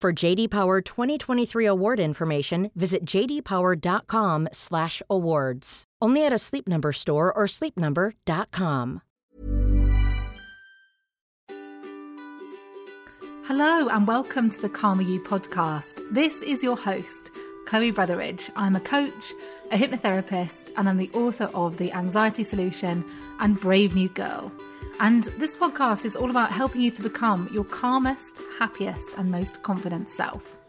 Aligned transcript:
For 0.00 0.14
JD 0.14 0.48
Power 0.48 0.80
2023 0.80 1.66
award 1.66 2.00
information, 2.00 2.70
visit 2.74 3.04
jdpower.com/awards. 3.04 5.84
Only 6.00 6.24
at 6.24 6.32
a 6.32 6.38
Sleep 6.38 6.66
Number 6.66 6.92
store 6.92 7.30
or 7.30 7.44
sleepnumber.com. 7.44 9.02
Hello 13.44 13.88
and 13.88 14.06
welcome 14.06 14.48
to 14.48 14.58
the 14.58 14.70
Calmer 14.70 15.02
You 15.02 15.20
podcast. 15.20 16.00
This 16.10 16.40
is 16.40 16.62
your 16.62 16.78
host, 16.78 17.30
Chloe 17.66 17.92
Brotheridge. 17.92 18.48
I'm 18.56 18.76
a 18.76 18.80
coach, 18.80 19.34
a 19.70 19.76
hypnotherapist, 19.76 20.70
and 20.78 20.88
I'm 20.88 20.96
the 20.96 21.10
author 21.12 21.50
of 21.52 21.76
The 21.76 21.92
Anxiety 21.92 22.44
Solution 22.44 23.04
and 23.38 23.60
Brave 23.60 23.94
New 23.94 24.08
Girl. 24.08 24.50
And 25.00 25.24
this 25.38 25.56
podcast 25.56 26.04
is 26.04 26.14
all 26.14 26.28
about 26.28 26.52
helping 26.52 26.82
you 26.82 26.90
to 26.90 27.02
become 27.02 27.48
your 27.50 27.64
calmest, 27.64 28.38
happiest, 28.58 29.16
and 29.16 29.30
most 29.30 29.62
confident 29.62 30.10
self. 30.10 30.59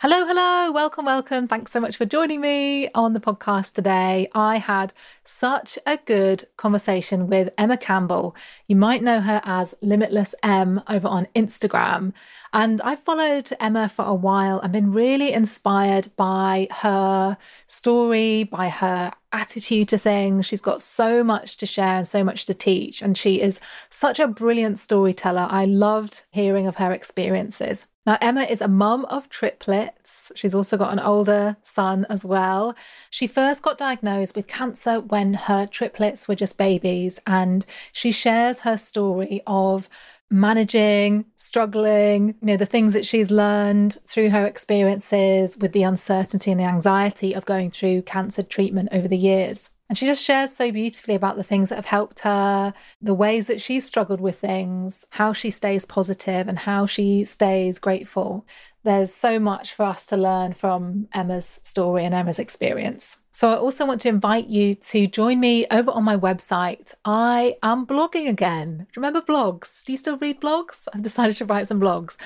Hello, 0.00 0.26
hello, 0.26 0.70
welcome, 0.70 1.06
welcome. 1.06 1.48
Thanks 1.48 1.72
so 1.72 1.80
much 1.80 1.96
for 1.96 2.04
joining 2.04 2.42
me 2.42 2.90
on 2.94 3.14
the 3.14 3.20
podcast 3.20 3.72
today. 3.72 4.28
I 4.34 4.58
had 4.58 4.92
such 5.24 5.78
a 5.86 5.96
good 5.96 6.44
conversation 6.58 7.26
with 7.26 7.48
Emma 7.56 7.78
Campbell. 7.78 8.36
You 8.66 8.76
might 8.76 9.02
know 9.02 9.20
her 9.20 9.40
as 9.44 9.74
Limitless 9.80 10.34
Em 10.42 10.82
over 10.90 11.08
on 11.08 11.26
Instagram. 11.34 12.12
And 12.52 12.82
I've 12.82 12.98
followed 13.02 13.50
Emma 13.58 13.88
for 13.88 14.04
a 14.04 14.12
while 14.12 14.58
and 14.60 14.72
been 14.74 14.92
really 14.92 15.32
inspired 15.32 16.08
by 16.16 16.68
her 16.82 17.38
story, 17.66 18.44
by 18.44 18.68
her 18.68 19.10
attitude 19.32 19.88
to 19.88 19.96
things. 19.96 20.44
She's 20.44 20.60
got 20.60 20.82
so 20.82 21.24
much 21.24 21.56
to 21.58 21.66
share 21.66 21.96
and 21.96 22.06
so 22.06 22.22
much 22.22 22.44
to 22.46 22.52
teach. 22.52 23.00
And 23.00 23.16
she 23.16 23.40
is 23.40 23.58
such 23.88 24.20
a 24.20 24.28
brilliant 24.28 24.78
storyteller. 24.78 25.46
I 25.48 25.64
loved 25.64 26.24
hearing 26.30 26.66
of 26.66 26.76
her 26.76 26.92
experiences. 26.92 27.86
Now, 28.06 28.18
Emma 28.20 28.42
is 28.42 28.60
a 28.60 28.68
mum 28.68 29.06
of 29.06 29.30
triplets. 29.30 30.30
She's 30.34 30.54
also 30.54 30.76
got 30.76 30.92
an 30.92 30.98
older 30.98 31.56
son 31.62 32.06
as 32.10 32.22
well. 32.24 32.76
She 33.08 33.26
first 33.26 33.62
got 33.62 33.78
diagnosed 33.78 34.36
with 34.36 34.46
cancer 34.46 35.00
when 35.00 35.34
her 35.34 35.66
triplets 35.66 36.28
were 36.28 36.34
just 36.34 36.58
babies, 36.58 37.18
and 37.26 37.64
she 37.92 38.12
shares 38.12 38.60
her 38.60 38.76
story 38.76 39.42
of 39.46 39.88
managing, 40.30 41.24
struggling, 41.36 42.28
you 42.40 42.46
know, 42.48 42.56
the 42.56 42.66
things 42.66 42.92
that 42.92 43.06
she's 43.06 43.30
learned 43.30 43.98
through 44.06 44.30
her 44.30 44.44
experiences 44.46 45.56
with 45.56 45.72
the 45.72 45.82
uncertainty 45.82 46.50
and 46.50 46.60
the 46.60 46.64
anxiety 46.64 47.34
of 47.34 47.46
going 47.46 47.70
through 47.70 48.02
cancer 48.02 48.42
treatment 48.42 48.88
over 48.92 49.08
the 49.08 49.16
years. 49.16 49.70
And 49.88 49.96
she 49.98 50.06
just 50.06 50.24
shares 50.24 50.54
so 50.54 50.70
beautifully 50.72 51.14
about 51.14 51.36
the 51.36 51.42
things 51.42 51.68
that 51.68 51.76
have 51.76 51.84
helped 51.84 52.20
her, 52.20 52.72
the 53.02 53.12
ways 53.12 53.48
that 53.48 53.60
she's 53.60 53.84
struggled 53.84 54.20
with 54.20 54.38
things, 54.38 55.04
how 55.10 55.34
she 55.34 55.50
stays 55.50 55.84
positive, 55.84 56.48
and 56.48 56.60
how 56.60 56.86
she 56.86 57.26
stays 57.26 57.78
grateful. 57.78 58.46
There's 58.82 59.12
so 59.12 59.38
much 59.38 59.74
for 59.74 59.84
us 59.84 60.06
to 60.06 60.16
learn 60.16 60.54
from 60.54 61.08
Emma's 61.12 61.60
story 61.62 62.02
and 62.04 62.14
Emma's 62.14 62.38
experience. 62.38 63.18
So, 63.32 63.50
I 63.50 63.56
also 63.56 63.84
want 63.84 64.00
to 64.02 64.08
invite 64.08 64.46
you 64.46 64.76
to 64.76 65.06
join 65.06 65.38
me 65.40 65.66
over 65.70 65.90
on 65.90 66.04
my 66.04 66.16
website. 66.16 66.94
I 67.04 67.58
am 67.62 67.84
blogging 67.84 68.26
again. 68.28 68.86
Remember 68.96 69.20
blogs? 69.20 69.84
Do 69.84 69.92
you 69.92 69.98
still 69.98 70.16
read 70.16 70.40
blogs? 70.40 70.88
I've 70.94 71.02
decided 71.02 71.36
to 71.36 71.44
write 71.44 71.66
some 71.66 71.80
blogs. 71.80 72.16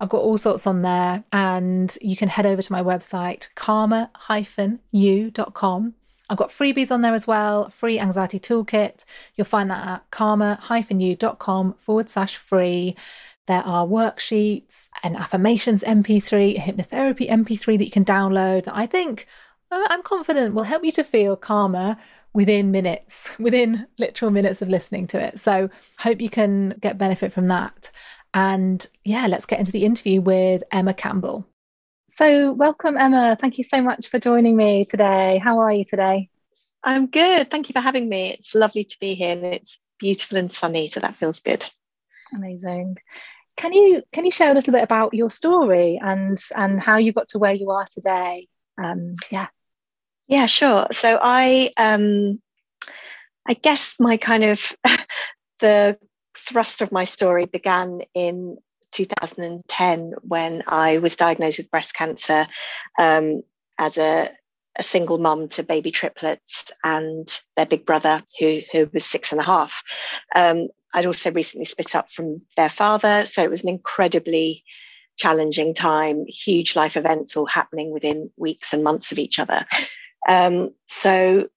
I've 0.00 0.08
got 0.08 0.22
all 0.22 0.38
sorts 0.38 0.66
on 0.66 0.82
there, 0.82 1.22
and 1.32 1.96
you 2.00 2.16
can 2.16 2.28
head 2.28 2.46
over 2.46 2.62
to 2.62 2.72
my 2.72 2.82
website, 2.82 3.48
calmer-you.com 3.54 5.94
I've 6.30 6.36
got 6.36 6.50
freebies 6.50 6.90
on 6.90 7.02
there 7.02 7.14
as 7.14 7.26
well, 7.26 7.70
free 7.70 7.98
anxiety 7.98 8.38
toolkit. 8.38 9.04
You'll 9.34 9.46
find 9.46 9.70
that 9.70 9.86
at 9.86 10.10
calmer-you.com 10.10 11.74
forward 11.74 12.10
slash 12.10 12.36
free. 12.36 12.96
There 13.46 13.62
are 13.62 13.86
worksheets, 13.86 14.90
an 15.02 15.16
affirmations 15.16 15.82
MP3, 15.82 16.56
a 16.56 16.60
hypnotherapy 16.60 17.30
MP3 17.30 17.78
that 17.78 17.84
you 17.84 17.90
can 17.90 18.04
download 18.04 18.64
that 18.64 18.76
I 18.76 18.84
think 18.84 19.26
uh, 19.70 19.86
I'm 19.88 20.02
confident 20.02 20.54
will 20.54 20.64
help 20.64 20.84
you 20.84 20.92
to 20.92 21.04
feel 21.04 21.36
calmer 21.36 21.96
within 22.34 22.70
minutes, 22.70 23.34
within 23.38 23.86
literal 23.98 24.30
minutes 24.30 24.60
of 24.60 24.68
listening 24.68 25.06
to 25.08 25.20
it. 25.20 25.38
So, 25.38 25.70
hope 25.98 26.20
you 26.20 26.30
can 26.30 26.74
get 26.80 26.98
benefit 26.98 27.32
from 27.32 27.48
that. 27.48 27.90
And 28.34 28.86
yeah, 29.04 29.26
let's 29.26 29.46
get 29.46 29.58
into 29.58 29.72
the 29.72 29.84
interview 29.84 30.20
with 30.20 30.62
Emma 30.70 30.92
Campbell. 30.92 31.46
So, 32.18 32.50
welcome, 32.50 32.96
Emma. 32.96 33.38
Thank 33.40 33.58
you 33.58 33.64
so 33.64 33.80
much 33.80 34.08
for 34.08 34.18
joining 34.18 34.56
me 34.56 34.84
today. 34.84 35.38
How 35.38 35.60
are 35.60 35.72
you 35.72 35.84
today? 35.84 36.28
I'm 36.82 37.06
good. 37.06 37.48
Thank 37.48 37.68
you 37.68 37.72
for 37.72 37.78
having 37.78 38.08
me. 38.08 38.32
It's 38.32 38.56
lovely 38.56 38.82
to 38.82 38.96
be 38.98 39.14
here 39.14 39.30
and 39.30 39.44
it's 39.44 39.78
beautiful 40.00 40.36
and 40.36 40.52
sunny, 40.52 40.88
so 40.88 40.98
that 40.98 41.14
feels 41.14 41.38
good. 41.38 41.64
Amazing. 42.34 42.96
Can 43.56 43.72
you 43.72 44.02
can 44.12 44.24
you 44.24 44.32
share 44.32 44.50
a 44.50 44.54
little 44.54 44.72
bit 44.72 44.82
about 44.82 45.14
your 45.14 45.30
story 45.30 46.00
and 46.02 46.36
and 46.56 46.80
how 46.80 46.96
you 46.96 47.12
got 47.12 47.28
to 47.28 47.38
where 47.38 47.52
you 47.52 47.70
are 47.70 47.86
today? 47.88 48.48
Um, 48.82 49.14
yeah. 49.30 49.46
Yeah, 50.26 50.46
sure. 50.46 50.88
So 50.90 51.20
I 51.22 51.70
um 51.76 52.42
I 53.46 53.54
guess 53.54 53.94
my 54.00 54.16
kind 54.16 54.42
of 54.42 54.72
the 55.60 55.96
thrust 56.36 56.80
of 56.82 56.90
my 56.90 57.04
story 57.04 57.46
began 57.46 58.00
in 58.12 58.58
2010 58.92 60.14
when 60.22 60.62
I 60.66 60.98
was 60.98 61.16
diagnosed 61.16 61.58
with 61.58 61.70
breast 61.70 61.94
cancer 61.94 62.46
um, 62.98 63.42
as 63.78 63.98
a, 63.98 64.30
a 64.78 64.82
single 64.82 65.18
mum 65.18 65.48
to 65.48 65.62
baby 65.62 65.90
triplets 65.90 66.70
and 66.84 67.28
their 67.56 67.66
big 67.66 67.86
brother, 67.86 68.22
who, 68.38 68.60
who 68.72 68.90
was 68.92 69.04
six 69.04 69.32
and 69.32 69.40
a 69.40 69.44
half. 69.44 69.82
Um, 70.34 70.68
I'd 70.94 71.06
also 71.06 71.30
recently 71.30 71.66
split 71.66 71.94
up 71.94 72.10
from 72.10 72.42
their 72.56 72.68
father. 72.68 73.24
So 73.24 73.42
it 73.42 73.50
was 73.50 73.62
an 73.62 73.68
incredibly 73.68 74.64
challenging 75.16 75.74
time, 75.74 76.24
huge 76.26 76.76
life 76.76 76.96
events 76.96 77.36
all 77.36 77.46
happening 77.46 77.90
within 77.92 78.30
weeks 78.36 78.72
and 78.72 78.84
months 78.84 79.12
of 79.12 79.18
each 79.18 79.38
other. 79.38 79.66
Um, 80.28 80.70
so 80.86 81.48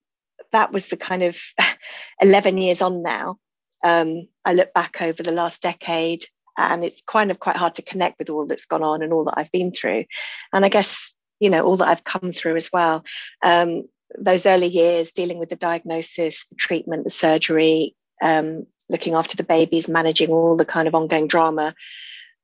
that 0.51 0.71
was 0.71 0.89
the 0.89 0.97
kind 0.97 1.23
of 1.23 1.39
11 2.21 2.57
years 2.57 2.81
on 2.81 3.03
now. 3.03 3.37
Um, 3.83 4.27
I 4.45 4.53
look 4.53 4.73
back 4.73 5.01
over 5.01 5.23
the 5.23 5.31
last 5.31 5.61
decade 5.61 6.25
and 6.57 6.83
it's 6.83 7.01
kind 7.01 7.31
of 7.31 7.39
quite 7.39 7.55
hard 7.55 7.75
to 7.75 7.81
connect 7.81 8.19
with 8.19 8.29
all 8.29 8.45
that's 8.45 8.65
gone 8.65 8.83
on 8.83 9.01
and 9.01 9.13
all 9.13 9.25
that 9.25 9.35
I've 9.37 9.51
been 9.51 9.71
through, 9.71 10.05
and 10.53 10.65
I 10.65 10.69
guess 10.69 11.15
you 11.39 11.49
know 11.49 11.65
all 11.65 11.77
that 11.77 11.87
I've 11.87 12.03
come 12.03 12.33
through 12.33 12.55
as 12.55 12.69
well. 12.71 13.03
Um, 13.43 13.83
those 14.17 14.45
early 14.45 14.67
years 14.67 15.11
dealing 15.11 15.37
with 15.37 15.49
the 15.49 15.55
diagnosis, 15.55 16.45
the 16.49 16.55
treatment, 16.55 17.03
the 17.03 17.09
surgery, 17.09 17.95
um, 18.21 18.65
looking 18.89 19.13
after 19.13 19.37
the 19.37 19.43
babies, 19.43 19.87
managing 19.87 20.29
all 20.29 20.57
the 20.57 20.65
kind 20.65 20.87
of 20.87 20.95
ongoing 20.95 21.27
drama, 21.27 21.73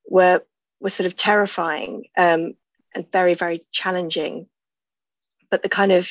were 0.07 0.41
were 0.79 0.89
sort 0.89 1.07
of 1.07 1.15
terrifying 1.15 2.05
um, 2.17 2.53
and 2.95 3.11
very 3.11 3.33
very 3.33 3.65
challenging. 3.71 4.47
But 5.49 5.63
the 5.63 5.69
kind 5.69 5.91
of 5.91 6.09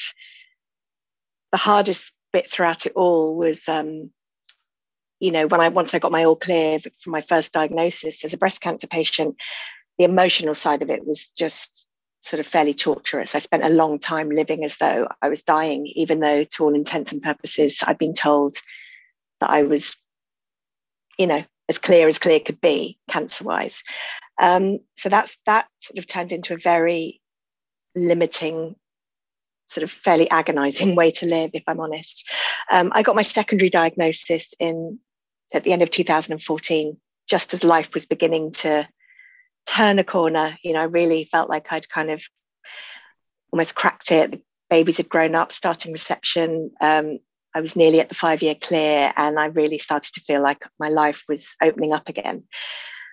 the 1.53 1.59
hardest 1.59 2.12
bit 2.32 2.50
throughout 2.50 2.87
it 2.87 2.93
all 2.94 3.37
was 3.37 3.69
um, 3.69 4.11
you 5.21 5.31
know, 5.31 5.47
when 5.47 5.61
I 5.61 5.69
once 5.69 5.95
I 5.95 5.99
got 5.99 6.13
my 6.13 6.25
all 6.25 6.37
clear 6.37 6.79
from 6.79 7.13
my 7.13 7.21
first 7.21 7.53
diagnosis 7.53 8.25
as 8.25 8.35
a 8.35 8.39
breast 8.39 8.61
cancer 8.61 8.87
patient, 8.87 9.37
the 9.99 10.05
emotional 10.05 10.55
side 10.55 10.83
of 10.83 10.91
it 10.91 11.07
was 11.07 11.29
just 11.31 11.87
sort 12.21 12.41
of 12.41 12.47
fairly 12.47 12.75
torturous. 12.75 13.35
I 13.35 13.39
spent 13.39 13.65
a 13.65 13.69
long 13.69 13.99
time 13.99 14.31
living 14.31 14.65
as 14.65 14.79
though 14.79 15.09
I 15.23 15.29
was 15.29 15.43
dying, 15.43 15.87
even 15.95 16.21
though, 16.21 16.45
to 16.45 16.65
all 16.65 16.75
intents 16.75 17.13
and 17.13 17.23
purposes, 17.23 17.83
I'd 17.87 17.99
been 17.99 18.15
told 18.15 18.57
that 19.41 19.51
I 19.51 19.63
was, 19.63 20.03
you 21.19 21.27
know, 21.27 21.45
as 21.69 21.79
clear 21.79 22.09
as 22.09 22.19
clear 22.19 22.41
could 22.41 22.61
be 22.61 22.99
cancer 23.09 23.45
wise. 23.45 23.83
Um, 24.41 24.81
so 24.97 25.09
that's 25.09 25.39
that 25.47 25.67
sort 25.79 25.99
of 25.99 26.07
turned 26.07 26.33
into 26.33 26.55
a 26.55 26.59
very 26.59 27.21
limiting, 27.95 28.77
sort 29.67 29.83
of 29.85 29.91
fairly 29.91 30.29
agonizing 30.31 30.95
way 30.97 31.11
to 31.12 31.27
live, 31.27 31.51
if 31.55 31.62
I'm 31.67 31.81
honest. 31.81 32.29
Um, 32.71 32.91
I 32.95 33.03
got 33.03 33.17
my 33.17 33.23
secondary 33.23 33.71
diagnosis 33.71 34.53
in 34.59 34.99
at 35.53 35.65
the 35.65 35.73
end 35.73 35.83
of 35.83 35.91
2014, 35.91 36.97
just 37.29 37.55
as 37.55 37.65
life 37.65 37.95
was 37.95 38.07
beginning 38.07 38.53
to 38.53 38.89
turn 39.67 39.99
a 39.99 40.05
corner. 40.05 40.57
You 40.63 40.73
know, 40.73 40.81
I 40.81 40.85
really 40.85 41.25
felt 41.25 41.49
like 41.49 41.73
I'd 41.73 41.89
kind 41.89 42.11
of 42.11 42.23
almost 43.53 43.75
cracked 43.75 44.11
it. 44.11 44.31
The 44.33 44.43
babies 44.71 44.97
had 44.97 45.09
grown 45.09 45.35
up, 45.35 45.53
starting 45.53 45.93
reception. 45.93 46.71
Um, 46.81 47.19
I 47.55 47.61
was 47.61 47.77
nearly 47.77 48.01
at 48.01 48.09
the 48.09 48.15
five 48.15 48.43
year 48.43 48.55
clear, 48.55 49.13
and 49.17 49.39
I 49.39 49.47
really 49.47 49.79
started 49.79 50.13
to 50.15 50.21
feel 50.21 50.43
like 50.43 50.63
my 50.79 50.89
life 50.89 51.23
was 51.29 51.57
opening 51.63 51.93
up 51.93 52.09
again. 52.09 52.45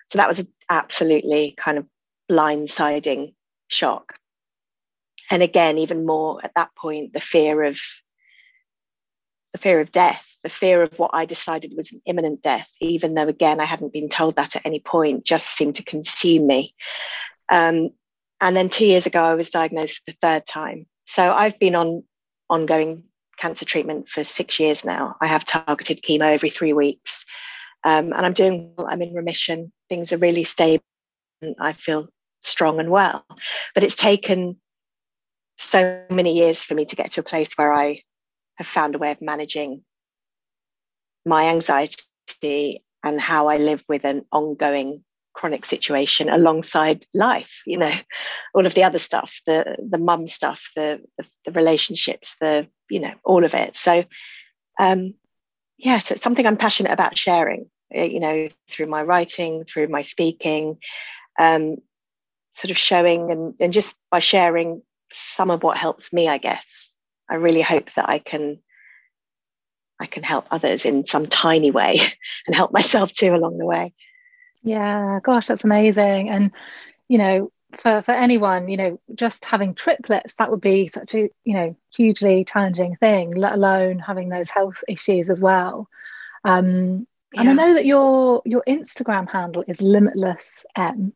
So 0.08 0.18
that 0.18 0.28
was 0.28 0.40
an 0.40 0.48
absolutely 0.68 1.54
kind 1.56 1.78
of 1.78 1.86
blindsiding 2.30 3.34
shock. 3.68 4.14
And 5.30 5.42
again, 5.42 5.78
even 5.78 6.04
more 6.04 6.40
at 6.44 6.52
that 6.56 6.74
point, 6.76 7.12
the 7.14 7.20
fear 7.20 7.62
of 7.62 7.78
the 9.52 9.58
fear 9.58 9.80
of 9.80 9.92
death, 9.92 10.33
the 10.44 10.50
fear 10.50 10.82
of 10.82 10.96
what 10.98 11.10
I 11.14 11.24
decided 11.24 11.72
was 11.76 11.90
an 11.90 12.00
imminent 12.04 12.42
death, 12.42 12.72
even 12.80 13.14
though 13.14 13.26
again 13.26 13.60
I 13.60 13.64
hadn't 13.64 13.92
been 13.92 14.08
told 14.08 14.36
that 14.36 14.54
at 14.54 14.64
any 14.64 14.78
point, 14.78 15.24
just 15.24 15.56
seemed 15.56 15.74
to 15.76 15.82
consume 15.82 16.46
me. 16.46 16.74
Um, 17.50 17.90
and 18.40 18.54
then 18.54 18.68
two 18.68 18.86
years 18.86 19.06
ago, 19.06 19.24
I 19.24 19.34
was 19.34 19.50
diagnosed 19.50 19.96
for 19.96 20.12
the 20.12 20.18
third 20.20 20.46
time. 20.46 20.86
So 21.06 21.32
I've 21.32 21.58
been 21.58 21.74
on 21.74 22.04
ongoing 22.50 23.04
cancer 23.38 23.64
treatment 23.64 24.08
for 24.08 24.22
six 24.22 24.60
years 24.60 24.84
now. 24.84 25.16
I 25.20 25.26
have 25.26 25.44
targeted 25.44 26.02
chemo 26.02 26.32
every 26.32 26.50
three 26.50 26.74
weeks. 26.74 27.24
Um, 27.82 28.12
and 28.12 28.26
I'm 28.26 28.32
doing 28.32 28.72
well. 28.76 28.86
I'm 28.88 29.02
in 29.02 29.14
remission. 29.14 29.72
Things 29.88 30.12
are 30.12 30.18
really 30.18 30.44
stable. 30.44 30.84
And 31.42 31.56
I 31.58 31.72
feel 31.72 32.08
strong 32.42 32.80
and 32.80 32.90
well. 32.90 33.24
But 33.74 33.82
it's 33.82 33.96
taken 33.96 34.60
so 35.56 36.02
many 36.10 36.34
years 36.34 36.62
for 36.62 36.74
me 36.74 36.84
to 36.84 36.96
get 36.96 37.12
to 37.12 37.20
a 37.20 37.24
place 37.24 37.54
where 37.54 37.72
I 37.72 38.02
have 38.56 38.66
found 38.66 38.94
a 38.94 38.98
way 38.98 39.10
of 39.10 39.20
managing 39.20 39.82
my 41.24 41.46
anxiety 41.46 42.82
and 43.02 43.20
how 43.20 43.48
I 43.48 43.56
live 43.56 43.84
with 43.88 44.04
an 44.04 44.24
ongoing 44.32 45.04
chronic 45.34 45.64
situation 45.64 46.28
alongside 46.28 47.04
life 47.12 47.62
you 47.66 47.76
know 47.76 47.92
all 48.54 48.66
of 48.66 48.74
the 48.74 48.84
other 48.84 49.00
stuff 49.00 49.40
the 49.46 49.76
the 49.90 49.98
mum 49.98 50.28
stuff 50.28 50.70
the, 50.76 51.00
the, 51.18 51.26
the 51.44 51.50
relationships 51.52 52.36
the 52.40 52.66
you 52.88 53.00
know 53.00 53.12
all 53.24 53.44
of 53.44 53.52
it. 53.52 53.74
So 53.74 54.04
um 54.78 55.14
yeah 55.78 55.98
so 55.98 56.12
it's 56.14 56.22
something 56.22 56.46
i'm 56.46 56.56
passionate 56.56 56.92
about 56.92 57.18
sharing 57.18 57.68
eh, 57.92 58.04
you 58.04 58.20
know 58.20 58.48
through 58.68 58.86
my 58.86 59.02
writing 59.02 59.64
through 59.64 59.88
my 59.88 60.02
speaking 60.02 60.78
um 61.38 61.76
sort 62.54 62.70
of 62.70 62.78
showing 62.78 63.30
and, 63.30 63.54
and 63.58 63.72
just 63.72 63.96
by 64.10 64.20
sharing 64.20 64.82
some 65.10 65.50
of 65.50 65.62
what 65.62 65.76
helps 65.76 66.12
me 66.12 66.28
i 66.28 66.38
guess. 66.38 66.96
I 67.28 67.36
really 67.36 67.62
hope 67.62 67.92
that 67.94 68.08
i 68.08 68.18
can 68.18 68.58
i 70.00 70.06
can 70.06 70.22
help 70.22 70.46
others 70.50 70.84
in 70.84 71.06
some 71.06 71.26
tiny 71.26 71.70
way 71.70 71.98
and 72.46 72.54
help 72.54 72.72
myself 72.72 73.12
too 73.12 73.34
along 73.34 73.58
the 73.58 73.66
way 73.66 73.92
yeah, 74.64 75.20
gosh, 75.22 75.46
that's 75.46 75.64
amazing. 75.64 76.30
And, 76.30 76.50
you 77.06 77.18
know, 77.18 77.52
for, 77.78 78.02
for 78.02 78.12
anyone, 78.12 78.68
you 78.68 78.78
know, 78.78 79.00
just 79.14 79.44
having 79.44 79.74
triplets, 79.74 80.36
that 80.36 80.50
would 80.50 80.62
be 80.62 80.88
such 80.88 81.14
a, 81.14 81.28
you 81.44 81.54
know, 81.54 81.76
hugely 81.94 82.44
challenging 82.44 82.96
thing, 82.96 83.32
let 83.32 83.52
alone 83.52 83.98
having 83.98 84.30
those 84.30 84.48
health 84.48 84.82
issues 84.88 85.28
as 85.28 85.42
well. 85.42 85.88
Um, 86.44 87.06
yeah. 87.34 87.40
And 87.40 87.50
I 87.50 87.52
know 87.52 87.74
that 87.74 87.84
your 87.84 88.42
your 88.44 88.62
Instagram 88.66 89.28
handle 89.28 89.64
is 89.68 89.82
limitless 89.82 90.64
Em. 90.76 91.12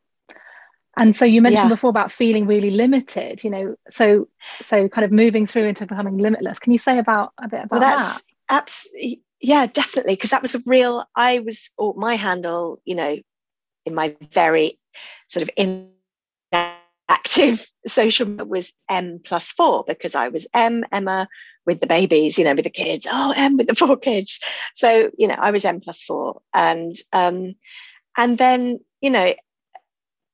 And 0.97 1.15
so 1.15 1.23
you 1.23 1.41
mentioned 1.41 1.69
yeah. 1.69 1.75
before 1.75 1.89
about 1.89 2.11
feeling 2.11 2.45
really 2.45 2.71
limited, 2.71 3.43
you 3.43 3.49
know, 3.49 3.75
so 3.89 4.27
so 4.61 4.89
kind 4.89 5.05
of 5.05 5.11
moving 5.11 5.47
through 5.47 5.65
into 5.65 5.87
becoming 5.87 6.17
limitless. 6.17 6.59
Can 6.59 6.73
you 6.73 6.77
say 6.77 6.99
about 6.99 7.31
a 7.41 7.47
bit 7.47 7.63
about 7.63 7.79
well, 7.79 7.97
that? 7.97 8.21
Absolutely, 8.49 9.21
yeah, 9.41 9.67
definitely, 9.67 10.13
because 10.13 10.31
that 10.31 10.41
was 10.41 10.55
a 10.55 10.63
real. 10.65 11.05
I 11.15 11.39
was, 11.39 11.69
or 11.77 11.93
my 11.95 12.15
handle, 12.15 12.81
you 12.85 12.95
know, 12.95 13.17
in 13.85 13.95
my 13.95 14.15
very 14.31 14.79
sort 15.29 15.43
of 15.43 15.49
inactive 16.51 17.71
social 17.87 18.27
was 18.45 18.73
M 18.89 19.19
plus 19.23 19.47
four 19.49 19.83
because 19.87 20.15
I 20.15 20.27
was 20.29 20.47
M, 20.53 20.83
Emma 20.91 21.27
with 21.65 21.79
the 21.79 21.87
babies, 21.87 22.37
you 22.37 22.43
know, 22.43 22.53
with 22.53 22.65
the 22.65 22.69
kids, 22.69 23.07
oh, 23.09 23.33
M 23.37 23.57
with 23.57 23.67
the 23.67 23.75
four 23.75 23.95
kids. 23.97 24.39
So, 24.75 25.11
you 25.17 25.27
know, 25.27 25.35
I 25.35 25.51
was 25.51 25.63
M 25.63 25.79
plus 25.79 26.03
four. 26.03 26.41
And 26.53 26.95
um, 27.13 27.55
and 28.17 28.37
then, 28.37 28.79
you 29.01 29.09
know, 29.09 29.33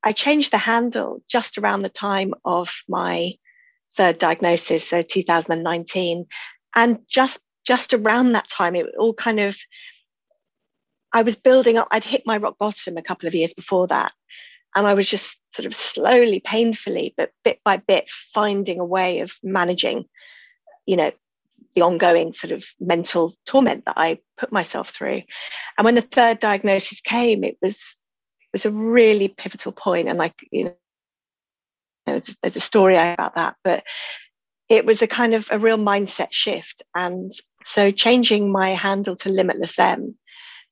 I 0.04 0.12
changed 0.12 0.52
the 0.52 0.58
handle 0.58 1.22
just 1.28 1.58
around 1.58 1.82
the 1.82 1.90
time 1.90 2.34
of 2.46 2.74
my 2.88 3.34
third 3.96 4.18
diagnosis, 4.18 4.88
so 4.88 5.02
2019. 5.02 6.26
And 6.76 7.00
just 7.08 7.42
just 7.66 7.94
around 7.94 8.32
that 8.32 8.50
time, 8.50 8.76
it 8.76 8.88
all 8.98 9.14
kind 9.14 9.40
of 9.40 9.58
I 11.16 11.22
was 11.22 11.38
building 11.38 11.78
up, 11.78 11.88
I'd 11.92 12.04
hit 12.04 12.24
my 12.26 12.36
rock 12.36 12.58
bottom 12.58 12.98
a 12.98 13.02
couple 13.02 13.26
of 13.26 13.34
years 13.34 13.54
before 13.54 13.88
that. 13.88 14.12
And 14.76 14.86
I 14.86 14.94
was 14.94 15.08
just 15.08 15.40
sort 15.54 15.66
of 15.66 15.74
slowly, 15.74 16.42
painfully, 16.42 17.14
but 17.16 17.32
bit 17.46 17.60
by 17.64 17.78
bit, 17.78 18.10
finding 18.10 18.82
a 18.82 18.86
way 18.86 19.22
of 19.22 19.32
managing, 19.42 20.06
you 20.86 20.98
know, 20.98 21.12
the 21.74 21.82
ongoing 21.84 22.34
sort 22.34 22.52
of 22.52 22.66
mental 22.82 23.34
torment 23.46 23.86
that 23.86 23.98
I 23.98 24.20
put 24.38 24.52
myself 24.52 24.90
through. 24.90 25.22
And 25.78 25.86
when 25.86 25.96
the 25.96 26.02
third 26.02 26.40
diagnosis 26.40 27.00
came, 27.00 27.46
it 27.46 27.58
was 27.62 27.96
it 28.42 28.50
was 28.52 28.66
a 28.66 28.72
really 28.72 29.30
pivotal 29.30 29.72
point. 29.72 30.10
And 30.10 30.18
like, 30.18 30.36
you 30.52 30.66
know, 30.66 30.76
there's, 32.06 32.36
there's 32.42 32.56
a 32.58 32.62
story 32.62 32.96
about 32.96 33.36
that, 33.36 33.56
but 33.64 33.84
it 34.68 34.86
was 34.86 35.02
a 35.02 35.08
kind 35.08 35.34
of 35.34 35.48
a 35.50 35.60
real 35.60 35.78
mindset 35.78 36.30
shift. 36.32 36.82
And 36.94 37.32
so 37.66 37.92
changing 37.92 38.52
my 38.52 38.70
handle 38.70 39.16
to 39.18 39.30
Limitless 39.30 39.78
Em 39.80 40.16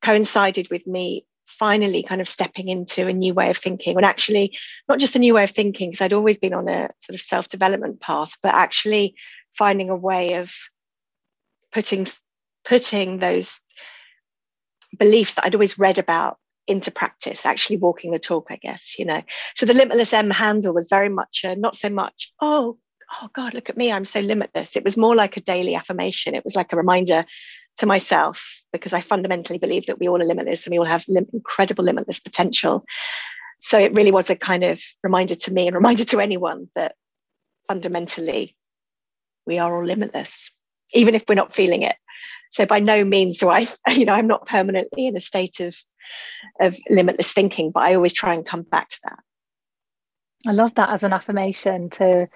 coincided 0.04 0.70
with 0.70 0.86
me 0.86 1.26
finally 1.46 2.04
kind 2.04 2.22
of 2.22 2.30
stepping 2.30 2.70
into 2.70 3.08
a 3.08 3.14
new 3.14 3.34
way 3.34 3.50
of 3.50 3.58
thinking. 3.58 3.96
And 3.98 4.06
actually 4.06 4.58
not 4.88 5.00
just 5.00 5.16
a 5.16 5.20
new 5.20 5.34
way 5.34 5.44
of 5.44 5.52
thinking 5.52 5.90
because 5.90 6.02
I'd 6.02 6.14
always 6.14 6.38
been 6.38 6.54
on 6.54 6.68
a 6.70 6.90
sort 7.00 7.16
of 7.16 7.22
self-development 7.22 8.00
path 8.00 8.34
but 8.42 8.54
actually 8.54 9.16
finding 9.58 9.90
a 9.90 9.96
way 9.96 10.36
of 10.36 10.54
putting 11.72 12.06
putting 12.64 13.20
those 13.20 13.60
beliefs 14.98 15.34
that 15.34 15.46
I'd 15.46 15.56
always 15.56 15.80
read 15.80 15.98
about 15.98 16.38
into 16.68 16.92
practice 16.92 17.46
actually 17.46 17.78
walking 17.78 18.12
the 18.12 18.20
talk 18.20 18.48
I 18.50 18.56
guess 18.58 18.98
you 19.00 19.06
know. 19.06 19.22
So 19.56 19.66
the 19.66 19.74
limitless 19.74 20.14
Em 20.14 20.30
handle 20.30 20.74
was 20.74 20.88
very 20.90 21.10
much 21.10 21.42
a, 21.44 21.56
not 21.56 21.76
so 21.76 21.90
much 21.90 22.32
oh 22.40 22.78
oh 23.22 23.30
god 23.34 23.54
look 23.54 23.70
at 23.70 23.78
me 23.78 23.92
I'm 23.92 24.06
so 24.06 24.20
limitless 24.20 24.76
it 24.76 24.84
was 24.84 24.98
more 24.98 25.16
like 25.16 25.38
a 25.38 25.42
daily 25.42 25.76
affirmation 25.76 26.36
it 26.36 26.44
was 26.44 26.56
like 26.56 26.74
a 26.74 26.78
reminder 26.78 27.26
to 27.78 27.86
myself 27.86 28.62
because 28.72 28.94
I 28.94 29.02
fundamentally 29.02 29.60
believe 29.60 29.88
that 29.88 30.00
we 30.00 30.08
all 30.08 30.22
are 30.22 30.26
limitless 30.26 30.66
and 30.66 30.72
we 30.72 30.78
all 30.78 30.86
have 30.86 31.06
lim- 31.08 31.30
incredible 31.34 31.84
limitless 31.84 32.20
potential. 32.20 32.86
So 33.60 33.80
it 33.80 33.94
really 33.94 34.12
was 34.12 34.30
a 34.30 34.36
kind 34.36 34.64
of 34.64 34.82
reminder 35.04 35.36
to 35.36 35.54
me 35.54 35.68
and 35.68 35.76
reminder 35.76 36.04
to 36.06 36.20
anyone 36.20 36.70
that 36.76 36.96
fundamentally 37.68 38.56
we 39.46 39.58
are 39.58 39.76
all 39.76 39.86
limitless, 39.86 40.52
even 40.94 41.16
if 41.16 41.24
we're 41.28 41.36
not 41.36 41.54
feeling 41.54 41.82
it. 41.82 41.96
So 42.52 42.66
by 42.66 42.80
no 42.80 43.04
means 43.04 43.40
do 43.40 43.50
I, 43.50 43.66
you 43.90 44.06
know, 44.06 44.14
I'm 44.14 44.28
not 44.28 44.48
permanently 44.48 45.08
in 45.08 45.18
a 45.18 45.22
state 45.22 45.60
of 45.60 45.76
of 46.60 46.78
limitless 46.90 47.32
thinking, 47.32 47.72
but 47.72 47.84
I 47.84 47.96
always 47.96 48.14
try 48.14 48.34
and 48.34 48.46
come 48.46 48.64
back 48.64 48.90
to 48.90 49.00
that. 49.06 49.20
I 50.46 50.52
love 50.52 50.76
that 50.76 50.90
as 50.90 51.04
an 51.04 51.14
affirmation 51.14 51.90
to, 51.92 52.28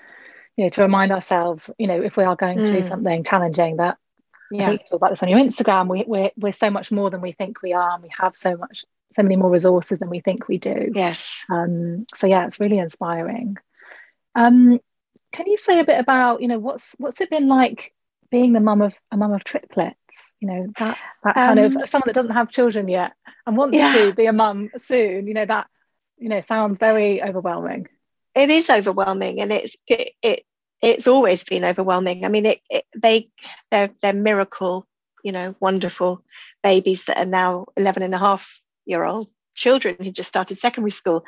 you 0.57 0.65
know, 0.65 0.69
to 0.69 0.81
remind 0.81 1.11
ourselves, 1.11 1.69
you 1.77 1.87
know, 1.87 2.01
if 2.01 2.17
we 2.17 2.25
are 2.25 2.35
going 2.35 2.57
through 2.57 2.81
mm. 2.81 2.87
something 2.87 3.23
challenging, 3.23 3.77
that 3.77 3.97
yeah. 4.51 4.71
You 4.71 4.77
talk 4.77 4.93
about 4.93 5.09
this 5.09 5.23
on 5.23 5.29
your 5.29 5.39
Instagram. 5.39 5.89
We, 5.89 6.05
we're, 6.07 6.31
we're 6.37 6.51
so 6.53 6.69
much 6.69 6.91
more 6.91 7.09
than 7.09 7.21
we 7.21 7.33
think 7.33 7.61
we 7.61 7.73
are. 7.73 7.91
And 7.91 8.03
we 8.03 8.09
have 8.17 8.35
so 8.35 8.55
much, 8.55 8.85
so 9.11 9.23
many 9.23 9.35
more 9.35 9.49
resources 9.49 9.99
than 9.99 10.09
we 10.09 10.21
think 10.21 10.47
we 10.47 10.57
do. 10.57 10.91
Yes. 10.93 11.43
Um, 11.49 12.05
so 12.13 12.27
yeah, 12.27 12.45
it's 12.45 12.59
really 12.59 12.77
inspiring. 12.77 13.57
Um, 14.35 14.79
can 15.33 15.47
you 15.47 15.57
say 15.57 15.79
a 15.79 15.85
bit 15.85 15.99
about, 15.99 16.41
you 16.41 16.47
know, 16.47 16.59
what's 16.59 16.95
what's 16.97 17.19
it 17.21 17.29
been 17.29 17.47
like 17.47 17.93
being 18.31 18.53
the 18.53 18.59
mum 18.59 18.81
of 18.81 18.93
a 19.11 19.17
mum 19.17 19.33
of 19.33 19.43
triplets? 19.43 20.35
You 20.39 20.47
know, 20.47 20.67
that 20.77 20.97
that 21.23 21.35
kind 21.35 21.59
um, 21.59 21.81
of 21.81 21.89
someone 21.89 22.07
that 22.07 22.15
doesn't 22.15 22.31
have 22.31 22.49
children 22.49 22.87
yet 22.87 23.13
and 23.45 23.57
wants 23.57 23.77
yeah. 23.77 23.93
to 23.93 24.13
be 24.13 24.27
a 24.27 24.33
mum 24.33 24.69
soon. 24.77 25.27
You 25.27 25.33
know, 25.33 25.45
that 25.45 25.67
you 26.17 26.29
know 26.29 26.41
sounds 26.41 26.79
very 26.79 27.21
overwhelming. 27.21 27.87
It 28.37 28.51
is 28.51 28.69
overwhelming, 28.69 29.41
and 29.41 29.51
it's 29.51 29.75
it, 29.87 30.11
it 30.21 30.43
it's 30.81 31.07
always 31.07 31.43
been 31.43 31.65
overwhelming. 31.65 32.23
I 32.23 32.29
mean, 32.29 32.45
it, 32.45 32.59
it, 32.69 32.85
they 32.95 33.29
they're 33.71 33.89
they're 34.01 34.13
miracle, 34.13 34.85
you 35.23 35.31
know, 35.31 35.55
wonderful 35.59 36.23
babies 36.61 37.05
that 37.05 37.17
are 37.17 37.25
now 37.25 37.65
11 37.75 38.03
and 38.03 38.13
a 38.13 38.19
half 38.19 38.61
year 38.85 39.03
old 39.03 39.27
children 39.55 39.95
who 39.99 40.11
just 40.11 40.29
started 40.29 40.59
secondary 40.59 40.91
school. 40.91 41.25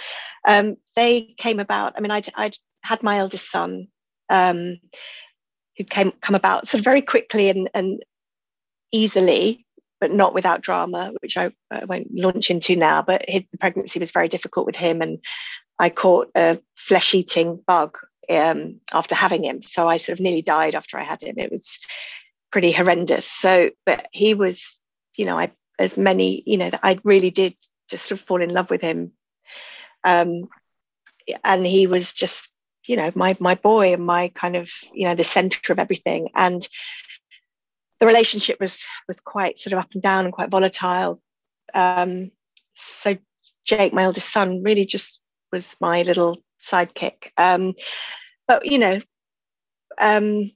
Um, 0.47 0.77
they 0.95 1.33
came 1.37 1.59
about. 1.59 1.93
I 1.97 2.01
mean, 2.01 2.11
I'd, 2.11 2.29
I'd 2.35 2.55
had 2.83 3.01
my 3.01 3.17
eldest 3.17 3.49
son 3.49 3.87
um, 4.29 4.79
who 5.77 5.83
came 5.85 6.11
come 6.21 6.35
about 6.35 6.67
sort 6.67 6.79
of 6.79 6.85
very 6.85 7.01
quickly 7.01 7.49
and, 7.49 7.69
and 7.73 8.03
easily 8.91 9.65
but 9.99 10.11
not 10.11 10.33
without 10.33 10.61
drama, 10.61 11.11
which 11.21 11.35
I, 11.35 11.51
I 11.69 11.83
won't 11.83 12.07
launch 12.13 12.49
into 12.49 12.75
now. 12.75 13.01
But 13.01 13.25
his, 13.27 13.43
the 13.51 13.57
pregnancy 13.57 13.99
was 13.99 14.11
very 14.11 14.29
difficult 14.29 14.65
with 14.65 14.77
him, 14.77 15.01
and 15.01 15.19
I 15.79 15.89
caught 15.89 16.29
a 16.35 16.59
flesh 16.75 17.15
eating 17.15 17.61
bug 17.65 17.97
um, 18.29 18.81
after 18.93 19.15
having 19.15 19.43
him. 19.45 19.61
So 19.63 19.87
I 19.87 19.97
sort 19.97 20.19
of 20.19 20.23
nearly 20.23 20.41
died 20.41 20.75
after 20.75 20.99
I 20.99 21.03
had 21.03 21.23
him. 21.23 21.35
It 21.37 21.51
was 21.51 21.79
pretty 22.51 22.71
horrendous. 22.71 23.25
So, 23.25 23.71
but 23.85 24.07
he 24.11 24.33
was, 24.33 24.77
you 25.15 25.25
know, 25.25 25.39
I 25.39 25.51
as 25.79 25.97
many, 25.97 26.43
you 26.45 26.57
know, 26.57 26.69
I 26.83 26.99
really 27.03 27.31
did 27.31 27.55
just 27.89 28.05
sort 28.05 28.19
of 28.19 28.27
fall 28.27 28.41
in 28.41 28.53
love 28.53 28.69
with 28.69 28.81
him. 28.81 29.13
Um, 30.03 30.49
and 31.43 31.65
he 31.65 31.87
was 31.87 32.13
just, 32.13 32.49
you 32.85 32.97
know, 32.97 33.11
my 33.15 33.37
my 33.39 33.55
boy 33.55 33.93
and 33.93 34.05
my 34.05 34.29
kind 34.29 34.55
of, 34.55 34.69
you 34.93 35.07
know, 35.07 35.15
the 35.15 35.23
center 35.23 35.71
of 35.71 35.79
everything. 35.79 36.29
And 36.35 36.67
the 37.99 38.05
relationship 38.05 38.59
was 38.59 38.83
was 39.07 39.19
quite 39.19 39.59
sort 39.59 39.73
of 39.73 39.79
up 39.79 39.93
and 39.93 40.01
down 40.01 40.25
and 40.25 40.33
quite 40.33 40.49
volatile. 40.49 41.21
Um, 41.73 42.31
so 42.73 43.17
Jake, 43.63 43.93
my 43.93 44.03
eldest 44.03 44.31
son, 44.31 44.63
really 44.63 44.85
just 44.85 45.21
was 45.51 45.75
my 45.79 46.03
little 46.03 46.37
sidekick. 46.59 47.31
Um, 47.37 47.73
but 48.47 48.65
you 48.65 48.77
know, 48.77 48.99
um, 49.99 50.51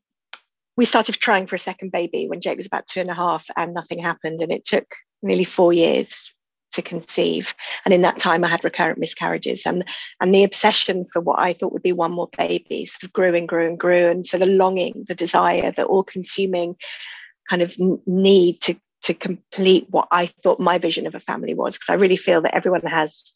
we 0.78 0.86
started 0.86 1.16
trying 1.16 1.48
for 1.48 1.56
a 1.56 1.60
second 1.60 1.92
baby 1.92 2.28
when 2.28 2.42
Jake 2.42 2.58
was 2.58 2.66
about 2.66 2.88
two 2.88 3.00
and 3.00 3.10
a 3.10 3.16
half, 3.16 3.46
and 3.56 3.74
nothing 3.74 4.00
happened. 4.00 4.42
And 4.42 4.52
it 4.52 4.66
took 4.66 4.88
nearly 5.22 5.46
four 5.46 5.74
years 5.74 6.34
to 6.74 6.82
conceive. 6.82 7.54
And 7.86 7.94
in 7.94 8.02
that 8.02 8.18
time, 8.18 8.44
I 8.44 8.50
had 8.50 8.64
recurrent 8.64 8.98
miscarriages, 8.98 9.66
and 9.66 9.86
and 10.20 10.34
the 10.34 10.44
obsession 10.44 11.06
for 11.14 11.22
what 11.22 11.40
I 11.40 11.54
thought 11.54 11.72
would 11.72 11.84
be 11.84 11.92
one 11.92 12.12
more 12.12 12.30
baby 12.36 12.86
sort 12.86 13.04
of 13.04 13.14
grew 13.14 13.36
and 13.36 13.48
grew 13.48 13.68
and 13.68 13.80
grew. 13.80 14.10
And 14.10 14.26
so 14.26 14.38
the 14.38 14.48
longing, 14.48 15.06
the 15.08 15.16
desire, 15.16 15.72
the 15.72 15.86
all-consuming 15.86 16.76
kind 17.50 17.62
of 17.62 17.76
need 18.08 18.62
to 18.62 18.76
to 19.04 19.14
complete 19.14 19.86
what 19.90 20.08
I 20.12 20.28
thought 20.42 20.60
my 20.60 20.78
vision 20.78 21.06
of 21.06 21.14
a 21.14 21.20
family 21.20 21.54
was, 21.54 21.76
because 21.76 21.90
I 21.90 21.96
really 22.02 22.16
feel 22.16 22.42
that 22.42 22.56
everyone 22.56 22.82
has, 22.84 23.34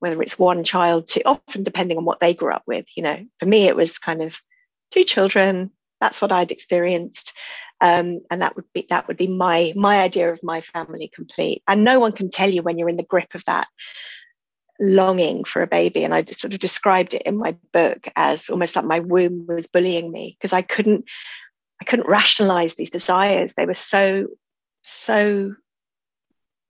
whether 0.00 0.20
it's 0.20 0.38
one 0.38 0.64
child, 0.64 1.08
to 1.08 1.22
often 1.24 1.62
depending 1.62 1.96
on 1.96 2.04
what 2.04 2.20
they 2.20 2.34
grew 2.34 2.52
up 2.52 2.62
with. 2.66 2.86
You 2.96 3.02
know, 3.02 3.24
for 3.38 3.46
me, 3.46 3.68
it 3.68 3.76
was 3.76 3.98
kind 3.98 4.22
of 4.22 4.38
two 4.90 5.04
children. 5.04 5.70
That's 6.00 6.20
what 6.20 6.32
I'd 6.32 6.50
experienced, 6.50 7.32
um, 7.80 8.20
and 8.30 8.42
that 8.42 8.56
would 8.56 8.64
be 8.74 8.86
that 8.90 9.06
would 9.06 9.16
be 9.16 9.28
my 9.28 9.72
my 9.76 10.00
idea 10.00 10.32
of 10.32 10.42
my 10.42 10.60
family 10.60 11.10
complete. 11.14 11.62
And 11.68 11.84
no 11.84 12.00
one 12.00 12.12
can 12.12 12.30
tell 12.30 12.50
you 12.50 12.62
when 12.62 12.78
you're 12.78 12.88
in 12.88 12.96
the 12.96 13.02
grip 13.02 13.34
of 13.34 13.44
that 13.44 13.68
longing 14.82 15.44
for 15.44 15.60
a 15.60 15.66
baby 15.66 16.04
and 16.04 16.14
i 16.14 16.24
sort 16.24 16.54
of 16.54 16.58
described 16.58 17.12
it 17.12 17.20
in 17.26 17.36
my 17.36 17.54
book 17.70 18.08
as 18.16 18.48
almost 18.48 18.74
like 18.74 18.84
my 18.86 18.98
womb 18.98 19.44
was 19.46 19.66
bullying 19.66 20.10
me 20.10 20.34
because 20.38 20.54
i 20.54 20.62
couldn't 20.62 21.04
I 21.80 21.84
couldn't 21.84 22.08
rationalize 22.08 22.74
these 22.74 22.90
desires. 22.90 23.54
They 23.54 23.66
were 23.66 23.74
so, 23.74 24.26
so, 24.82 25.54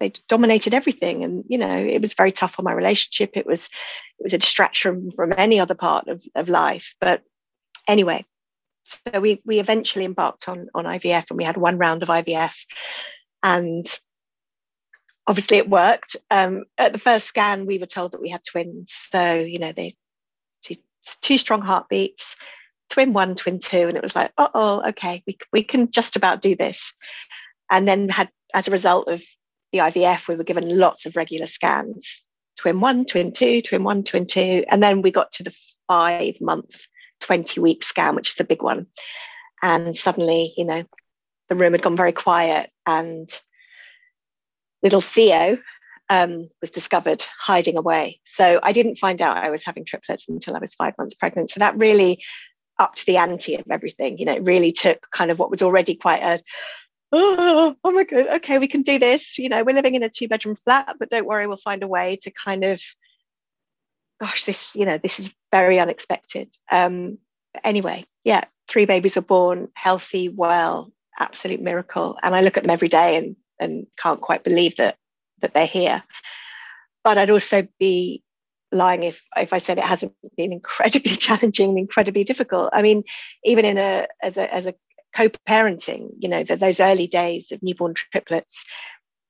they 0.00 0.12
dominated 0.28 0.74
everything. 0.74 1.22
And, 1.22 1.44
you 1.48 1.58
know, 1.58 1.70
it 1.70 2.00
was 2.00 2.14
very 2.14 2.32
tough 2.32 2.58
on 2.58 2.64
my 2.64 2.72
relationship. 2.72 3.32
It 3.34 3.46
was, 3.46 3.66
it 4.18 4.24
was 4.24 4.34
a 4.34 4.38
distraction 4.38 5.10
from 5.14 5.32
any 5.36 5.60
other 5.60 5.74
part 5.74 6.08
of, 6.08 6.22
of 6.34 6.48
life. 6.48 6.94
But 7.00 7.22
anyway, 7.86 8.24
so 8.84 9.20
we, 9.20 9.40
we 9.44 9.60
eventually 9.60 10.04
embarked 10.04 10.48
on, 10.48 10.68
on 10.74 10.86
IVF 10.86 11.30
and 11.30 11.38
we 11.38 11.44
had 11.44 11.56
one 11.56 11.78
round 11.78 12.02
of 12.02 12.08
IVF 12.08 12.64
and 13.42 13.86
obviously 15.26 15.58
it 15.58 15.68
worked. 15.68 16.16
Um, 16.30 16.64
at 16.78 16.92
the 16.92 16.98
first 16.98 17.26
scan, 17.26 17.66
we 17.66 17.78
were 17.78 17.86
told 17.86 18.12
that 18.12 18.22
we 18.22 18.30
had 18.30 18.42
twins. 18.42 18.92
So, 18.92 19.34
you 19.34 19.58
know, 19.58 19.72
they 19.72 19.94
two, 20.62 20.76
two 21.20 21.38
strong 21.38 21.60
heartbeats 21.60 22.36
twin 22.90 23.12
one, 23.12 23.34
twin 23.34 23.58
two, 23.58 23.88
and 23.88 23.96
it 23.96 24.02
was 24.02 24.16
like, 24.16 24.32
oh, 24.36 24.82
okay, 24.88 25.22
we 25.26 25.38
we 25.52 25.62
can 25.62 25.90
just 25.90 26.16
about 26.16 26.42
do 26.42 26.54
this. 26.54 26.94
And 27.70 27.88
then 27.88 28.08
had 28.08 28.28
as 28.52 28.68
a 28.68 28.72
result 28.72 29.08
of 29.08 29.22
the 29.72 29.78
IVF, 29.78 30.28
we 30.28 30.36
were 30.36 30.44
given 30.44 30.78
lots 30.78 31.06
of 31.06 31.16
regular 31.16 31.46
scans, 31.46 32.24
twin 32.56 32.80
one, 32.80 33.04
twin 33.04 33.32
two, 33.32 33.60
twin 33.62 33.84
one, 33.84 34.02
twin 34.02 34.26
two, 34.26 34.64
and 34.68 34.82
then 34.82 35.02
we 35.02 35.10
got 35.10 35.32
to 35.32 35.42
the 35.42 35.56
five 35.88 36.40
month, 36.40 36.86
twenty 37.20 37.60
week 37.60 37.84
scan, 37.84 38.14
which 38.14 38.30
is 38.30 38.34
the 38.34 38.44
big 38.44 38.62
one. 38.62 38.86
And 39.62 39.96
suddenly, 39.96 40.54
you 40.56 40.64
know, 40.64 40.84
the 41.48 41.56
room 41.56 41.72
had 41.72 41.82
gone 41.82 41.96
very 41.96 42.12
quiet, 42.12 42.70
and 42.86 43.28
little 44.82 45.00
Theo, 45.00 45.58
um, 46.10 46.48
was 46.60 46.70
discovered 46.70 47.24
hiding 47.38 47.76
away. 47.76 48.20
So 48.26 48.58
I 48.62 48.72
didn't 48.72 48.96
find 48.96 49.22
out 49.22 49.36
I 49.36 49.48
was 49.48 49.64
having 49.64 49.84
triplets 49.84 50.28
until 50.28 50.56
I 50.56 50.58
was 50.58 50.74
five 50.74 50.94
months 50.98 51.14
pregnant. 51.14 51.50
So 51.50 51.60
that 51.60 51.78
really 51.78 52.22
upped 52.78 53.06
the 53.06 53.16
ante 53.16 53.54
of 53.54 53.64
everything. 53.70 54.18
You 54.18 54.24
know, 54.24 54.34
it 54.34 54.42
really 54.42 54.72
took 54.72 55.06
kind 55.12 55.30
of 55.30 55.38
what 55.38 55.50
was 55.50 55.62
already 55.62 55.94
quite 55.94 56.22
a 56.22 56.40
oh, 57.12 57.76
oh 57.82 57.90
my 57.90 58.04
god, 58.04 58.26
okay, 58.36 58.58
we 58.58 58.68
can 58.68 58.82
do 58.82 58.98
this. 58.98 59.38
You 59.38 59.48
know, 59.48 59.64
we're 59.64 59.74
living 59.74 59.94
in 59.94 60.02
a 60.02 60.08
two 60.08 60.28
bedroom 60.28 60.56
flat, 60.56 60.96
but 60.98 61.10
don't 61.10 61.26
worry, 61.26 61.46
we'll 61.46 61.56
find 61.56 61.82
a 61.82 61.88
way 61.88 62.18
to 62.22 62.30
kind 62.30 62.64
of, 62.64 62.80
gosh, 64.20 64.44
this, 64.44 64.74
you 64.76 64.84
know, 64.84 64.98
this 64.98 65.18
is 65.18 65.34
very 65.50 65.78
unexpected. 65.78 66.48
Um, 66.70 67.18
anyway, 67.64 68.04
yeah, 68.24 68.44
three 68.68 68.84
babies 68.84 69.16
are 69.16 69.22
born, 69.22 69.68
healthy, 69.74 70.28
well, 70.28 70.92
absolute 71.18 71.60
miracle. 71.60 72.18
And 72.22 72.34
I 72.34 72.40
look 72.40 72.56
at 72.56 72.62
them 72.62 72.70
every 72.70 72.88
day 72.88 73.16
and 73.16 73.36
and 73.58 73.86
can't 73.98 74.20
quite 74.20 74.42
believe 74.42 74.76
that 74.76 74.96
that 75.40 75.54
they're 75.54 75.66
here. 75.66 76.02
But 77.04 77.18
I'd 77.18 77.30
also 77.30 77.66
be 77.78 78.22
lying 78.72 79.02
if 79.02 79.22
if 79.36 79.52
I 79.52 79.58
said 79.58 79.78
it 79.78 79.84
hasn't 79.84 80.14
been 80.36 80.52
incredibly 80.52 81.16
challenging, 81.16 81.70
and 81.70 81.78
incredibly 81.78 82.24
difficult. 82.24 82.70
I 82.72 82.82
mean, 82.82 83.04
even 83.44 83.64
in 83.64 83.78
a 83.78 84.06
as 84.22 84.36
a 84.36 84.52
as 84.52 84.66
a 84.66 84.74
co-parenting, 85.14 86.10
you 86.18 86.28
know, 86.28 86.44
the, 86.44 86.56
those 86.56 86.80
early 86.80 87.06
days 87.06 87.52
of 87.52 87.62
newborn 87.62 87.94
triplets, 87.94 88.64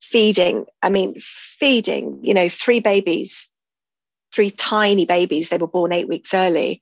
feeding. 0.03 0.67
I 0.83 0.91
mean, 0.91 1.15
feeding. 1.19 2.21
You 2.23 2.35
know, 2.35 2.49
three 2.49 2.81
babies, 2.81 3.49
three 4.33 4.51
tiny 4.51 5.07
babies. 5.07 5.49
They 5.49 5.59
were 5.59 5.67
born 5.67 5.93
eight 5.93 6.09
weeks 6.09 6.35
early. 6.35 6.81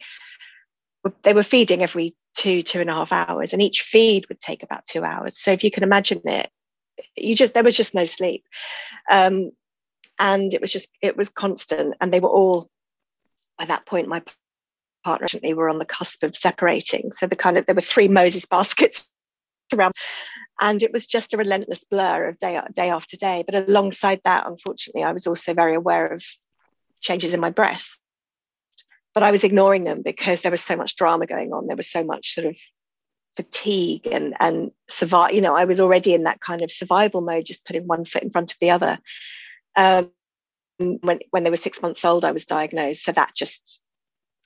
They 1.23 1.35
were 1.35 1.43
feeding 1.43 1.83
every 1.83 2.15
two 2.37 2.63
two 2.63 2.81
and 2.81 2.91
a 2.91 2.95
half 2.95 3.13
hours, 3.13 3.53
and 3.53 3.63
each 3.63 3.83
feed 3.83 4.29
would 4.29 4.41
take 4.41 4.63
about 4.63 4.87
two 4.87 5.05
hours. 5.05 5.39
So 5.39 5.53
if 5.53 5.65
you 5.65 5.71
can 5.71 5.83
imagine 5.83 6.21
it, 6.25 6.51
you 7.17 7.35
just 7.35 7.55
there 7.55 7.65
was 7.65 7.77
just 7.77 7.95
no 7.95 8.05
sleep. 8.05 8.45
Um, 9.11 9.53
and 10.19 10.53
it 10.53 10.61
was 10.61 10.73
just 10.73 10.91
it 11.01 11.17
was 11.17 11.29
constant 11.29 11.95
and 12.01 12.13
they 12.13 12.21
were 12.21 12.29
all 12.29 12.69
by 13.57 13.65
that 13.65 13.87
point 13.87 14.09
my 14.09 14.23
partner 15.09 15.27
they 15.43 15.55
were 15.55 15.71
on 15.71 15.79
the 15.79 15.85
cusp 15.85 16.23
of 16.23 16.37
separating. 16.37 17.13
So 17.13 17.27
the 17.27 17.37
kind 17.37 17.57
of 17.57 17.67
there 17.67 17.75
were 17.75 17.93
three 17.93 18.09
moses 18.09 18.45
baskets 18.45 19.09
around 19.75 19.95
and 20.61 20.83
it 20.83 20.93
was 20.93 21.07
just 21.07 21.35
a 21.35 21.37
relentless 21.37 21.85
blur 21.85 22.29
of 22.29 22.39
day 22.39 22.61
day 22.75 22.91
after 22.91 23.17
day. 23.17 23.45
But 23.47 23.69
alongside 23.69 24.21
that 24.25 24.47
unfortunately 24.47 25.05
i 25.05 25.13
was 25.13 25.27
also 25.27 25.55
very 25.55 25.75
aware 25.75 26.07
of 26.07 26.23
changes 27.01 27.33
in 27.35 27.41
my 27.41 27.51
breast. 27.51 28.01
But 29.15 29.23
i 29.23 29.31
was 29.31 29.45
ignoring 29.45 29.85
them 29.85 30.03
because 30.03 30.43
there 30.43 30.57
was 30.57 30.65
so 30.65 30.77
much 30.77 30.97
drama 30.97 31.27
going 31.27 31.53
on. 31.53 31.67
There 31.67 31.83
was 31.83 31.91
so 31.91 32.05
much 32.05 32.35
sort 32.35 32.47
of 32.47 32.57
fatigue 33.37 34.07
and 34.17 34.35
and 34.41 34.73
survive 34.91 35.33
you 35.33 35.41
know 35.41 35.55
i 35.55 35.65
was 35.65 35.79
already 35.79 36.13
in 36.13 36.25
that 36.25 36.41
kind 36.41 36.61
of 36.61 36.73
survival 36.73 37.21
mode 37.21 37.45
just 37.45 37.65
putting 37.65 37.87
one 37.87 38.05
foot 38.05 38.25
in 38.25 38.31
front 38.31 38.51
of 38.53 38.59
the 38.61 38.71
other. 38.71 38.99
Um, 39.77 40.11
when 40.79 41.21
when 41.31 41.45
they 41.45 41.51
were 41.51 41.57
six 41.57 41.83
months 41.83 42.05
old, 42.05 42.25
I 42.25 42.33
was 42.33 42.47
diagnosed, 42.47 43.05
so 43.05 43.13
that 43.13 43.35
just 43.35 43.81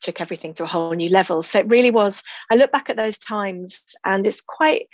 took 0.03 0.21
everything 0.21 0.55
to 0.55 0.65
a 0.65 0.69
whole 0.69 0.93
new 0.93 1.09
level. 1.09 1.43
So 1.43 1.61
it 1.61 1.69
really 1.69 1.91
was. 1.91 2.23
I 2.51 2.57
look 2.57 2.73
back 2.73 2.91
at 2.91 2.97
those 2.97 3.19
times, 3.19 3.83
and 4.05 4.27
it's 4.27 4.41
quite 4.41 4.89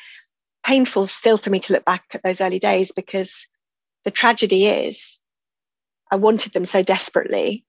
painful 0.64 1.06
still 1.06 1.38
for 1.38 1.50
me 1.50 1.60
to 1.60 1.72
look 1.72 1.84
back 1.84 2.04
at 2.12 2.22
those 2.22 2.40
early 2.40 2.58
days 2.58 2.92
because 2.92 3.46
the 4.04 4.10
tragedy 4.10 4.66
is 4.66 5.20
I 6.10 6.16
wanted 6.16 6.52
them 6.52 6.64
so 6.64 6.82
desperately, 6.82 7.64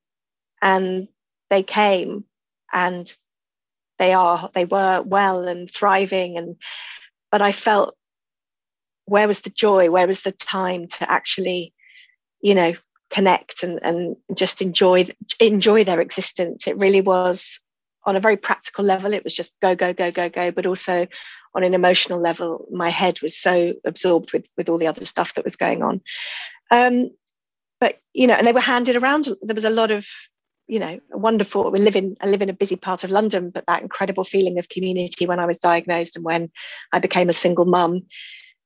and 0.61 1.07
they 1.49 1.63
came, 1.63 2.25
and 2.71 3.11
they 3.97 4.13
are 4.13 4.49
they 4.53 4.65
were 4.65 5.01
well 5.01 5.47
and 5.47 5.69
thriving, 5.69 6.37
and 6.37 6.55
but 7.31 7.41
I 7.41 7.51
felt 7.51 7.95
where 9.05 9.27
was 9.27 9.41
the 9.41 9.49
joy? 9.49 9.89
Where 9.89 10.07
was 10.07 10.21
the 10.21 10.31
time 10.31 10.87
to 10.87 11.11
actually 11.11 11.73
you 12.41 12.55
know 12.55 12.73
connect 13.09 13.63
and, 13.63 13.79
and 13.83 14.15
just 14.35 14.61
enjoy 14.61 15.07
enjoy 15.39 15.83
their 15.83 16.01
existence. 16.01 16.67
It 16.67 16.77
really 16.77 17.01
was 17.01 17.59
on 18.05 18.15
a 18.15 18.19
very 18.19 18.37
practical 18.37 18.85
level 18.85 19.13
it 19.13 19.23
was 19.23 19.35
just 19.35 19.53
go 19.61 19.75
go 19.75 19.93
go 19.93 20.09
go 20.09 20.29
go 20.29 20.51
but 20.51 20.65
also 20.65 21.05
on 21.53 21.63
an 21.63 21.73
emotional 21.73 22.19
level 22.19 22.65
my 22.71 22.89
head 22.89 23.21
was 23.21 23.37
so 23.37 23.73
absorbed 23.85 24.31
with 24.31 24.47
with 24.57 24.69
all 24.69 24.77
the 24.77 24.87
other 24.87 25.05
stuff 25.05 25.33
that 25.33 25.43
was 25.43 25.55
going 25.55 25.83
on. 25.83 26.01
Um, 26.71 27.11
but 27.79 27.99
you 28.13 28.27
know 28.27 28.35
and 28.35 28.47
they 28.47 28.53
were 28.53 28.59
handed 28.59 28.95
around 28.95 29.27
there 29.41 29.55
was 29.55 29.65
a 29.65 29.69
lot 29.69 29.91
of 29.91 30.07
you 30.67 30.79
know 30.79 30.99
wonderful 31.11 31.71
we 31.71 31.79
live 31.79 31.95
in 31.95 32.15
i 32.21 32.27
live 32.27 32.41
in 32.41 32.49
a 32.49 32.53
busy 32.53 32.75
part 32.75 33.03
of 33.03 33.09
london 33.09 33.49
but 33.49 33.65
that 33.67 33.81
incredible 33.81 34.23
feeling 34.23 34.59
of 34.59 34.69
community 34.69 35.25
when 35.25 35.39
i 35.39 35.45
was 35.45 35.57
diagnosed 35.57 36.15
and 36.15 36.23
when 36.23 36.51
i 36.93 36.99
became 36.99 37.29
a 37.29 37.33
single 37.33 37.65
mum 37.65 38.03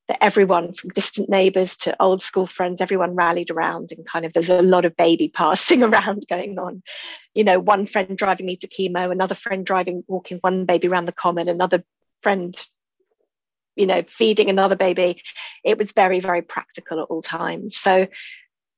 that 0.07 0.23
everyone 0.23 0.73
from 0.73 0.89
distant 0.89 1.29
neighbors 1.29 1.77
to 1.77 1.95
old 2.01 2.21
school 2.21 2.45
friends, 2.45 2.81
everyone 2.81 3.15
rallied 3.15 3.51
around 3.51 3.91
and 3.91 4.05
kind 4.05 4.25
of 4.25 4.33
there's 4.33 4.49
a 4.49 4.61
lot 4.61 4.85
of 4.85 4.95
baby 4.97 5.29
passing 5.29 5.83
around 5.83 6.25
going 6.29 6.57
on. 6.59 6.83
You 7.33 7.43
know, 7.43 7.59
one 7.59 7.85
friend 7.85 8.17
driving 8.17 8.45
me 8.45 8.55
to 8.57 8.67
chemo, 8.67 9.11
another 9.11 9.35
friend 9.35 9.65
driving, 9.65 10.03
walking 10.07 10.39
one 10.41 10.65
baby 10.65 10.87
around 10.87 11.05
the 11.05 11.13
common, 11.13 11.47
another 11.47 11.83
friend 12.21 12.55
you 13.75 13.87
know 13.87 14.03
feeding 14.07 14.49
another 14.49 14.75
baby 14.75 15.21
it 15.63 15.77
was 15.77 15.91
very 15.91 16.19
very 16.19 16.41
practical 16.41 16.99
at 16.99 17.07
all 17.09 17.21
times 17.21 17.75
so 17.75 18.07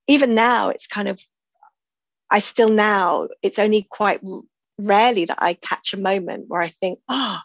even 0.08 0.36
now 0.36 0.70
it's 0.70 0.88
kind 0.88 1.08
of 1.08 1.20
i 2.32 2.40
still 2.40 2.70
now 2.70 3.28
it's 3.42 3.60
only 3.60 3.86
quite 3.90 4.22
rarely 4.78 5.26
that 5.26 5.38
i 5.42 5.54
catch 5.54 5.94
a 5.94 6.00
moment 6.00 6.46
where 6.48 6.62
i 6.62 6.70
think 6.70 7.00
oh 7.10 7.40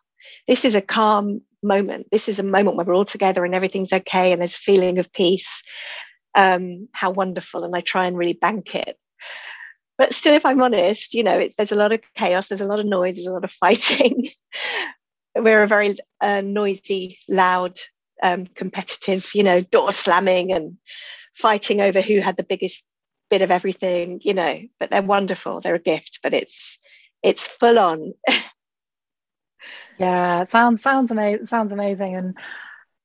this 0.47 0.65
is 0.65 0.75
a 0.75 0.81
calm 0.81 1.41
moment 1.63 2.07
this 2.11 2.29
is 2.29 2.39
a 2.39 2.45
moment 2.45 2.77
where 2.77 2.87
we're 2.87 2.95
all 2.95 3.05
together 3.05 3.45
and 3.45 3.55
everything's 3.55 3.93
okay 3.93 4.33
and 4.33 4.41
there's 4.41 4.55
a 4.55 4.59
feeling 4.59 4.99
of 4.99 5.13
peace 5.13 5.63
um, 6.35 6.89
how 6.93 7.11
wonderful 7.11 7.65
and 7.65 7.75
i 7.75 7.81
try 7.81 8.07
and 8.07 8.17
really 8.17 8.33
bank 8.33 8.75
it 8.75 8.97
but 9.99 10.15
still 10.15 10.35
if 10.35 10.47
i'm 10.47 10.63
honest 10.63 11.13
you 11.13 11.23
know 11.23 11.39
it's 11.39 11.57
there's 11.57 11.73
a 11.73 11.77
lot 11.77 11.93
of 11.93 12.01
chaos 12.17 12.49
there's 12.49 12.61
a 12.61 12.67
lot 12.67 12.81
of 12.81 12.87
noise 12.87 13.17
there's 13.17 13.27
a 13.27 13.33
lot 13.33 13.45
of 13.45 13.51
fighting 13.61 14.29
we're 15.35 15.63
a 15.63 15.69
very 15.69 15.97
uh, 16.21 16.41
noisy, 16.41 17.19
loud, 17.29 17.79
um, 18.23 18.47
competitive, 18.47 19.31
you 19.35 19.43
know, 19.43 19.61
door 19.61 19.93
slamming 19.93 20.53
and 20.53 20.77
fighting 21.35 21.81
over 21.81 22.01
who 22.01 22.21
had 22.21 22.37
the 22.37 22.43
biggest 22.43 22.85
bit 23.31 23.43
of 23.43 23.51
everything, 23.51 24.21
you 24.23 24.35
know. 24.35 24.61
But 24.79 24.91
they're 24.91 25.03
wonderful. 25.03 25.61
They're 25.61 25.77
a 25.77 25.81
gift, 25.81 26.21
but 26.23 26.35
it's 26.35 26.79
it's 27.23 27.47
full 27.47 27.79
on. 27.79 28.15
yeah, 30.01 30.45
sounds 30.45 30.83
sounds 30.83 31.11
amazing. 31.11 31.47
Sounds 31.47 31.73
amazing, 31.73 32.17
and 32.17 32.39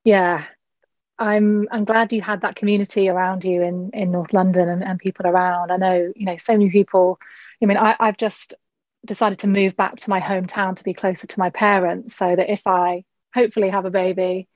yeah, 0.05 0.45
I'm 1.19 1.67
I'm 1.69 1.83
glad 1.83 2.13
you 2.13 2.21
had 2.21 2.41
that 2.41 2.55
community 2.55 3.09
around 3.09 3.43
you 3.43 3.61
in 3.61 3.91
in 3.93 4.11
North 4.11 4.31
London 4.31 4.69
and, 4.69 4.81
and 4.81 4.97
people 4.97 5.27
around. 5.27 5.71
I 5.71 5.77
know 5.77 6.13
you 6.15 6.25
know 6.25 6.37
so 6.37 6.53
many 6.53 6.69
people. 6.69 7.19
I 7.61 7.65
mean, 7.65 7.77
I, 7.77 7.97
I've 7.99 8.17
just 8.17 8.53
decided 9.05 9.39
to 9.39 9.47
move 9.47 9.75
back 9.75 9.97
to 9.97 10.09
my 10.09 10.21
hometown 10.21 10.77
to 10.77 10.83
be 10.83 10.93
closer 10.93 11.27
to 11.27 11.39
my 11.39 11.49
parents 11.49 12.15
so 12.15 12.33
that 12.33 12.49
if 12.49 12.65
I 12.65 13.03
hopefully 13.33 13.69
have 13.69 13.85
a 13.85 13.91
baby, 13.91 14.47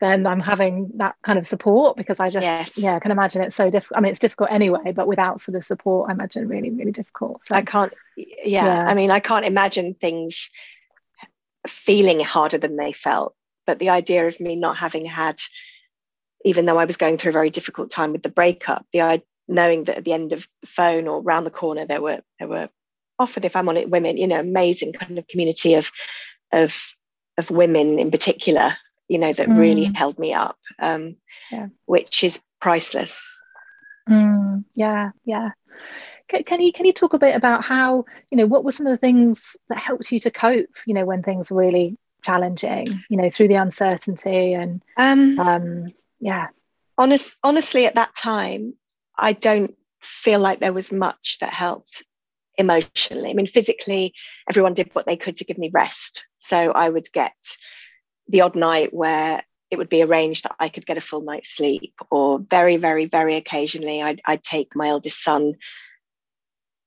then 0.00 0.26
I'm 0.26 0.40
having 0.40 0.92
that 0.96 1.16
kind 1.22 1.38
of 1.38 1.46
support 1.46 1.96
because 1.96 2.20
I 2.20 2.30
just, 2.30 2.44
yes. 2.44 2.78
yeah, 2.78 2.94
I 2.94 2.98
can 2.98 3.10
imagine 3.10 3.42
it's 3.42 3.56
so 3.56 3.70
difficult. 3.70 3.98
I 3.98 4.00
mean, 4.02 4.10
it's 4.10 4.20
difficult 4.20 4.50
anyway, 4.50 4.92
but 4.94 5.06
without 5.06 5.40
sort 5.40 5.56
of 5.56 5.64
support, 5.64 6.10
I 6.10 6.12
imagine 6.12 6.46
really, 6.48 6.70
really 6.70 6.92
difficult. 6.92 7.44
So, 7.44 7.54
I 7.54 7.62
can't, 7.62 7.92
yeah, 8.16 8.26
yeah, 8.44 8.84
I 8.86 8.94
mean, 8.94 9.10
I 9.10 9.20
can't 9.20 9.46
imagine 9.46 9.94
things 9.94 10.50
feeling 11.66 12.20
harder 12.20 12.58
than 12.58 12.76
they 12.76 12.92
felt. 12.92 13.34
But 13.66 13.78
the 13.78 13.90
idea 13.90 14.26
of 14.26 14.38
me 14.40 14.56
not 14.56 14.76
having 14.76 15.04
had, 15.04 15.40
even 16.44 16.66
though 16.66 16.78
I 16.78 16.84
was 16.84 16.96
going 16.96 17.18
through 17.18 17.30
a 17.30 17.32
very 17.32 17.50
difficult 17.50 17.90
time 17.90 18.12
with 18.12 18.22
the 18.22 18.28
breakup, 18.28 18.86
the 18.92 19.02
I 19.02 19.22
knowing 19.48 19.84
that 19.84 19.98
at 19.98 20.04
the 20.04 20.12
end 20.12 20.32
of 20.32 20.46
the 20.60 20.66
phone 20.66 21.06
or 21.08 21.20
around 21.20 21.44
the 21.44 21.50
corner 21.50 21.86
there 21.86 22.02
were 22.02 22.20
there 22.38 22.48
were 22.48 22.68
often 23.18 23.44
if 23.44 23.54
i'm 23.56 23.68
on 23.68 23.76
it 23.76 23.90
women 23.90 24.16
you 24.16 24.26
know 24.26 24.40
amazing 24.40 24.92
kind 24.92 25.18
of 25.18 25.26
community 25.28 25.74
of 25.74 25.90
of 26.52 26.94
of 27.38 27.50
women 27.50 27.98
in 27.98 28.10
particular 28.10 28.76
you 29.08 29.18
know 29.18 29.32
that 29.32 29.48
mm. 29.48 29.58
really 29.58 29.84
held 29.94 30.18
me 30.18 30.32
up 30.32 30.58
um 30.80 31.16
yeah. 31.52 31.66
which 31.86 32.24
is 32.24 32.40
priceless 32.60 33.40
mm, 34.08 34.64
yeah 34.74 35.10
yeah 35.24 35.50
can, 36.28 36.44
can, 36.44 36.60
you 36.60 36.72
can 36.72 36.86
you 36.86 36.92
talk 36.92 37.14
a 37.14 37.18
bit 37.18 37.36
about 37.36 37.64
how 37.64 38.04
you 38.30 38.36
know 38.36 38.46
what 38.46 38.64
were 38.64 38.72
some 38.72 38.86
of 38.86 38.92
the 38.92 38.96
things 38.96 39.56
that 39.68 39.78
helped 39.78 40.10
you 40.12 40.18
to 40.20 40.30
cope 40.30 40.74
you 40.86 40.94
know 40.94 41.04
when 41.04 41.22
things 41.22 41.50
were 41.50 41.60
really 41.60 41.96
challenging 42.22 42.86
you 43.08 43.16
know 43.16 43.30
through 43.30 43.48
the 43.48 43.54
uncertainty 43.54 44.52
and 44.52 44.82
um, 44.96 45.38
um 45.38 45.86
yeah 46.18 46.48
honest 46.98 47.36
honestly 47.42 47.86
at 47.86 47.94
that 47.94 48.14
time 48.16 48.74
i 49.16 49.32
don't 49.32 49.76
feel 50.00 50.40
like 50.40 50.60
there 50.60 50.72
was 50.72 50.92
much 50.92 51.38
that 51.40 51.52
helped 51.52 52.04
emotionally. 52.58 53.30
I 53.30 53.34
mean, 53.34 53.46
physically, 53.46 54.14
everyone 54.48 54.74
did 54.74 54.90
what 54.92 55.06
they 55.06 55.16
could 55.16 55.36
to 55.38 55.44
give 55.44 55.58
me 55.58 55.70
rest. 55.72 56.24
So 56.38 56.56
I 56.56 56.88
would 56.88 57.10
get 57.12 57.34
the 58.28 58.42
odd 58.42 58.56
night 58.56 58.92
where 58.92 59.42
it 59.70 59.78
would 59.78 59.88
be 59.88 60.02
arranged 60.02 60.44
that 60.44 60.56
I 60.58 60.68
could 60.68 60.86
get 60.86 60.96
a 60.96 61.02
full 61.02 61.22
night's 61.22 61.50
sleep, 61.50 61.94
or 62.10 62.38
very, 62.38 62.76
very, 62.76 63.06
very 63.06 63.36
occasionally, 63.36 64.02
I'd, 64.02 64.20
I'd 64.24 64.42
take 64.42 64.76
my 64.76 64.88
eldest 64.88 65.22
son 65.22 65.54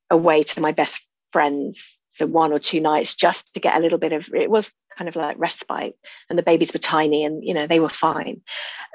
away 0.10 0.44
to 0.44 0.62
my 0.62 0.72
best 0.72 1.08
friends 1.32 1.98
for 2.14 2.28
one 2.28 2.52
or 2.52 2.60
two 2.60 2.82
nights 2.82 3.16
just 3.16 3.54
to 3.54 3.60
get 3.60 3.78
a 3.78 3.80
little 3.80 3.98
bit 3.98 4.14
of 4.14 4.30
it 4.34 4.50
was 4.50 4.74
kind 4.98 5.08
of 5.08 5.16
like 5.16 5.38
respite 5.40 5.96
and 6.30 6.38
the 6.38 6.44
babies 6.44 6.74
were 6.74 6.80
tiny 6.80 7.24
and 7.24 7.44
you 7.44 7.54
know 7.54 7.68
they 7.68 7.80
were 7.80 7.90
fine 7.90 8.42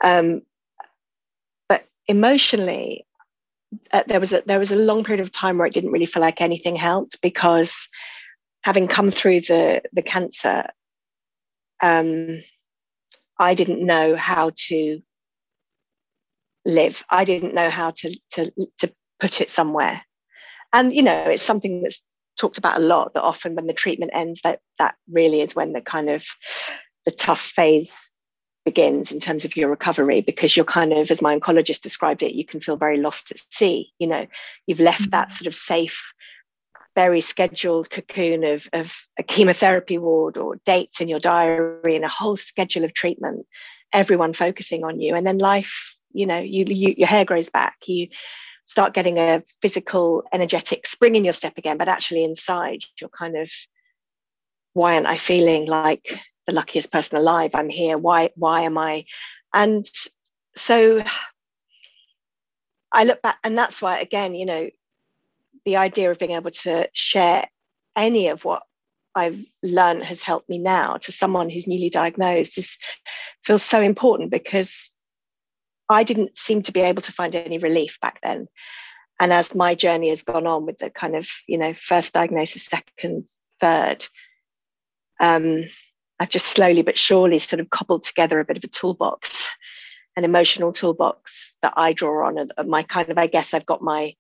um, 0.03 0.43
but 1.69 1.87
emotionally 2.09 3.07
uh, 3.93 4.03
there 4.07 4.21
was 4.21 4.33
a 4.33 4.43
there 4.47 4.59
was 4.59 4.73
a 4.73 4.77
long 4.77 5.03
period 5.05 5.21
of 5.23 5.33
time 5.33 5.59
where 5.59 5.67
it 5.67 5.73
didn't 5.73 5.93
really 5.93 6.07
feel 6.07 6.21
like 6.21 6.41
anything 6.41 6.77
helped 6.77 7.21
because 7.23 7.89
having 8.63 8.87
come 8.87 9.11
through 9.11 9.41
the 9.41 9.83
the 9.93 10.03
cancer 10.03 10.67
um, 11.83 12.43
I 13.39 13.55
didn't 13.55 13.85
know 13.85 14.17
how 14.17 14.53
to 14.69 15.01
live. 16.65 17.05
I 17.11 17.25
didn't 17.25 17.55
know 17.55 17.71
how 17.71 17.91
to 17.91 18.17
to 18.33 18.53
to 18.79 18.93
put 19.21 19.41
it 19.41 19.51
somewhere. 19.51 20.03
And 20.75 20.93
you 20.93 21.03
know, 21.03 21.31
it's 21.31 21.43
something 21.43 21.81
that's 21.83 22.05
talked 22.39 22.59
about 22.59 22.77
a 22.77 22.85
lot 22.85 23.15
that 23.15 23.23
often 23.23 23.55
when 23.55 23.67
the 23.67 23.73
treatment 23.73 24.11
ends, 24.15 24.43
that 24.43 24.61
that 24.79 24.97
really 25.11 25.41
is 25.41 25.55
when 25.55 25.73
the 25.73 25.81
kind 25.81 26.11
of 26.11 26.27
the 27.07 27.13
tough 27.13 27.41
phase 27.41 28.13
begins 28.65 29.13
in 29.13 29.21
terms 29.21 29.45
of 29.45 29.57
your 29.57 29.69
recovery 29.69 30.21
because 30.21 30.57
you're 30.57 30.65
kind 30.65 30.93
of 30.93 31.11
as 31.11 31.21
my 31.21 31.39
oncologist 31.39 31.83
described 31.83 32.23
it 32.23 32.33
you 32.33 32.47
can 32.47 32.61
feel 32.61 32.77
very 32.77 32.97
lost 32.97 33.31
at 33.31 33.39
sea 33.51 33.93
you 33.99 34.07
know. 34.07 34.27
You've 34.67 34.81
left 34.81 35.03
mm-hmm. 35.03 35.11
that 35.11 35.31
sort 35.31 35.47
of 35.47 35.55
safe 35.55 36.13
very 36.95 37.21
scheduled 37.21 37.91
cocoon 37.91 38.45
of, 38.45 38.69
of 38.73 38.95
a 39.19 39.23
chemotherapy 39.23 39.99
ward 39.99 40.39
or 40.39 40.61
dates 40.65 41.01
in 41.01 41.09
your 41.09 41.19
diary 41.19 41.95
and 41.97 42.05
a 42.05 42.09
whole 42.09 42.37
schedule 42.37 42.85
of 42.85 42.95
treatment 42.95 43.47
everyone 43.93 44.33
focusing 44.33 44.83
on 44.85 45.01
you. 45.01 45.15
And 45.15 45.27
then 45.27 45.39
life 45.39 45.97
you 46.13 46.27
know 46.27 46.39
you, 46.39 46.65
you 46.67 46.95
your 46.97 47.09
hair 47.09 47.25
grows 47.25 47.51
back. 47.51 47.77
You 47.87 48.09
start 48.67 48.95
getting 48.95 49.19
a 49.19 49.43
physical 49.61 50.25
energetic 50.33 50.87
spring 50.87 51.17
in 51.17 51.25
your 51.25 51.33
step 51.33 51.55
again 51.57 51.77
but 51.77 51.89
actually 51.89 52.25
inside 52.25 52.81
you're 53.01 53.11
kind 53.11 53.37
of 53.37 53.51
why 54.73 54.95
aren't 54.95 55.07
i 55.07 55.17
feeling 55.17 55.67
like 55.67 56.19
the 56.47 56.53
luckiest 56.53 56.93
person 56.93 57.17
alive? 57.17 57.53
I'm 57.55 57.69
here. 57.69 57.99
Why 57.99 58.31
why 58.37 58.63
am 58.63 58.79
i? 58.79 59.05
And 59.53 59.89
so 60.57 61.03
i 62.93 63.03
look 63.03 63.21
back 63.23 63.39
and 63.43 63.59
that's 63.59 63.83
why 63.83 63.99
again 63.99 64.37
you 64.37 64.47
know 64.47 64.71
the 65.65 65.77
idea 65.77 66.13
of 66.13 66.19
being 66.21 66.31
able 66.31 66.51
to 66.51 66.89
share 66.93 67.45
any 67.97 68.29
of 68.29 68.45
what 68.45 68.63
i've 69.17 69.45
learned 69.65 70.05
has 70.05 70.23
helped 70.23 70.49
me 70.49 70.59
now 70.59 70.97
to 70.99 71.11
someone 71.11 71.51
who's 71.51 71.67
newly 71.67 71.91
diagnosed 71.91 72.55
just 72.55 72.81
feels 73.43 73.65
so 73.65 73.83
important 73.83 74.31
because 74.31 74.93
i 75.89 76.03
didn't 76.03 76.37
seem 76.37 76.63
to 76.63 76.73
be 76.73 76.81
able 76.81 77.03
to 77.03 77.13
find 77.13 77.35
any 77.35 77.59
relief 77.59 77.99
back 78.01 78.21
then 78.23 78.47
and 79.21 79.33
as 79.33 79.55
my 79.55 79.75
journey 79.75 80.09
has 80.09 80.23
gone 80.23 80.47
on 80.47 80.67
with 80.67 80.79
the 80.79 80.91
kind 80.91 81.17
of 81.17 81.29
you 81.47 81.59
know 81.59 81.75
first 81.75 82.15
diagnosis 82.15 82.65
second 82.65 83.29
third 83.61 84.07
um, 85.21 85.65
I've 86.21 86.29
just 86.29 86.47
slowly 86.47 86.83
but 86.83 86.99
surely 86.99 87.39
sort 87.39 87.61
of 87.61 87.71
cobbled 87.71 88.05
together 88.05 88.39
a 88.39 88.45
bit 88.45 88.57
of 88.57 88.65
a 88.65 88.69
toolbox, 88.69 89.49
an 90.17 90.25
emotional 90.25 90.73
toolbox 90.73 91.57
that 91.63 91.75
I 91.77 91.93
draw 91.93 92.27
on. 92.27 92.39
And 92.39 92.53
my 92.69 92.83
kind 92.83 93.11
of, 93.11 93.19
I 93.19 93.27
guess 93.27 93.53
I've 93.53 93.67
got 93.67 93.83
my 93.83 94.15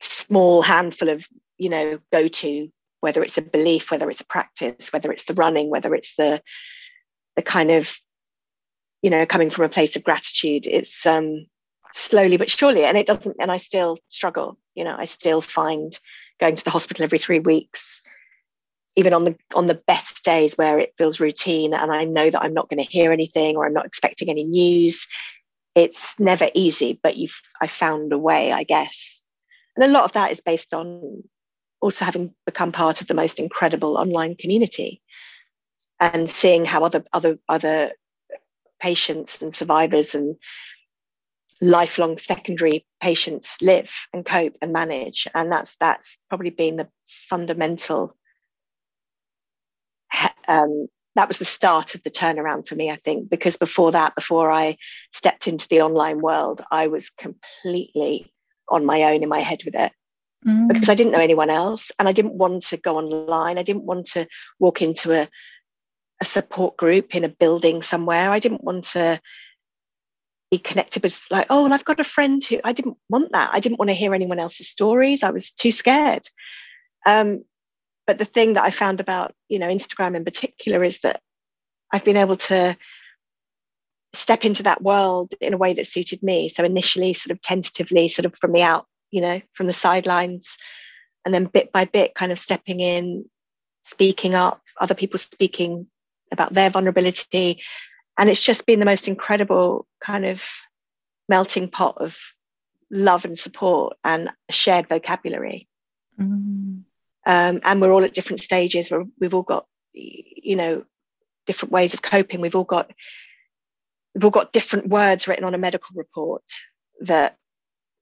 small 0.00 0.62
handful 0.62 1.08
of, 1.08 1.26
you 1.58 1.68
know, 1.68 1.98
go 2.12 2.28
to, 2.28 2.68
whether 3.00 3.22
it's 3.22 3.38
a 3.38 3.42
belief, 3.42 3.90
whether 3.90 4.08
it's 4.08 4.20
a 4.20 4.26
practice, 4.26 4.92
whether 4.92 5.12
it's 5.12 5.24
the 5.24 5.34
running, 5.34 5.68
whether 5.68 5.94
it's 5.94 6.16
the, 6.16 6.40
the 7.36 7.42
kind 7.42 7.70
of, 7.70 7.94
you 9.04 9.10
know, 9.10 9.26
coming 9.26 9.50
from 9.50 9.64
a 9.64 9.68
place 9.68 9.94
of 9.96 10.02
gratitude. 10.02 10.66
It's 10.66 11.04
um, 11.04 11.44
slowly 11.92 12.38
but 12.38 12.50
surely, 12.50 12.84
and 12.84 12.96
it 12.96 13.06
doesn't, 13.06 13.36
and 13.38 13.52
I 13.52 13.58
still 13.58 13.98
struggle, 14.08 14.58
you 14.74 14.82
know, 14.82 14.96
I 14.98 15.04
still 15.04 15.42
find 15.42 15.92
going 16.40 16.56
to 16.56 16.64
the 16.64 16.70
hospital 16.70 17.04
every 17.04 17.18
three 17.18 17.38
weeks 17.38 18.02
even 18.96 19.12
on 19.12 19.24
the 19.24 19.36
on 19.54 19.66
the 19.66 19.80
best 19.86 20.24
days 20.24 20.54
where 20.54 20.78
it 20.78 20.94
feels 20.96 21.20
routine 21.20 21.74
and 21.74 21.92
I 21.92 22.04
know 22.04 22.30
that 22.30 22.42
I'm 22.42 22.54
not 22.54 22.68
going 22.68 22.82
to 22.82 22.90
hear 22.90 23.12
anything 23.12 23.56
or 23.56 23.66
I'm 23.66 23.72
not 23.72 23.86
expecting 23.86 24.30
any 24.30 24.44
news, 24.44 25.06
it's 25.74 26.18
never 26.20 26.48
easy, 26.54 26.98
but 27.02 27.16
you've 27.16 27.40
I 27.60 27.66
found 27.66 28.12
a 28.12 28.18
way, 28.18 28.52
I 28.52 28.62
guess. 28.62 29.22
And 29.76 29.84
a 29.84 29.88
lot 29.88 30.04
of 30.04 30.12
that 30.12 30.30
is 30.30 30.40
based 30.40 30.72
on 30.72 31.24
also 31.80 32.04
having 32.04 32.32
become 32.46 32.72
part 32.72 33.00
of 33.00 33.08
the 33.08 33.14
most 33.14 33.38
incredible 33.38 33.96
online 33.96 34.36
community 34.36 35.02
and 36.00 36.30
seeing 36.30 36.64
how 36.64 36.84
other 36.84 37.04
other 37.12 37.38
other 37.48 37.92
patients 38.84 39.40
and 39.40 39.54
survivors 39.54 40.14
and 40.14 40.36
lifelong 41.62 42.18
secondary 42.18 42.84
patients 43.00 43.56
live 43.62 43.90
and 44.12 44.26
cope 44.26 44.54
and 44.60 44.72
manage 44.72 45.26
and 45.34 45.50
that's 45.50 45.76
that's 45.76 46.18
probably 46.28 46.50
been 46.50 46.76
the 46.76 46.88
fundamental 47.06 48.14
um, 50.48 50.88
that 51.16 51.28
was 51.28 51.38
the 51.38 51.44
start 51.44 51.94
of 51.94 52.02
the 52.02 52.10
turnaround 52.10 52.66
for 52.66 52.74
me, 52.74 52.90
I 52.90 52.96
think, 52.96 53.30
because 53.30 53.56
before 53.56 53.92
that, 53.92 54.14
before 54.14 54.50
I 54.50 54.76
stepped 55.12 55.46
into 55.46 55.68
the 55.68 55.80
online 55.80 56.20
world, 56.20 56.60
I 56.70 56.88
was 56.88 57.10
completely 57.10 58.32
on 58.68 58.84
my 58.84 59.04
own 59.04 59.22
in 59.22 59.28
my 59.28 59.40
head 59.40 59.62
with 59.64 59.74
it 59.74 59.92
mm. 60.46 60.68
because 60.68 60.88
I 60.88 60.94
didn't 60.94 61.12
know 61.12 61.20
anyone 61.20 61.50
else 61.50 61.92
and 61.98 62.08
I 62.08 62.12
didn't 62.12 62.34
want 62.34 62.62
to 62.64 62.76
go 62.76 62.96
online. 62.96 63.58
I 63.58 63.62
didn't 63.62 63.84
want 63.84 64.06
to 64.08 64.26
walk 64.58 64.82
into 64.82 65.12
a, 65.12 65.28
a 66.24 66.26
support 66.26 66.76
group 66.78 67.14
in 67.14 67.22
a 67.22 67.28
building 67.28 67.82
somewhere. 67.82 68.30
I 68.30 68.38
didn't 68.38 68.64
want 68.64 68.84
to 68.84 69.20
be 70.50 70.58
connected 70.58 71.02
with 71.02 71.26
like, 71.30 71.46
oh, 71.50 71.70
I've 71.70 71.84
got 71.84 72.00
a 72.00 72.04
friend 72.04 72.42
who 72.42 72.60
I 72.64 72.72
didn't 72.72 72.96
want 73.10 73.32
that. 73.32 73.50
I 73.52 73.60
didn't 73.60 73.78
want 73.78 73.90
to 73.90 73.94
hear 73.94 74.14
anyone 74.14 74.38
else's 74.38 74.68
stories. 74.68 75.22
I 75.22 75.30
was 75.30 75.52
too 75.52 75.70
scared. 75.70 76.26
Um, 77.04 77.44
but 78.06 78.16
the 78.16 78.24
thing 78.24 78.54
that 78.54 78.64
I 78.64 78.70
found 78.70 79.00
about, 79.00 79.34
you 79.50 79.58
know, 79.58 79.68
Instagram 79.68 80.16
in 80.16 80.24
particular 80.24 80.82
is 80.82 81.00
that 81.00 81.20
I've 81.92 82.04
been 82.04 82.16
able 82.16 82.36
to 82.36 82.74
step 84.14 84.44
into 84.46 84.62
that 84.62 84.82
world 84.82 85.34
in 85.42 85.52
a 85.52 85.58
way 85.58 85.74
that 85.74 85.86
suited 85.86 86.22
me. 86.22 86.48
So 86.48 86.64
initially, 86.64 87.12
sort 87.12 87.32
of 87.32 87.42
tentatively, 87.42 88.08
sort 88.08 88.24
of 88.24 88.34
from 88.36 88.52
the 88.52 88.62
out, 88.62 88.86
you 89.10 89.20
know, 89.20 89.42
from 89.52 89.66
the 89.66 89.72
sidelines, 89.74 90.56
and 91.24 91.34
then 91.34 91.44
bit 91.44 91.70
by 91.70 91.84
bit, 91.84 92.14
kind 92.14 92.32
of 92.32 92.38
stepping 92.38 92.80
in, 92.80 93.26
speaking 93.82 94.34
up, 94.34 94.62
other 94.80 94.94
people 94.94 95.18
speaking 95.18 95.86
about 96.34 96.52
their 96.52 96.70
vulnerability. 96.70 97.62
And 98.18 98.28
it's 98.28 98.42
just 98.42 98.66
been 98.66 98.80
the 98.80 98.86
most 98.86 99.08
incredible 99.08 99.86
kind 100.00 100.24
of 100.24 100.44
melting 101.28 101.68
pot 101.68 101.96
of 101.98 102.16
love 102.90 103.24
and 103.24 103.38
support 103.38 103.96
and 104.04 104.30
shared 104.50 104.88
vocabulary. 104.88 105.68
Mm. 106.20 106.82
Um, 107.26 107.60
and 107.64 107.80
we're 107.80 107.92
all 107.92 108.04
at 108.04 108.14
different 108.14 108.40
stages 108.40 108.90
where 108.90 109.04
we've 109.18 109.34
all 109.34 109.42
got, 109.42 109.66
you 109.92 110.56
know, 110.56 110.84
different 111.46 111.72
ways 111.72 111.94
of 111.94 112.02
coping. 112.02 112.40
We've 112.40 112.54
all 112.54 112.64
got 112.64 112.92
we've 114.14 114.24
all 114.24 114.30
got 114.30 114.52
different 114.52 114.88
words 114.88 115.26
written 115.26 115.44
on 115.44 115.54
a 115.54 115.58
medical 115.58 115.94
report 115.96 116.44
that 117.00 117.36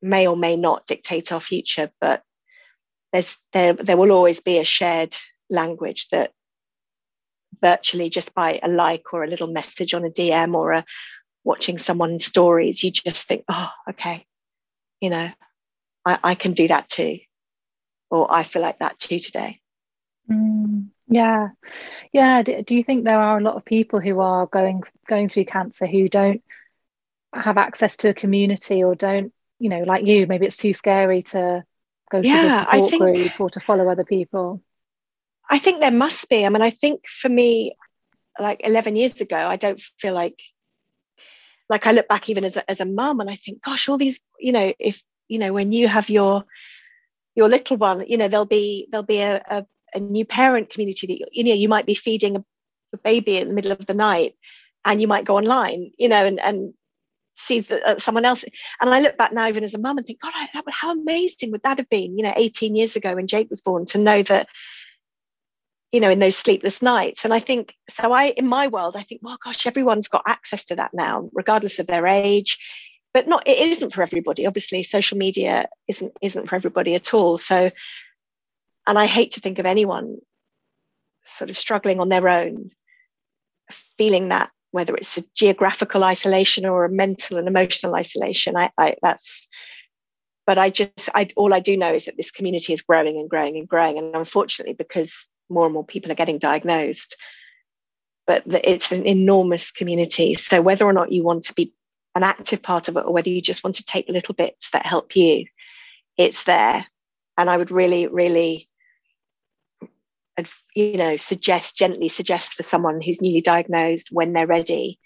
may 0.02 0.26
or 0.26 0.36
may 0.36 0.56
not 0.56 0.86
dictate 0.86 1.32
our 1.32 1.40
future, 1.40 1.90
but 2.00 2.22
there's 3.12 3.38
there 3.52 3.74
there 3.74 3.96
will 3.96 4.12
always 4.12 4.40
be 4.40 4.58
a 4.58 4.64
shared 4.64 5.14
language 5.48 6.08
that 6.08 6.32
virtually 7.60 8.10
just 8.10 8.34
by 8.34 8.60
a 8.62 8.68
like 8.68 9.12
or 9.12 9.24
a 9.24 9.28
little 9.28 9.48
message 9.48 9.94
on 9.94 10.04
a 10.04 10.10
DM 10.10 10.54
or 10.54 10.72
a 10.72 10.84
watching 11.44 11.78
someone's 11.78 12.24
stories, 12.24 12.82
you 12.82 12.90
just 12.90 13.26
think, 13.26 13.44
oh, 13.48 13.70
okay, 13.90 14.24
you 15.00 15.10
know, 15.10 15.30
I, 16.04 16.18
I 16.22 16.34
can 16.34 16.52
do 16.52 16.68
that 16.68 16.88
too. 16.88 17.18
Or 18.10 18.32
I 18.32 18.42
feel 18.42 18.62
like 18.62 18.78
that 18.80 18.98
too 18.98 19.18
today. 19.18 19.60
Mm, 20.30 20.88
yeah. 21.08 21.48
Yeah. 22.12 22.42
Do, 22.42 22.62
do 22.62 22.76
you 22.76 22.84
think 22.84 23.04
there 23.04 23.18
are 23.18 23.38
a 23.38 23.42
lot 23.42 23.56
of 23.56 23.64
people 23.64 24.00
who 24.00 24.20
are 24.20 24.46
going 24.46 24.82
going 25.06 25.28
through 25.28 25.46
cancer 25.46 25.86
who 25.86 26.08
don't 26.08 26.42
have 27.34 27.56
access 27.56 27.96
to 27.98 28.10
a 28.10 28.14
community 28.14 28.84
or 28.84 28.94
don't, 28.94 29.32
you 29.58 29.70
know, 29.70 29.82
like 29.82 30.06
you, 30.06 30.26
maybe 30.26 30.46
it's 30.46 30.56
too 30.56 30.74
scary 30.74 31.22
to 31.22 31.64
go 32.10 32.18
yeah, 32.18 32.42
to 32.42 32.48
the 32.48 32.60
support 32.60 32.90
think, 32.90 33.02
group 33.02 33.40
or 33.40 33.50
to 33.50 33.60
follow 33.60 33.88
other 33.88 34.04
people? 34.04 34.62
I 35.50 35.59
think 35.59 35.81
there 35.81 35.90
must 35.90 36.28
be. 36.28 36.44
I 36.44 36.48
mean, 36.48 36.62
I 36.62 36.70
think 36.70 37.07
for 37.09 37.28
me, 37.28 37.76
like 38.38 38.62
11 38.64 38.96
years 38.96 39.20
ago, 39.20 39.37
I 39.37 39.57
don't 39.57 39.81
feel 39.98 40.14
like, 40.14 40.40
like 41.68 41.87
I 41.87 41.92
look 41.92 42.09
back 42.09 42.28
even 42.28 42.44
as 42.44 42.57
a, 42.57 42.70
as 42.70 42.81
a 42.81 42.87
mum 42.87 43.20
and 43.20 43.31
I 43.31 43.37
think, 43.37 43.62
gosh, 43.62 43.88
all 43.88 43.98
these, 43.98 44.20
you 44.38 44.52
know, 44.52 44.72
if, 44.78 45.02
you 45.28 45.38
know, 45.38 45.52
when 45.52 45.72
you 45.72 45.88
have 45.88 46.09
your, 46.09 46.44
your 47.35 47.48
little 47.48 47.76
one, 47.76 48.05
you 48.07 48.16
know, 48.16 48.28
there'll 48.28 48.46
be, 48.46 48.88
there'll 48.90 49.05
be 49.05 49.20
a, 49.20 49.42
a, 49.48 49.66
a 49.94 50.00
new 50.00 50.24
parent 50.24 50.70
community 50.70 51.07
that, 51.07 51.28
you 51.33 51.44
know, 51.44 51.55
you 51.55 51.68
might 51.68 51.87
be 51.87 51.94
feeding 51.94 52.37
a, 52.37 52.44
baby 53.02 53.38
in 53.38 53.48
the 53.48 53.55
middle 53.55 53.72
of 53.72 53.87
the 53.87 53.94
night 53.94 54.35
and 54.85 55.00
you 55.00 55.09
might 55.09 55.24
go 55.24 55.38
online, 55.38 55.92
you 55.98 56.09
know, 56.09 56.26
and, 56.26 56.38
and 56.40 56.74
see 57.37 57.61
the, 57.61 57.83
uh, 57.88 57.98
someone 57.98 58.24
else. 58.24 58.44
And 58.81 58.90
I 58.90 59.00
look 59.00 59.16
back 59.16 59.33
now, 59.33 59.48
even 59.48 59.64
as 59.64 59.74
a 59.74 59.78
mum, 59.78 59.96
and 59.96 60.07
think, 60.07 60.20
God, 60.20 60.33
I, 60.35 60.48
how 60.70 60.92
amazing 60.92 61.52
would 61.52 61.62
that 61.62 61.78
have 61.78 61.88
been, 61.88 62.18
you 62.18 62.24
know, 62.24 62.35
18 62.37 62.76
years 62.76 62.96
ago 62.96 63.14
when 63.14 63.26
Jake 63.26 63.48
was 63.48 63.62
born, 63.62 63.87
to 63.87 63.98
know 63.98 64.22
that, 64.24 64.48
you 65.92 66.00
know, 66.00 66.11
in 66.11 66.18
those 66.18 66.37
sleepless 66.37 66.81
nights. 66.81 67.24
And 67.24 67.35
I 67.35 67.38
think, 67.38 67.74
so 67.88 68.12
I, 68.12 68.28
in 68.31 68.48
my 68.48 68.66
world, 68.66 68.96
I 68.96 69.02
think, 69.02 69.20
well, 69.22 69.38
gosh, 69.44 69.66
everyone's 69.66 70.09
got 70.09 70.22
access 70.26 70.64
to 70.66 70.76
that 70.76 70.92
now, 70.94 71.28
regardless 71.35 71.78
of 71.78 71.87
their 71.87 72.07
age. 72.07 72.59
But 73.12 73.28
not, 73.28 73.46
it 73.46 73.59
isn't 73.59 73.92
for 73.92 74.02
everybody. 74.02 74.46
Obviously, 74.46 74.83
social 74.83 75.18
media 75.18 75.68
isn't 75.87 76.16
isn't 76.22 76.48
for 76.48 76.57
everybody 76.57 76.94
at 76.94 77.12
all. 77.12 77.37
So, 77.37 77.70
and 78.87 78.98
I 78.98 79.05
hate 79.05 79.33
to 79.33 79.40
think 79.40 79.59
of 79.59 79.66
anyone 79.66 80.16
sort 81.24 81.50
of 81.50 81.59
struggling 81.59 82.00
on 82.00 82.09
their 82.09 82.26
own, 82.26 82.70
feeling 83.98 84.31
that 84.31 84.50
whether 84.70 84.96
it's 84.96 85.18
a 85.18 85.24
geographical 85.35 86.02
isolation 86.02 86.64
or 86.64 86.87
a 86.87 86.90
mental 86.90 87.37
and 87.37 87.46
emotional 87.46 87.94
isolation. 87.94 88.57
I, 88.57 88.70
I 88.78 88.96
that's 89.02 89.46
but 90.46 90.57
I 90.57 90.70
just 90.70 91.11
I 91.14 91.28
all 91.37 91.52
I 91.52 91.61
do 91.61 91.76
know 91.76 91.92
is 91.92 92.07
that 92.07 92.16
this 92.16 92.31
community 92.31 92.72
is 92.72 92.81
growing 92.81 93.18
and 93.18 93.28
growing 93.28 93.59
and 93.59 93.68
growing. 93.68 93.98
And 93.98 94.16
unfortunately, 94.16 94.72
because 94.74 95.31
more 95.48 95.64
and 95.64 95.74
more 95.74 95.85
people 95.85 96.11
are 96.11 96.16
getting 96.16 96.38
diagnosed. 96.38 97.16
But 98.26 98.44
it's 98.46 98.92
an 98.92 99.07
enormous 99.07 99.72
community. 99.72 100.35
So 100.35 100.62
whether 100.62 100.85
or 100.85 100.92
not 100.92 101.12
you 101.12 101.22
want 101.22 101.44
to 101.44 101.55
be 101.55 101.74
an 102.14 102.22
active 102.22 102.62
part 102.62 102.88
of 102.88 102.96
it 102.96 103.05
or 103.05 103.12
whether 103.12 103.31
you 103.31 103.40
just 103.40 103.64
want 103.64 103.76
to 103.76 103.85
take 103.85 104.09
little 104.09 104.35
bits 104.35 104.70
that 104.70 104.87
help 104.87 105.16
you, 105.16 105.46
it's 106.16 106.44
there. 106.44 106.87
And 107.37 107.50
I 107.50 107.57
would 107.57 107.70
really, 107.70 108.07
really, 108.07 108.68
you 110.74 110.96
know, 110.96 111.16
suggest 111.16 111.76
gently 111.76 112.09
suggest 112.09 112.55
for 112.55 112.62
someone 112.62 113.00
who's 113.00 113.22
newly 113.22 113.40
diagnosed 113.40 114.09
when 114.12 114.33
they're 114.33 114.46
ready 114.46 114.98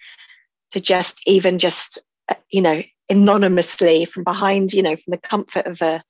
to 0.72 0.80
just 0.80 1.22
even 1.26 1.58
just, 1.58 1.98
uh, 2.28 2.34
you 2.50 2.60
know, 2.60 2.82
anonymously 3.08 4.04
from 4.04 4.24
behind, 4.24 4.72
you 4.72 4.82
know, 4.82 4.96
from 4.96 5.12
the 5.12 5.18
comfort 5.18 5.66
of 5.66 5.80
a 5.82 6.02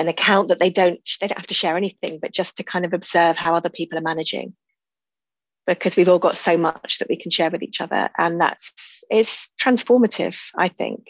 an 0.00 0.08
account 0.08 0.48
that 0.48 0.58
they 0.58 0.70
don't 0.70 1.00
they 1.20 1.28
don't 1.28 1.38
have 1.38 1.46
to 1.46 1.54
share 1.54 1.76
anything 1.76 2.18
but 2.20 2.32
just 2.32 2.56
to 2.56 2.62
kind 2.64 2.84
of 2.84 2.92
observe 2.92 3.36
how 3.36 3.54
other 3.54 3.70
people 3.70 3.98
are 3.98 4.02
managing. 4.02 4.54
Because 5.66 5.96
we've 5.96 6.08
all 6.08 6.20
got 6.20 6.36
so 6.36 6.56
much 6.56 6.98
that 6.98 7.08
we 7.08 7.16
can 7.16 7.30
share 7.30 7.50
with 7.50 7.62
each 7.62 7.80
other 7.80 8.08
and 8.16 8.40
that's 8.40 9.04
it's 9.10 9.50
transformative 9.60 10.40
i 10.56 10.68
think. 10.68 11.06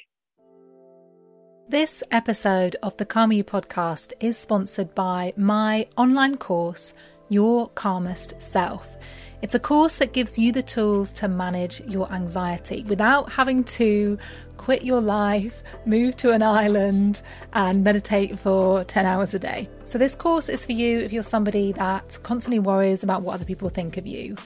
This 1.69 2.03
episode 2.13 2.77
of 2.83 2.97
the 2.97 3.05
You 3.05 3.43
podcast 3.43 4.13
is 4.21 4.39
sponsored 4.39 4.95
by 4.95 5.33
my 5.37 5.89
online 5.97 6.37
course 6.37 6.95
your 7.29 7.69
calmest 7.71 8.41
self 8.41 8.87
it's 9.43 9.55
a 9.55 9.59
course 9.59 9.97
that 9.97 10.13
gives 10.13 10.39
you 10.39 10.51
the 10.51 10.63
tools 10.63 11.13
to 11.13 11.29
manage 11.29 11.81
your 11.81 12.11
anxiety 12.13 12.83
without 12.85 13.31
having 13.31 13.65
to 13.65 14.19
quit 14.57 14.83
your 14.83 15.01
life, 15.01 15.63
move 15.85 16.17
to 16.17 16.33
an 16.33 16.43
island, 16.43 17.23
and 17.53 17.85
meditate 17.85 18.39
for 18.39 18.83
10 18.85 19.05
hours 19.05 19.35
a 19.35 19.39
day. 19.39 19.69
So, 19.85 19.99
this 19.99 20.15
course 20.15 20.49
is 20.49 20.65
for 20.65 20.73
you 20.73 20.99
if 21.01 21.13
you're 21.13 21.23
somebody 21.23 21.73
that 21.73 22.19
constantly 22.23 22.59
worries 22.59 23.03
about 23.03 23.23
what 23.23 23.35
other 23.35 23.45
people 23.45 23.69
think 23.69 23.97
of 23.97 24.07
you. 24.07 24.37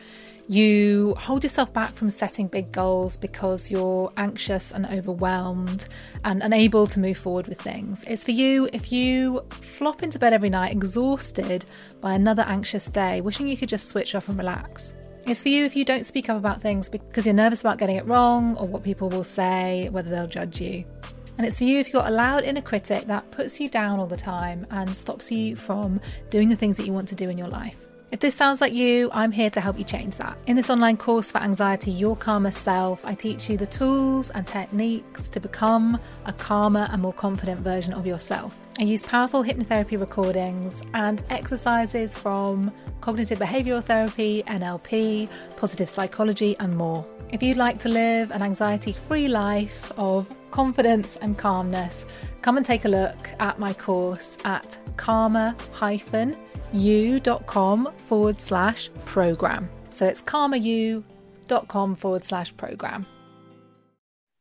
You 0.51 1.15
hold 1.17 1.45
yourself 1.45 1.73
back 1.73 1.95
from 1.95 2.11
setting 2.11 2.49
big 2.49 2.73
goals 2.73 3.17
because 3.17 3.71
you're 3.71 4.13
anxious 4.17 4.73
and 4.73 4.85
overwhelmed 4.85 5.87
and 6.25 6.43
unable 6.43 6.89
to 6.89 6.99
move 6.99 7.17
forward 7.19 7.47
with 7.47 7.61
things. 7.61 8.03
It's 8.09 8.25
for 8.25 8.33
you 8.33 8.69
if 8.73 8.91
you 8.91 9.43
flop 9.53 10.03
into 10.03 10.19
bed 10.19 10.33
every 10.33 10.51
night 10.51 10.73
exhausted 10.73 11.67
by 12.01 12.15
another 12.15 12.43
anxious 12.49 12.87
day, 12.87 13.21
wishing 13.21 13.47
you 13.47 13.57
could 13.57 13.69
just 13.69 13.91
switch 13.91 14.17
off 14.17 14.29
and 14.29 14.37
relax. 14.37 14.93
It's 15.25 15.41
for 15.41 15.51
you 15.51 15.65
if 15.65 15.77
you 15.77 15.85
don't 15.85 16.05
speak 16.05 16.29
up 16.29 16.37
about 16.37 16.61
things 16.61 16.89
because 16.89 17.27
you're 17.27 17.33
nervous 17.33 17.61
about 17.61 17.79
getting 17.79 17.95
it 17.95 18.07
wrong 18.07 18.57
or 18.57 18.67
what 18.67 18.83
people 18.83 19.09
will 19.09 19.23
say, 19.23 19.89
whether 19.93 20.11
they'll 20.11 20.27
judge 20.27 20.61
you. 20.61 20.85
And 21.39 21.47
it's 21.47 21.59
for 21.59 21.65
you 21.65 21.79
if 21.79 21.87
you've 21.87 21.95
got 21.95 22.09
a 22.09 22.13
loud 22.13 22.43
inner 22.43 22.61
critic 22.61 23.07
that 23.07 23.31
puts 23.31 23.61
you 23.61 23.69
down 23.69 24.01
all 24.01 24.09
the 24.09 24.17
time 24.17 24.67
and 24.73 24.97
stops 24.97 25.31
you 25.31 25.55
from 25.55 26.01
doing 26.29 26.49
the 26.49 26.57
things 26.57 26.77
that 26.77 26.87
you 26.87 26.93
want 26.93 27.07
to 27.07 27.15
do 27.15 27.31
in 27.31 27.39
your 27.39 27.47
life. 27.47 27.87
If 28.11 28.19
this 28.19 28.35
sounds 28.35 28.61
like 28.61 28.73
you, 28.73 29.09
I'm 29.13 29.31
here 29.31 29.51
to 29.51 29.61
help 29.61 29.79
you 29.79 29.85
change 29.85 30.17
that. 30.17 30.43
In 30.49 30.57
this 30.57 30.69
online 30.69 30.97
course 30.97 31.31
for 31.31 31.39
Anxiety 31.39 31.93
Your 31.93 32.17
Calmer 32.17 32.51
Self, 32.51 33.05
I 33.05 33.15
teach 33.15 33.49
you 33.49 33.57
the 33.57 33.67
tools 33.67 34.31
and 34.31 34.45
techniques 34.45 35.29
to 35.29 35.39
become 35.39 35.97
a 36.25 36.33
calmer 36.33 36.89
and 36.91 37.01
more 37.01 37.13
confident 37.13 37.61
version 37.61 37.93
of 37.93 38.09
yourself. 38.09 38.59
I 38.81 38.83
use 38.83 39.05
powerful 39.05 39.45
hypnotherapy 39.45 40.01
recordings 40.01 40.83
and 40.93 41.25
exercises 41.31 42.19
from 42.19 42.73
cognitive 43.01 43.39
behavioral 43.39 43.85
therapy, 43.85 44.43
NLP, 44.49 45.29
positive 45.57 45.89
psychology, 45.89 46.57
and 46.59 46.77
more. 46.77 47.07
If 47.33 47.45
you'd 47.45 47.59
like 47.59 47.79
to 47.81 47.89
live 47.89 48.33
an 48.33 48.43
anxiety 48.43 48.91
free 48.91 49.29
life 49.29 49.93
of 49.97 50.27
confidence 50.51 51.17
and 51.19 51.39
calmness, 51.39 52.05
come 52.43 52.57
and 52.57 52.67
take 52.67 52.87
a 52.87 52.89
look 52.89 53.31
at 53.39 53.61
my 53.61 53.73
course 53.73 54.37
at 54.45 54.77
calmer 54.97 55.55
hyphen 55.71 56.37
you.com 56.73 57.93
forward 57.97 58.41
slash 58.41 58.91
program. 59.05 59.69
So 59.93 60.07
it's 60.07 60.23
calmeryou.com 60.23 61.97
forward 61.97 62.25
slash 62.25 62.57
program. 62.57 63.07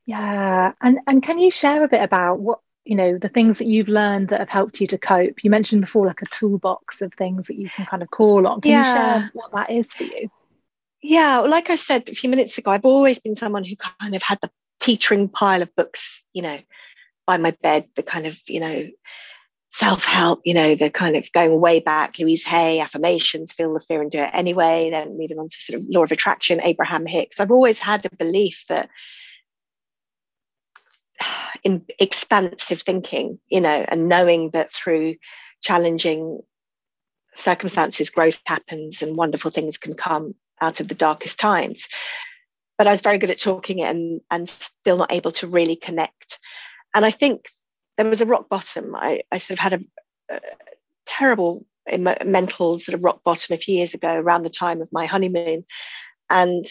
Yeah. 0.05 0.73
And 0.81 0.99
and 1.07 1.21
can 1.21 1.37
you 1.37 1.51
share 1.51 1.83
a 1.83 1.87
bit 1.87 2.01
about 2.01 2.39
what 2.39 2.59
you 2.85 2.95
know 2.95 3.17
the 3.17 3.29
things 3.29 3.59
that 3.59 3.67
you've 3.67 3.89
learned 3.89 4.29
that 4.29 4.39
have 4.39 4.49
helped 4.49 4.81
you 4.81 4.87
to 4.87 4.97
cope? 4.97 5.43
You 5.43 5.49
mentioned 5.49 5.81
before 5.81 6.05
like 6.05 6.21
a 6.21 6.25
toolbox 6.25 7.01
of 7.01 7.13
things 7.13 7.47
that 7.47 7.57
you 7.57 7.69
can 7.69 7.85
kind 7.85 8.01
of 8.01 8.09
call 8.09 8.47
on. 8.47 8.61
Can 8.61 8.71
yeah. 8.71 8.87
you 8.87 9.21
share 9.21 9.31
what 9.33 9.51
that 9.51 9.69
is 9.71 9.87
for 9.87 10.03
you? 10.03 10.29
Yeah, 11.01 11.41
well, 11.41 11.49
like 11.49 11.69
I 11.69 11.75
said 11.75 12.09
a 12.09 12.15
few 12.15 12.29
minutes 12.29 12.57
ago, 12.57 12.71
I've 12.71 12.85
always 12.85 13.19
been 13.19 13.35
someone 13.35 13.63
who 13.63 13.75
kind 13.99 14.15
of 14.15 14.21
had 14.21 14.39
the 14.41 14.49
teetering 14.79 15.29
pile 15.29 15.61
of 15.61 15.73
books, 15.75 16.25
you 16.33 16.41
know, 16.41 16.59
by 17.25 17.37
my 17.37 17.51
bed, 17.61 17.87
the 17.95 18.03
kind 18.03 18.25
of, 18.25 18.37
you 18.47 18.59
know, 18.59 18.87
self-help, 19.69 20.41
you 20.43 20.53
know, 20.53 20.75
the 20.75 20.89
kind 20.89 21.15
of 21.15 21.31
going 21.31 21.59
way 21.59 21.79
back, 21.79 22.17
Louise 22.17 22.43
Hay, 22.45 22.79
affirmations, 22.79 23.53
feel 23.53 23.73
the 23.73 23.79
fear 23.79 24.01
and 24.01 24.09
do 24.09 24.19
it 24.19 24.31
anyway, 24.33 24.89
then 24.89 25.17
moving 25.17 25.37
on 25.37 25.47
to 25.47 25.55
sort 25.55 25.79
of 25.79 25.87
law 25.87 26.03
of 26.03 26.11
attraction, 26.11 26.61
Abraham 26.61 27.05
Hicks. 27.05 27.39
I've 27.39 27.51
always 27.51 27.79
had 27.79 28.05
a 28.05 28.15
belief 28.15 28.65
that 28.69 28.89
in 31.63 31.85
expansive 31.99 32.81
thinking, 32.81 33.39
you 33.47 33.61
know, 33.61 33.85
and 33.87 34.09
knowing 34.09 34.49
that 34.51 34.71
through 34.71 35.15
challenging 35.61 36.41
circumstances, 37.35 38.09
growth 38.09 38.41
happens 38.45 39.03
and 39.03 39.15
wonderful 39.15 39.51
things 39.51 39.77
can 39.77 39.93
come 39.93 40.33
out 40.61 40.79
of 40.79 40.87
the 40.87 40.95
darkest 40.95 41.39
times. 41.39 41.87
But 42.77 42.87
I 42.87 42.91
was 42.91 43.01
very 43.01 43.19
good 43.19 43.31
at 43.31 43.39
talking 43.39 43.79
it 43.79 43.89
and, 43.89 44.21
and 44.31 44.49
still 44.49 44.97
not 44.97 45.11
able 45.11 45.31
to 45.33 45.47
really 45.47 45.75
connect. 45.75 46.39
And 46.95 47.05
I 47.05 47.11
think 47.11 47.45
there 47.99 48.07
was 48.07 48.21
a 48.21 48.25
rock 48.25 48.47
bottom. 48.47 48.95
I, 48.95 49.21
I 49.29 49.39
sort 49.39 49.59
of 49.59 49.59
had 49.59 49.73
a, 49.73 50.33
a 50.33 50.39
terrible 51.05 51.65
mental 52.25 52.79
sort 52.79 52.93
of 52.93 53.03
rock 53.03 53.25
bottom 53.25 53.53
a 53.53 53.57
few 53.57 53.75
years 53.75 53.93
ago 53.93 54.07
around 54.07 54.43
the 54.43 54.49
time 54.49 54.81
of 54.81 54.87
my 54.93 55.05
honeymoon. 55.05 55.65
And 56.29 56.65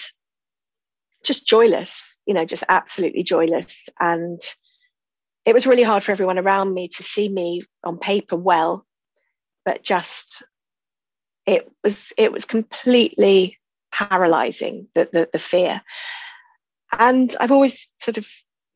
just 1.23 1.47
joyless, 1.47 2.23
you 2.25 2.33
know, 2.33 2.47
just 2.47 2.65
absolutely 2.71 3.25
joyless. 3.25 3.91
And 4.01 4.41
it 5.45 5.53
was 5.53 5.67
really 5.67 5.83
hard 5.83 6.03
for 6.03 6.13
everyone 6.13 6.39
around 6.39 6.73
me 6.73 6.89
to 6.89 7.03
see 7.03 7.29
me 7.29 7.63
on 7.85 7.99
paper 7.99 8.37
well, 8.37 8.87
but 9.67 9.83
just 9.83 10.43
it 11.45 11.71
was 11.85 12.11
it 12.17 12.33
was 12.33 12.47
completely 12.47 13.59
paralyzing 13.93 14.89
the, 14.95 15.11
the, 15.13 15.29
the 15.31 15.39
fear. 15.39 15.83
And 16.99 17.37
I've 17.39 17.53
always 17.53 17.91
sort 17.99 18.17
of 18.17 18.27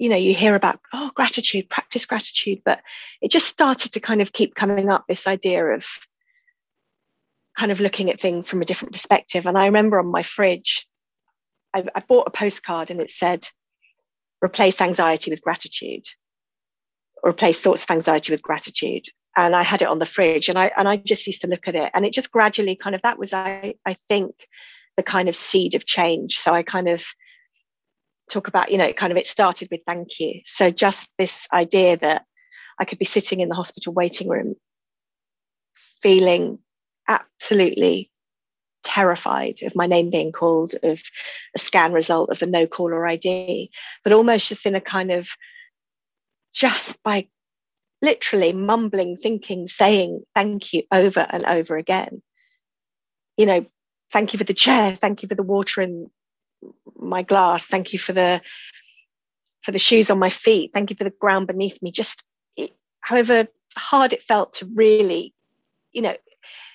you 0.03 0.09
know 0.09 0.17
you 0.17 0.35
hear 0.35 0.57
about 0.57 0.81
oh 0.93 1.13
gratitude 1.15 1.71
practice 1.71 2.05
gratitude 2.07 2.61
but 2.65 2.81
it 3.21 3.31
just 3.31 3.47
started 3.47 3.93
to 3.93 4.01
kind 4.01 4.21
of 4.21 4.33
keep 4.33 4.57
coming 4.57 4.91
up 4.91 5.05
this 5.07 5.29
idea 5.29 5.65
of 5.65 5.87
kind 7.57 7.71
of 7.71 7.79
looking 7.79 8.11
at 8.11 8.19
things 8.19 8.51
from 8.51 8.63
a 8.63 8.65
different 8.65 8.91
perspective. 8.91 9.47
And 9.47 9.57
i 9.57 9.67
remember 9.67 10.01
on 10.01 10.09
my 10.09 10.25
fridge 10.25 10.89
I, 11.73 11.85
I 11.95 12.01
bought 12.01 12.27
a 12.27 12.33
postcard 12.33 12.91
and 12.91 13.01
it 13.01 13.13
said 13.13 13.49
replace 14.45 14.81
anxiety 14.81 15.31
with 15.31 15.41
gratitude 15.41 16.05
or 17.23 17.31
replace 17.31 17.61
thoughts 17.61 17.85
of 17.85 17.91
anxiety 17.93 18.33
with 18.33 18.43
gratitude. 18.43 19.07
And 19.37 19.55
i 19.55 19.63
had 19.63 19.83
it 19.83 19.89
on 19.89 20.01
the 20.01 20.07
fridge 20.07 20.49
and 20.49 20.59
i 20.59 20.73
and 20.77 20.89
i 20.89 20.97
just 20.97 21.29
used 21.29 21.43
to 21.43 21.47
look 21.47 21.69
at 21.69 21.77
it. 21.77 21.93
And 21.95 22.05
it 22.05 22.13
just 22.13 22.33
gradually 22.33 22.75
kind 22.75 22.97
of 22.97 23.03
that 23.03 23.21
was 23.21 23.33
i 23.33 23.75
i 23.87 23.95
think 23.95 24.49
the 24.97 25.05
kind 25.05 25.29
of 25.29 25.37
seed 25.37 25.77
of 25.77 25.87
change. 25.87 26.39
So 26.39 26.53
i 26.55 26.65
kind 26.65 26.89
of 26.89 27.05
talk 28.33 28.49
about, 28.49 28.71
you 28.71 28.79
know, 28.79 28.93
kind 28.93 29.13
of 29.13 29.17
it 29.17 29.27
started 29.27 29.69
with 29.71 29.81
thank 29.87 30.19
you. 30.19 30.41
So 30.45 30.71
just 30.71 31.13
this 31.19 31.47
idea 31.53 31.97
that 31.99 32.25
I 32.79 32.85
could 32.85 32.99
be 32.99 33.05
sitting 33.05 33.41
in 33.41 33.49
the 33.49 33.55
hospital 33.55 33.93
waiting 33.93 34.29
room 34.29 34.55
feeling 36.03 36.59
absolutely 37.09 38.11
terrified 38.83 39.63
of 39.63 39.77
my 39.77 39.87
name 39.87 40.11
being 40.11 40.33
called, 40.33 40.75
of 40.83 41.03
a 41.55 41.59
scan 41.59 41.93
result 41.93 42.31
of 42.31 42.43
a 42.43 42.47
no 42.47 42.67
caller 42.67 43.07
ID, 43.07 43.71
but 44.03 44.13
almost 44.13 44.49
just 44.49 44.67
in 44.67 44.75
a 44.75 44.81
kind 44.81 45.13
of 45.13 45.29
just 46.53 47.03
by 47.03 47.29
literally 48.03 48.53
mumbling, 48.53 49.17
thinking, 49.17 49.67
saying 49.67 50.23
thank 50.35 50.73
you 50.73 50.83
over 50.93 51.27
and 51.31 51.45
over 51.47 51.77
again. 51.77 52.21
You 53.37 53.47
know, 53.47 53.67
thank 54.11 54.33
you 54.33 54.39
for 54.39 54.45
the 54.45 54.55
chair, 54.55 54.97
thank 54.97 55.23
you 55.23 55.29
for 55.29 55.37
the 55.37 55.43
water 55.43 55.81
in 55.81 56.11
my 56.99 57.23
glass. 57.23 57.65
Thank 57.65 57.93
you 57.93 57.99
for 57.99 58.13
the 58.13 58.41
for 59.63 59.73
the 59.73 59.79
shoes 59.79 60.11
on 60.11 60.19
my 60.19 60.31
feet. 60.31 60.73
Thank 60.75 60.91
you 60.91 60.97
for 60.97 61.05
the 61.05 61.11
ground 61.11 61.47
beneath 61.47 61.81
me. 61.83 61.91
Just 61.91 62.23
it, 62.57 62.73
however 63.01 63.47
hard 63.77 64.13
it 64.13 64.23
felt 64.23 64.53
to 64.55 64.67
really 64.75 65.33
you 65.93 66.03
know 66.03 66.15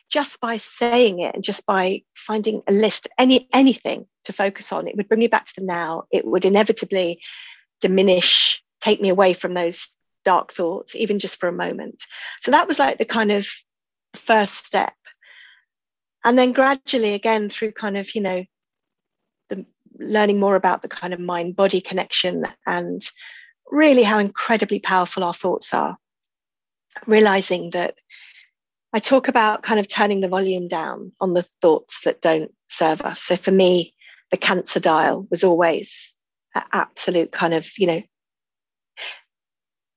just 0.10 0.40
by 0.40 0.58
saying 0.58 1.20
it 1.20 1.36
and 1.36 1.44
just 1.44 1.66
by 1.66 2.02
finding 2.16 2.64
a 2.68 2.72
list 2.72 3.08
any 3.20 3.48
anything 3.54 4.08
to 4.24 4.34
focus 4.34 4.72
on 4.72 4.88
it 4.88 4.96
would 4.96 5.08
bring 5.08 5.20
me 5.20 5.28
back 5.28 5.46
to 5.46 5.54
the 5.58 5.66
now. 5.66 6.04
It 6.12 6.26
would 6.26 6.46
inevitably 6.46 7.22
diminish 7.82 8.64
take 8.80 9.02
me 9.02 9.10
away 9.10 9.34
from 9.34 9.54
those 9.54 9.88
dark 10.24 10.52
thoughts 10.52 10.96
even 10.96 11.20
just 11.20 11.40
for 11.40 11.48
a 11.48 11.54
moment. 11.54 12.04
So 12.42 12.52
that 12.52 12.68
was 12.68 12.80
like 12.80 12.98
the 12.98 13.06
kind 13.06 13.32
of 13.32 13.48
first 14.16 14.66
step. 14.66 14.94
And 16.24 16.38
then 16.38 16.52
gradually 16.52 17.14
again 17.14 17.50
through 17.50 17.74
kind 17.74 17.98
of 17.98 18.14
you 18.16 18.22
know 18.22 18.46
learning 20.00 20.40
more 20.40 20.56
about 20.56 20.82
the 20.82 20.88
kind 20.88 21.14
of 21.14 21.20
mind 21.20 21.56
body 21.56 21.82
connection 21.82 22.46
and 22.66 23.02
really 23.72 24.04
how 24.04 24.20
incredibly 24.20 24.80
powerful 24.80 25.24
our 25.24 25.34
thoughts 25.34 25.74
are. 25.74 25.98
Realizing 27.06 27.72
that 27.72 27.96
I 28.94 29.00
talk 29.00 29.28
about 29.28 29.64
kind 29.64 29.80
of 29.80 29.88
turning 29.88 30.22
the 30.22 30.30
volume 30.30 30.68
down 30.68 31.12
on 31.20 31.34
the 31.34 31.46
thoughts 31.62 32.02
that 32.06 32.22
don't 32.22 32.52
serve 32.68 33.02
us. 33.02 33.22
So 33.22 33.36
for 33.36 33.52
me, 33.52 33.94
the 34.32 34.38
cancer 34.38 34.80
dial 34.80 35.28
was 35.30 35.44
always 35.44 36.16
an 36.56 36.64
absolute 36.72 37.32
kind 37.32 37.54
of, 37.54 37.68
you 37.78 37.88
know, 37.88 38.02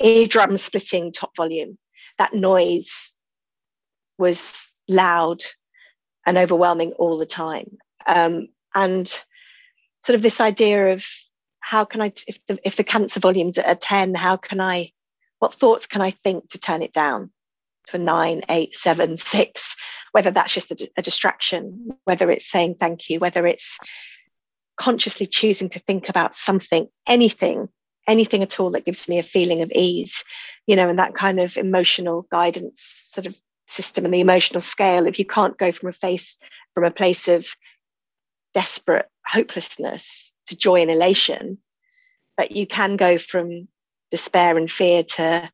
eardrum 0.01 0.57
splitting 0.57 1.13
top 1.13 1.37
volume. 1.37 1.79
That 2.19 2.35
noise 2.35 3.15
was 4.19 4.73
loud 4.89 5.43
and 6.27 6.37
overwhelming 6.37 6.93
all 6.93 7.17
the 7.17 7.27
time. 7.27 7.79
Um, 8.07 8.49
and 8.75 9.13
sort 10.05 10.15
of 10.15 10.23
this 10.23 10.41
idea 10.41 10.93
of 10.93 11.05
how 11.61 11.85
can 11.85 12.01
I, 12.01 12.13
if 12.27 12.39
the, 12.49 12.59
if 12.65 12.77
the 12.77 12.85
cancer 12.85 13.21
volume's 13.21 13.59
at 13.59 13.71
a 13.71 13.75
10, 13.75 14.15
how 14.15 14.37
can 14.37 14.61
I, 14.61 14.91
what 15.39 15.55
thoughts 15.55 15.87
can 15.87 16.01
I 16.01 16.11
think 16.11 16.51
to 16.51 16.59
turn 16.59 16.83
it 16.83 16.93
down 16.93 17.31
to 17.87 17.97
a 17.97 17.99
nine, 17.99 18.43
eight, 18.49 18.75
seven, 18.75 19.17
six, 19.17 19.77
whether 20.13 20.31
that's 20.31 20.53
just 20.53 20.71
a, 20.71 20.91
a 20.97 21.03
distraction, 21.03 21.91
whether 22.05 22.31
it's 22.31 22.51
saying 22.51 22.77
thank 22.79 23.09
you, 23.09 23.19
whether 23.19 23.47
it's 23.47 23.79
consciously 24.79 25.27
choosing 25.27 25.69
to 25.69 25.79
think 25.79 26.09
about 26.09 26.35
something, 26.35 26.89
anything, 27.07 27.69
anything 28.09 28.43
at 28.43 28.59
all 28.59 28.71
that 28.71 28.85
gives 28.85 29.09
me 29.09 29.19
a 29.19 29.23
feeling 29.23 29.63
of 29.63 29.71
ease, 29.75 30.25
you 30.67 30.75
know, 30.75 30.89
and 30.89 30.99
that 30.99 31.15
kind 31.15 31.39
of 31.39 31.57
emotional 31.57 32.27
guidance 32.31 32.81
sort 33.11 33.27
of 33.27 33.39
system 33.67 34.05
and 34.05 34.13
the 34.13 34.21
emotional 34.21 34.61
scale. 34.61 35.07
If 35.07 35.19
you 35.19 35.27
can't 35.27 35.59
go 35.59 35.71
from 35.71 35.91
a 35.91 35.93
face, 35.93 36.39
from 36.75 36.85
a 36.85 36.91
place 36.91 37.29
of 37.29 37.47
desperate 38.55 39.07
hopelessness 39.31 40.33
to 40.47 40.57
joy 40.57 40.81
and 40.81 40.91
elation, 40.91 41.59
but 42.37 42.53
you 42.53 42.67
can 42.67 42.97
go 42.97 43.19
from 43.19 43.69
despair 44.11 44.57
and 44.57 44.71
fear 44.71 45.03
to 45.03 45.51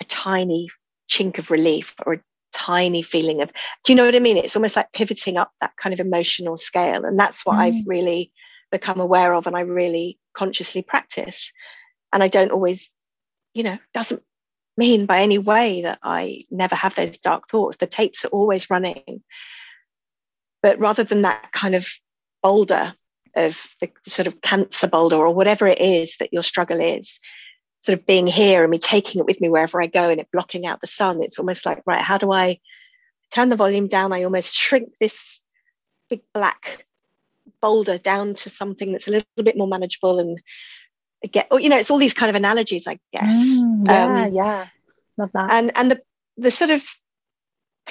a 0.00 0.04
tiny 0.04 0.68
chink 1.08 1.38
of 1.38 1.50
relief 1.50 1.94
or 2.04 2.14
a 2.14 2.22
tiny 2.52 3.02
feeling 3.02 3.42
of 3.42 3.50
do 3.84 3.92
you 3.92 3.96
know 3.96 4.04
what 4.04 4.16
i 4.16 4.18
mean? 4.18 4.36
It's 4.36 4.56
almost 4.56 4.76
like 4.76 4.92
pivoting 4.92 5.36
up 5.36 5.50
that 5.60 5.76
kind 5.76 5.92
of 5.92 6.00
emotional 6.00 6.56
scale. 6.56 7.04
And 7.04 7.18
that's 7.18 7.44
what 7.44 7.56
mm. 7.56 7.60
i've 7.60 7.86
really 7.86 8.32
become 8.70 9.00
aware 9.00 9.34
of 9.34 9.46
and 9.46 9.56
i 9.56 9.60
really 9.60 10.18
consciously 10.34 10.82
practice. 10.82 11.52
And 12.12 12.22
i 12.22 12.28
don't 12.28 12.52
always 12.52 12.92
you 13.54 13.62
know 13.62 13.78
doesn't 13.94 14.22
mean 14.76 15.06
by 15.06 15.20
any 15.20 15.38
way 15.38 15.80
that 15.82 15.98
i 16.02 16.44
never 16.50 16.74
have 16.74 16.94
those 16.94 17.18
dark 17.18 17.48
thoughts. 17.48 17.78
The 17.78 17.86
tapes 17.86 18.24
are 18.24 18.28
always 18.28 18.68
running. 18.70 19.22
But 20.62 20.78
rather 20.78 21.04
than 21.04 21.22
that 21.22 21.52
kind 21.52 21.74
of 21.74 21.86
boulder 22.46 22.94
of 23.34 23.66
the 23.80 23.90
sort 24.06 24.28
of 24.28 24.40
cancer 24.40 24.86
boulder 24.86 25.16
or 25.16 25.34
whatever 25.34 25.66
it 25.66 25.80
is 25.80 26.16
that 26.20 26.32
your 26.32 26.44
struggle 26.44 26.80
is, 26.80 27.18
sort 27.80 27.98
of 27.98 28.06
being 28.06 28.28
here 28.28 28.62
and 28.62 28.70
me 28.70 28.78
taking 28.78 29.18
it 29.20 29.26
with 29.26 29.40
me 29.40 29.48
wherever 29.48 29.82
I 29.82 29.88
go 29.88 30.10
and 30.10 30.20
it 30.20 30.28
blocking 30.32 30.64
out 30.64 30.80
the 30.80 30.86
sun, 30.86 31.20
it's 31.22 31.40
almost 31.40 31.66
like, 31.66 31.82
right, 31.86 32.00
how 32.00 32.18
do 32.18 32.32
I 32.32 32.60
turn 33.32 33.48
the 33.48 33.56
volume 33.56 33.88
down? 33.88 34.12
I 34.12 34.22
almost 34.22 34.54
shrink 34.54 34.90
this 35.00 35.40
big 36.08 36.20
black 36.32 36.86
boulder 37.60 37.98
down 37.98 38.34
to 38.36 38.48
something 38.48 38.92
that's 38.92 39.08
a 39.08 39.10
little 39.10 39.26
bit 39.42 39.58
more 39.58 39.66
manageable 39.66 40.20
and 40.20 40.40
get, 41.32 41.48
or, 41.50 41.58
you 41.58 41.68
know, 41.68 41.78
it's 41.78 41.90
all 41.90 41.98
these 41.98 42.14
kind 42.14 42.30
of 42.30 42.36
analogies, 42.36 42.86
I 42.86 43.00
guess. 43.12 43.64
Mm, 43.64 43.86
yeah, 43.86 44.04
um, 44.04 44.32
yeah. 44.32 44.66
Love 45.18 45.30
that. 45.34 45.50
And, 45.50 45.72
and 45.74 45.90
the, 45.90 46.00
the 46.36 46.52
sort 46.52 46.70
of, 46.70 46.84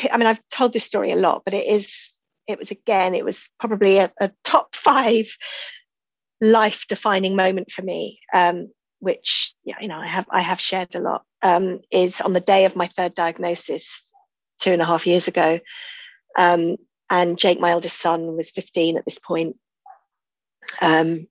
I 0.10 0.16
mean, 0.16 0.28
I've 0.28 0.42
told 0.50 0.72
this 0.72 0.86
story 0.86 1.12
a 1.12 1.18
lot, 1.18 1.44
but 1.44 1.54
it 1.54 1.68
is 1.68 2.15
it 2.48 2.60
was 2.60 2.72
again, 2.72 3.16
it 3.16 3.26
was 3.26 3.50
probably 3.60 3.98
a, 3.98 4.12
a 4.20 4.32
top 4.44 4.76
five 4.76 5.28
life 6.42 6.86
defining 6.88 7.36
moment 7.36 7.72
for 7.72 7.82
me, 7.82 8.20
um, 8.34 8.72
which 9.00 9.54
you 9.64 9.88
know, 9.88 10.00
I 10.00 10.08
have 10.08 10.26
I 10.30 10.42
have 10.42 10.60
shared 10.60 10.96
a 10.96 11.00
lot. 11.00 11.24
Um, 11.42 11.80
is 11.92 12.22
on 12.22 12.34
the 12.34 12.40
day 12.40 12.66
of 12.66 12.76
my 12.76 12.88
third 12.88 13.14
diagnosis 13.14 14.14
two 14.60 14.72
and 14.72 14.82
a 14.82 14.86
half 14.86 15.06
years 15.06 15.28
ago. 15.28 15.60
Um, 16.38 16.78
and 17.10 17.38
Jake, 17.38 17.60
my 17.60 17.72
eldest 17.72 18.00
son, 18.00 18.36
was 18.36 18.52
15 18.52 18.98
at 18.98 19.06
this 19.06 19.20
point. 19.20 19.58
Um, 20.82 21.28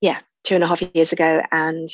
yeah, 0.00 0.20
two 0.44 0.54
and 0.54 0.64
a 0.64 0.66
half 0.66 0.82
years 0.94 1.12
ago. 1.12 1.42
And 1.52 1.88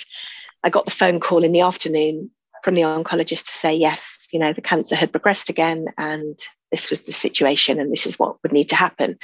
I 0.62 0.70
got 0.70 0.84
the 0.84 0.92
phone 0.92 1.18
call 1.18 1.42
in 1.42 1.52
the 1.52 1.62
afternoon 1.62 2.30
from 2.62 2.74
the 2.74 2.82
oncologist 2.82 3.46
to 3.46 3.52
say, 3.52 3.74
yes, 3.74 4.28
you 4.32 4.38
know, 4.38 4.52
the 4.52 4.60
cancer 4.60 4.94
had 4.94 5.12
progressed 5.12 5.48
again 5.48 5.86
and 5.98 6.38
this 6.70 6.90
was 6.90 7.02
the 7.02 7.12
situation 7.12 7.80
and 7.80 7.92
this 7.92 8.06
is 8.06 8.18
what 8.18 8.36
would 8.42 8.52
need 8.52 8.68
to 8.68 8.76
happen. 8.76 9.18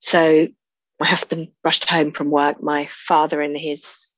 So 0.00 0.48
my 1.00 1.06
husband 1.06 1.48
rushed 1.64 1.88
home 1.88 2.12
from 2.12 2.30
work. 2.30 2.62
My 2.62 2.88
father, 2.90 3.40
and 3.40 3.56
his 3.56 4.12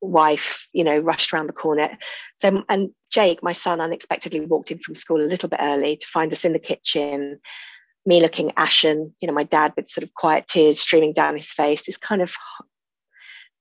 wife, 0.00 0.68
you 0.72 0.84
know, 0.84 0.98
rushed 0.98 1.32
around 1.32 1.48
the 1.48 1.52
corner. 1.52 1.98
So, 2.38 2.62
and 2.68 2.90
Jake, 3.10 3.42
my 3.42 3.52
son, 3.52 3.80
unexpectedly 3.80 4.40
walked 4.40 4.70
in 4.70 4.78
from 4.78 4.94
school 4.94 5.20
a 5.20 5.26
little 5.28 5.48
bit 5.48 5.60
early 5.62 5.96
to 5.96 6.06
find 6.06 6.32
us 6.32 6.44
in 6.44 6.52
the 6.52 6.58
kitchen, 6.58 7.40
me 8.06 8.20
looking 8.20 8.52
ashen, 8.56 9.14
you 9.20 9.28
know, 9.28 9.34
my 9.34 9.44
dad 9.44 9.72
with 9.76 9.88
sort 9.88 10.04
of 10.04 10.14
quiet 10.14 10.46
tears 10.46 10.80
streaming 10.80 11.12
down 11.12 11.36
his 11.36 11.52
face, 11.52 11.84
this 11.84 11.96
kind 11.96 12.22
of 12.22 12.34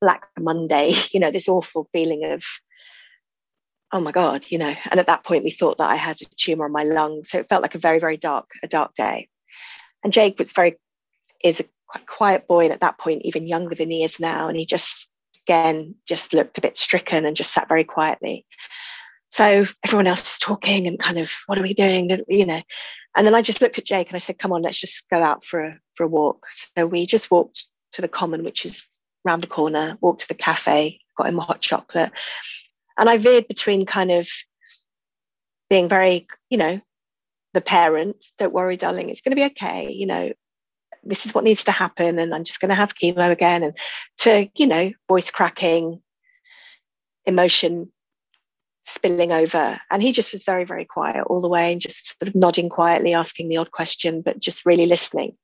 Black 0.01 0.27
Monday, 0.39 0.93
you 1.11 1.19
know, 1.19 1.31
this 1.31 1.49
awful 1.49 1.89
feeling 1.91 2.23
of, 2.25 2.43
oh 3.93 4.01
my 4.01 4.11
God, 4.11 4.43
you 4.49 4.57
know, 4.57 4.73
and 4.89 4.99
at 4.99 5.05
that 5.05 5.23
point 5.23 5.43
we 5.43 5.51
thought 5.51 5.77
that 5.77 5.89
I 5.89 5.95
had 5.95 6.19
a 6.21 6.25
tumor 6.35 6.65
on 6.65 6.71
my 6.71 6.83
lung. 6.83 7.23
So 7.23 7.37
it 7.37 7.47
felt 7.47 7.61
like 7.61 7.75
a 7.75 7.79
very, 7.79 7.99
very 7.99 8.17
dark, 8.17 8.49
a 8.63 8.67
dark 8.67 8.95
day. 8.95 9.29
And 10.03 10.11
Jake 10.11 10.37
was 10.39 10.51
very, 10.51 10.77
is 11.43 11.59
a 11.59 11.65
quite 11.87 12.07
quiet 12.07 12.47
boy. 12.47 12.63
And 12.65 12.73
at 12.73 12.81
that 12.81 12.97
point, 12.97 13.21
even 13.23 13.47
younger 13.47 13.75
than 13.75 13.91
he 13.91 14.03
is 14.03 14.19
now. 14.19 14.47
And 14.47 14.57
he 14.57 14.65
just 14.65 15.09
again 15.45 15.93
just 16.07 16.33
looked 16.33 16.57
a 16.57 16.61
bit 16.61 16.77
stricken 16.77 17.25
and 17.25 17.35
just 17.35 17.53
sat 17.53 17.69
very 17.69 17.83
quietly. 17.83 18.45
So 19.29 19.65
everyone 19.85 20.07
else 20.07 20.33
is 20.33 20.37
talking 20.39 20.87
and 20.87 20.99
kind 20.99 21.17
of, 21.17 21.31
what 21.47 21.57
are 21.57 21.63
we 21.63 21.73
doing? 21.73 22.19
You 22.27 22.45
know. 22.45 22.61
And 23.15 23.27
then 23.27 23.35
I 23.35 23.43
just 23.43 23.61
looked 23.61 23.77
at 23.77 23.85
Jake 23.85 24.07
and 24.07 24.15
I 24.15 24.19
said, 24.19 24.39
come 24.39 24.51
on, 24.51 24.63
let's 24.63 24.79
just 24.79 25.07
go 25.09 25.21
out 25.21 25.45
for 25.45 25.63
a 25.63 25.79
for 25.95 26.03
a 26.03 26.09
walk. 26.09 26.45
So 26.75 26.87
we 26.87 27.05
just 27.05 27.29
walked 27.29 27.65
to 27.91 28.01
the 28.01 28.07
common, 28.07 28.43
which 28.43 28.65
is 28.65 28.87
round 29.23 29.43
the 29.43 29.47
corner, 29.47 29.97
walked 30.01 30.21
to 30.21 30.27
the 30.27 30.33
cafe, 30.33 30.99
got 31.15 31.27
him 31.27 31.37
a 31.37 31.43
hot 31.43 31.61
chocolate. 31.61 32.11
And 32.97 33.09
I 33.09 33.17
veered 33.17 33.47
between 33.47 33.85
kind 33.85 34.11
of 34.11 34.27
being 35.69 35.89
very, 35.89 36.27
you 36.49 36.57
know, 36.57 36.81
the 37.53 37.61
parent, 37.61 38.25
don't 38.37 38.53
worry, 38.53 38.77
darling, 38.77 39.09
it's 39.09 39.21
going 39.21 39.31
to 39.31 39.35
be 39.35 39.45
okay. 39.45 39.91
You 39.91 40.05
know, 40.05 40.31
this 41.03 41.25
is 41.25 41.33
what 41.33 41.43
needs 41.43 41.63
to 41.63 41.71
happen 41.71 42.19
and 42.19 42.33
i'm 42.33 42.43
just 42.43 42.59
going 42.59 42.69
to 42.69 42.75
have 42.75 42.95
chemo 42.95 43.29
again 43.31 43.63
and 43.63 43.77
to 44.17 44.47
you 44.55 44.67
know 44.67 44.91
voice 45.07 45.29
cracking 45.29 46.01
emotion 47.25 47.91
spilling 48.83 49.31
over 49.31 49.79
and 49.89 50.03
he 50.03 50.11
just 50.11 50.31
was 50.31 50.43
very 50.43 50.65
very 50.65 50.85
quiet 50.85 51.23
all 51.27 51.41
the 51.41 51.49
way 51.49 51.71
and 51.71 51.81
just 51.81 52.19
sort 52.19 52.27
of 52.27 52.35
nodding 52.35 52.69
quietly 52.69 53.13
asking 53.13 53.47
the 53.47 53.57
odd 53.57 53.71
question 53.71 54.21
but 54.21 54.39
just 54.39 54.65
really 54.65 54.85
listening 54.85 55.35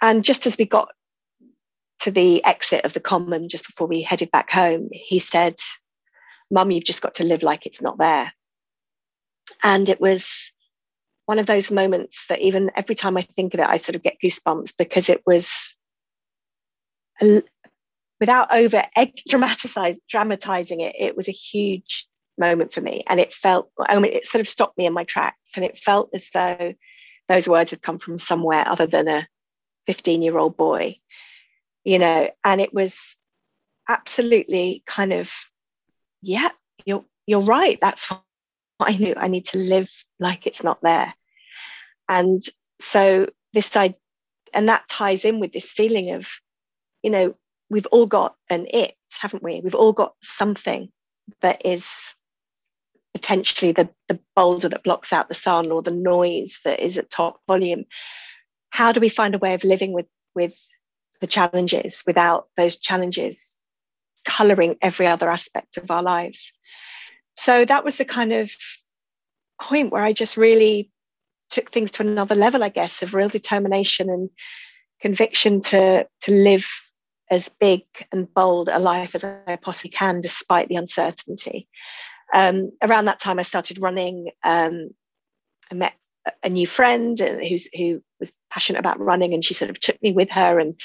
and 0.00 0.24
just 0.24 0.46
as 0.46 0.56
we 0.56 0.64
got 0.64 0.88
to 2.00 2.10
the 2.10 2.42
exit 2.44 2.84
of 2.84 2.92
the 2.94 3.00
common 3.00 3.48
just 3.48 3.66
before 3.66 3.86
we 3.86 4.02
headed 4.02 4.30
back 4.30 4.50
home 4.50 4.88
he 4.90 5.18
said 5.18 5.54
mum 6.54 6.70
you've 6.70 6.84
just 6.84 7.02
got 7.02 7.16
to 7.16 7.24
live 7.24 7.42
like 7.42 7.66
it's 7.66 7.82
not 7.82 7.98
there 7.98 8.32
and 9.62 9.88
it 9.88 10.00
was 10.00 10.52
one 11.26 11.38
of 11.38 11.46
those 11.46 11.70
moments 11.70 12.26
that 12.28 12.40
even 12.40 12.70
every 12.76 12.94
time 12.94 13.16
I 13.16 13.22
think 13.22 13.54
of 13.54 13.60
it, 13.60 13.66
I 13.66 13.76
sort 13.76 13.96
of 13.96 14.02
get 14.02 14.18
goosebumps 14.22 14.74
because 14.76 15.08
it 15.08 15.22
was 15.26 15.76
without 18.20 18.52
over 18.52 18.82
dramatizing 19.28 20.80
it, 20.80 20.94
it 20.98 21.16
was 21.16 21.28
a 21.28 21.32
huge 21.32 22.06
moment 22.36 22.72
for 22.72 22.80
me. 22.80 23.02
And 23.08 23.20
it 23.20 23.32
felt, 23.32 23.70
I 23.80 23.98
mean, 23.98 24.12
it 24.12 24.26
sort 24.26 24.40
of 24.40 24.48
stopped 24.48 24.76
me 24.76 24.86
in 24.86 24.92
my 24.92 25.04
tracks 25.04 25.52
and 25.56 25.64
it 25.64 25.78
felt 25.78 26.10
as 26.12 26.28
though 26.34 26.74
those 27.28 27.48
words 27.48 27.70
had 27.70 27.82
come 27.82 27.98
from 27.98 28.18
somewhere 28.18 28.68
other 28.68 28.86
than 28.86 29.08
a 29.08 29.26
15 29.86 30.20
year 30.20 30.36
old 30.36 30.56
boy, 30.56 30.98
you 31.84 31.98
know, 31.98 32.28
and 32.44 32.60
it 32.60 32.74
was 32.74 33.16
absolutely 33.88 34.82
kind 34.86 35.12
of, 35.12 35.32
yeah, 36.24 36.50
you're, 36.84 37.04
you're 37.26 37.42
right. 37.42 37.78
That's 37.80 38.10
what 38.10 38.22
I 38.80 38.96
knew 38.96 39.14
I 39.16 39.28
need 39.28 39.46
to 39.46 39.58
live 39.58 39.90
like 40.18 40.46
it's 40.46 40.64
not 40.64 40.80
there. 40.82 41.14
And 42.08 42.42
so 42.80 43.28
this 43.52 43.76
I 43.76 43.94
and 44.52 44.68
that 44.68 44.88
ties 44.88 45.24
in 45.24 45.40
with 45.40 45.52
this 45.52 45.72
feeling 45.72 46.10
of, 46.10 46.28
you 47.02 47.10
know, 47.10 47.34
we've 47.70 47.86
all 47.86 48.06
got 48.06 48.36
an 48.50 48.66
it, 48.72 48.94
haven't 49.20 49.42
we? 49.42 49.60
We've 49.60 49.74
all 49.74 49.92
got 49.92 50.14
something 50.22 50.90
that 51.40 51.62
is 51.64 52.14
potentially 53.14 53.72
the, 53.72 53.88
the 54.08 54.20
boulder 54.36 54.68
that 54.68 54.84
blocks 54.84 55.12
out 55.12 55.28
the 55.28 55.34
sun 55.34 55.70
or 55.70 55.82
the 55.82 55.90
noise 55.90 56.60
that 56.64 56.80
is 56.80 56.98
at 56.98 57.10
top 57.10 57.40
volume. 57.46 57.84
How 58.70 58.92
do 58.92 59.00
we 59.00 59.08
find 59.08 59.34
a 59.34 59.38
way 59.38 59.54
of 59.54 59.64
living 59.64 59.92
with 59.92 60.06
with 60.34 60.58
the 61.20 61.26
challenges 61.26 62.02
without 62.06 62.48
those 62.56 62.76
challenges 62.76 63.53
coloring 64.24 64.76
every 64.82 65.06
other 65.06 65.30
aspect 65.30 65.76
of 65.76 65.90
our 65.90 66.02
lives? 66.02 66.52
so 67.36 67.64
that 67.64 67.84
was 67.84 67.96
the 67.96 68.04
kind 68.04 68.32
of 68.32 68.50
point 69.60 69.92
where 69.92 70.02
I 70.02 70.12
just 70.12 70.36
really 70.36 70.90
took 71.50 71.70
things 71.70 71.90
to 71.92 72.02
another 72.02 72.34
level, 72.34 72.64
I 72.64 72.68
guess, 72.68 73.02
of 73.02 73.14
real 73.14 73.28
determination 73.28 74.08
and 74.08 74.30
conviction 75.00 75.60
to 75.60 76.06
to 76.22 76.32
live 76.32 76.66
as 77.30 77.48
big 77.48 77.82
and 78.12 78.32
bold 78.32 78.68
a 78.68 78.78
life 78.78 79.14
as 79.14 79.24
I 79.24 79.56
possibly 79.60 79.90
can, 79.90 80.20
despite 80.20 80.68
the 80.68 80.76
uncertainty. 80.76 81.68
Um, 82.32 82.72
around 82.82 83.06
that 83.06 83.20
time, 83.20 83.38
I 83.38 83.42
started 83.42 83.80
running. 83.80 84.30
Um, 84.44 84.90
I 85.70 85.74
met 85.74 85.94
a 86.42 86.48
new 86.48 86.66
friend 86.66 87.18
who's 87.18 87.68
who 87.74 88.02
was 88.20 88.32
passionate 88.50 88.78
about 88.78 89.00
running, 89.00 89.34
and 89.34 89.44
she 89.44 89.54
sort 89.54 89.70
of 89.70 89.80
took 89.80 90.00
me 90.02 90.12
with 90.12 90.30
her. 90.30 90.58
And 90.58 90.78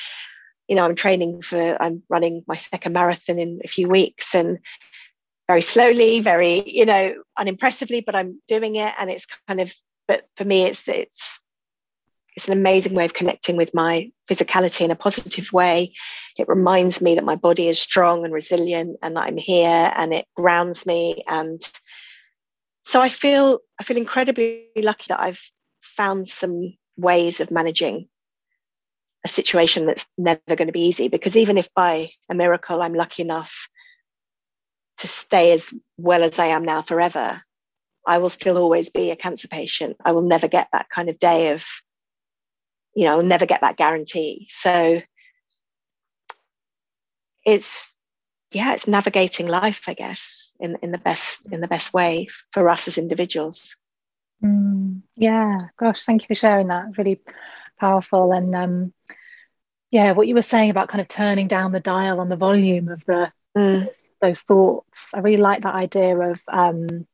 you 0.69 0.75
know, 0.75 0.85
I'm 0.85 0.95
training 0.95 1.41
for. 1.41 1.81
I'm 1.81 2.03
running 2.07 2.43
my 2.47 2.55
second 2.55 2.93
marathon 2.93 3.39
in 3.39 3.59
a 3.65 3.67
few 3.67 3.89
weeks, 3.89 4.33
and 4.33 4.59
very 5.49 5.63
slowly, 5.63 6.19
very, 6.19 6.63
you 6.69 6.85
know, 6.85 7.15
unimpressively, 7.35 8.01
but 8.01 8.15
I'm 8.15 8.39
doing 8.47 8.75
it. 8.75 8.93
And 8.99 9.09
it's 9.09 9.25
kind 9.47 9.59
of, 9.59 9.73
but 10.07 10.27
for 10.37 10.45
me, 10.45 10.65
it's, 10.65 10.87
it's, 10.87 11.41
it's 12.35 12.47
an 12.47 12.53
amazing 12.53 12.93
way 12.93 13.03
of 13.03 13.15
connecting 13.15 13.57
with 13.57 13.73
my 13.73 14.11
physicality 14.29 14.81
in 14.81 14.91
a 14.91 14.95
positive 14.95 15.51
way. 15.51 15.91
It 16.37 16.47
reminds 16.47 17.01
me 17.01 17.15
that 17.15 17.25
my 17.25 17.35
body 17.35 17.67
is 17.67 17.81
strong 17.81 18.23
and 18.23 18.31
resilient 18.31 18.97
and 19.01 19.17
that 19.17 19.23
I'm 19.23 19.37
here 19.37 19.91
and 19.95 20.13
it 20.13 20.27
grounds 20.35 20.85
me. 20.85 21.23
And 21.27 21.59
so 22.85 23.01
I 23.01 23.09
feel, 23.09 23.57
I 23.81 23.83
feel 23.83 23.97
incredibly 23.97 24.67
lucky 24.75 25.05
that 25.09 25.19
I've 25.19 25.41
found 25.81 26.29
some 26.29 26.75
ways 26.95 27.39
of 27.39 27.49
managing 27.49 28.07
a 29.25 29.27
situation 29.27 29.85
that's 29.85 30.07
never 30.17 30.39
going 30.47 30.67
to 30.67 30.73
be 30.73 30.87
easy 30.87 31.07
because 31.07 31.35
even 31.35 31.57
if 31.57 31.73
by 31.73 32.09
a 32.29 32.35
miracle 32.35 32.81
I'm 32.81 32.93
lucky 32.93 33.21
enough 33.21 33.69
to 34.97 35.07
stay 35.07 35.51
as 35.51 35.73
well 35.97 36.23
as 36.23 36.39
I 36.39 36.47
am 36.47 36.63
now 36.63 36.81
forever, 36.81 37.41
I 38.05 38.17
will 38.17 38.29
still 38.29 38.57
always 38.57 38.89
be 38.89 39.11
a 39.11 39.15
cancer 39.15 39.47
patient. 39.47 39.97
I 40.03 40.11
will 40.13 40.21
never 40.21 40.47
get 40.47 40.69
that 40.71 40.89
kind 40.89 41.09
of 41.09 41.19
day 41.19 41.51
of, 41.51 41.65
you 42.95 43.05
know, 43.05 43.17
I'll 43.17 43.23
never 43.23 43.45
get 43.45 43.61
that 43.61 43.77
guarantee. 43.77 44.47
So 44.49 45.01
it's 47.45 47.95
yeah, 48.51 48.73
it's 48.73 48.87
navigating 48.87 49.47
life, 49.47 49.83
I 49.87 49.93
guess, 49.93 50.51
in, 50.59 50.77
in 50.81 50.91
the 50.91 50.97
best 50.97 51.47
in 51.51 51.61
the 51.61 51.67
best 51.67 51.93
way 51.93 52.27
for 52.51 52.69
us 52.69 52.87
as 52.87 52.97
individuals. 52.97 53.75
Mm, 54.43 55.01
yeah, 55.15 55.67
gosh, 55.77 56.03
thank 56.03 56.23
you 56.23 56.27
for 56.27 56.35
sharing 56.35 56.67
that. 56.67 56.97
Really 56.97 57.21
powerful. 57.79 58.31
And 58.31 58.55
um, 58.55 58.93
yeah, 59.91 60.11
what 60.11 60.27
you 60.27 60.35
were 60.35 60.41
saying 60.41 60.69
about 60.69 60.89
kind 60.89 61.01
of 61.01 61.07
turning 61.07 61.47
down 61.47 61.71
the 61.71 61.79
dial 61.79 62.19
on 62.19 62.29
the 62.29 62.35
volume 62.35 62.89
of 62.89 63.03
the 63.05 63.31
mm 63.57 63.87
those 64.21 64.41
thoughts. 64.41 65.13
I 65.13 65.19
really 65.19 65.41
like 65.41 65.61
that 65.61 65.75
idea 65.75 66.17
of 66.17 66.41
um, 66.51 67.07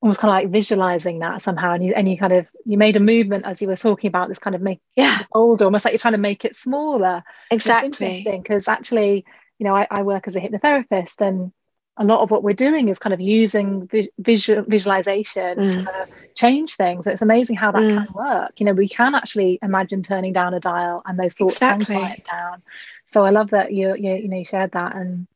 almost 0.00 0.20
kind 0.20 0.30
of 0.30 0.44
like 0.44 0.52
visualizing 0.52 1.20
that 1.20 1.42
somehow. 1.42 1.72
And 1.74 1.84
you 1.84 1.92
and 1.94 2.08
you 2.08 2.16
kind 2.16 2.32
of 2.32 2.46
you 2.64 2.78
made 2.78 2.96
a 2.96 3.00
movement 3.00 3.46
as 3.46 3.60
you 3.60 3.68
were 3.68 3.76
talking 3.76 4.08
about 4.08 4.28
this 4.28 4.38
kind 4.38 4.54
of 4.54 4.62
make 4.62 4.80
yeah 4.96 5.22
older, 5.32 5.64
almost 5.64 5.84
like 5.84 5.92
you're 5.92 5.98
trying 5.98 6.14
to 6.14 6.18
make 6.18 6.44
it 6.44 6.54
smaller. 6.54 7.22
Exactly. 7.50 7.88
Interesting 7.88 8.42
because 8.42 8.68
actually, 8.68 9.24
you 9.58 9.64
know, 9.66 9.74
I, 9.74 9.86
I, 9.90 10.02
work 10.02 10.26
as 10.26 10.36
a 10.36 10.40
hypnotherapist 10.40 11.20
and 11.20 11.52
a 11.96 12.04
lot 12.04 12.20
of 12.20 12.30
what 12.30 12.42
we're 12.42 12.54
doing 12.54 12.88
is 12.88 12.98
kind 12.98 13.14
of 13.14 13.20
using 13.20 13.88
visual 14.18 14.64
visualization 14.66 15.58
mm. 15.58 15.84
to 15.84 16.06
change 16.34 16.74
things. 16.74 17.06
It's 17.06 17.22
amazing 17.22 17.56
how 17.56 17.70
that 17.70 17.82
mm. 17.82 18.04
can 18.04 18.12
work. 18.14 18.52
You 18.58 18.66
know, 18.66 18.72
we 18.72 18.88
can 18.88 19.14
actually 19.14 19.58
imagine 19.62 20.02
turning 20.02 20.32
down 20.32 20.54
a 20.54 20.60
dial 20.60 21.02
and 21.06 21.18
those 21.18 21.34
thoughts 21.34 21.54
exactly. 21.54 21.86
can 21.86 21.96
quiet 21.96 22.24
down. 22.24 22.62
So 23.06 23.24
I 23.24 23.30
love 23.30 23.50
that 23.50 23.72
you, 23.72 23.94
you 23.96 24.14
you 24.14 24.28
know 24.28 24.38
you 24.38 24.44
shared 24.44 24.72
that 24.72 24.96
and 24.96 25.28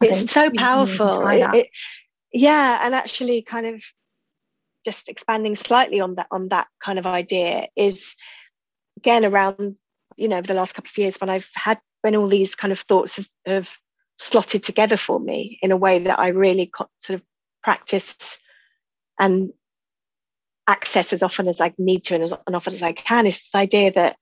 it's 0.00 0.32
so 0.32 0.50
powerful 0.50 1.26
it, 1.28 1.54
it, 1.54 1.66
yeah 2.32 2.80
and 2.82 2.94
actually 2.94 3.42
kind 3.42 3.66
of 3.66 3.82
just 4.84 5.08
expanding 5.08 5.54
slightly 5.54 6.00
on 6.00 6.14
that 6.16 6.26
on 6.30 6.48
that 6.48 6.68
kind 6.82 6.98
of 6.98 7.06
idea 7.06 7.68
is 7.76 8.14
again 8.96 9.24
around 9.24 9.76
you 10.16 10.28
know 10.28 10.40
the 10.40 10.54
last 10.54 10.74
couple 10.74 10.88
of 10.88 10.98
years 10.98 11.16
when 11.16 11.30
i've 11.30 11.50
had 11.54 11.78
when 12.02 12.14
all 12.14 12.28
these 12.28 12.54
kind 12.54 12.72
of 12.72 12.78
thoughts 12.80 13.16
have, 13.16 13.28
have 13.46 13.76
slotted 14.18 14.62
together 14.62 14.96
for 14.96 15.18
me 15.20 15.58
in 15.62 15.70
a 15.70 15.76
way 15.76 15.98
that 15.98 16.18
i 16.18 16.28
really 16.28 16.70
sort 16.96 17.20
of 17.20 17.22
practice 17.62 18.38
and 19.18 19.52
access 20.66 21.12
as 21.12 21.22
often 21.22 21.48
as 21.48 21.60
i 21.60 21.72
need 21.78 22.04
to 22.04 22.14
and 22.14 22.24
as 22.24 22.32
often 22.32 22.72
as 22.72 22.82
i 22.82 22.92
can 22.92 23.26
is 23.26 23.38
this 23.38 23.54
idea 23.54 23.92
that 23.92 24.16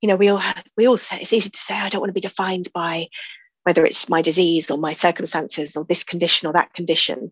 you 0.00 0.08
know 0.08 0.16
we 0.16 0.28
all 0.28 0.42
we 0.76 0.86
all 0.86 0.96
say 0.96 1.18
it's 1.20 1.32
easy 1.32 1.50
to 1.50 1.58
say 1.58 1.74
oh, 1.74 1.84
i 1.84 1.88
don't 1.88 2.00
want 2.00 2.10
to 2.10 2.14
be 2.14 2.20
defined 2.20 2.72
by 2.72 3.06
whether 3.68 3.84
it's 3.84 4.08
my 4.08 4.22
disease 4.22 4.70
or 4.70 4.78
my 4.78 4.94
circumstances 4.94 5.76
or 5.76 5.84
this 5.84 6.02
condition 6.02 6.48
or 6.48 6.54
that 6.54 6.72
condition. 6.72 7.30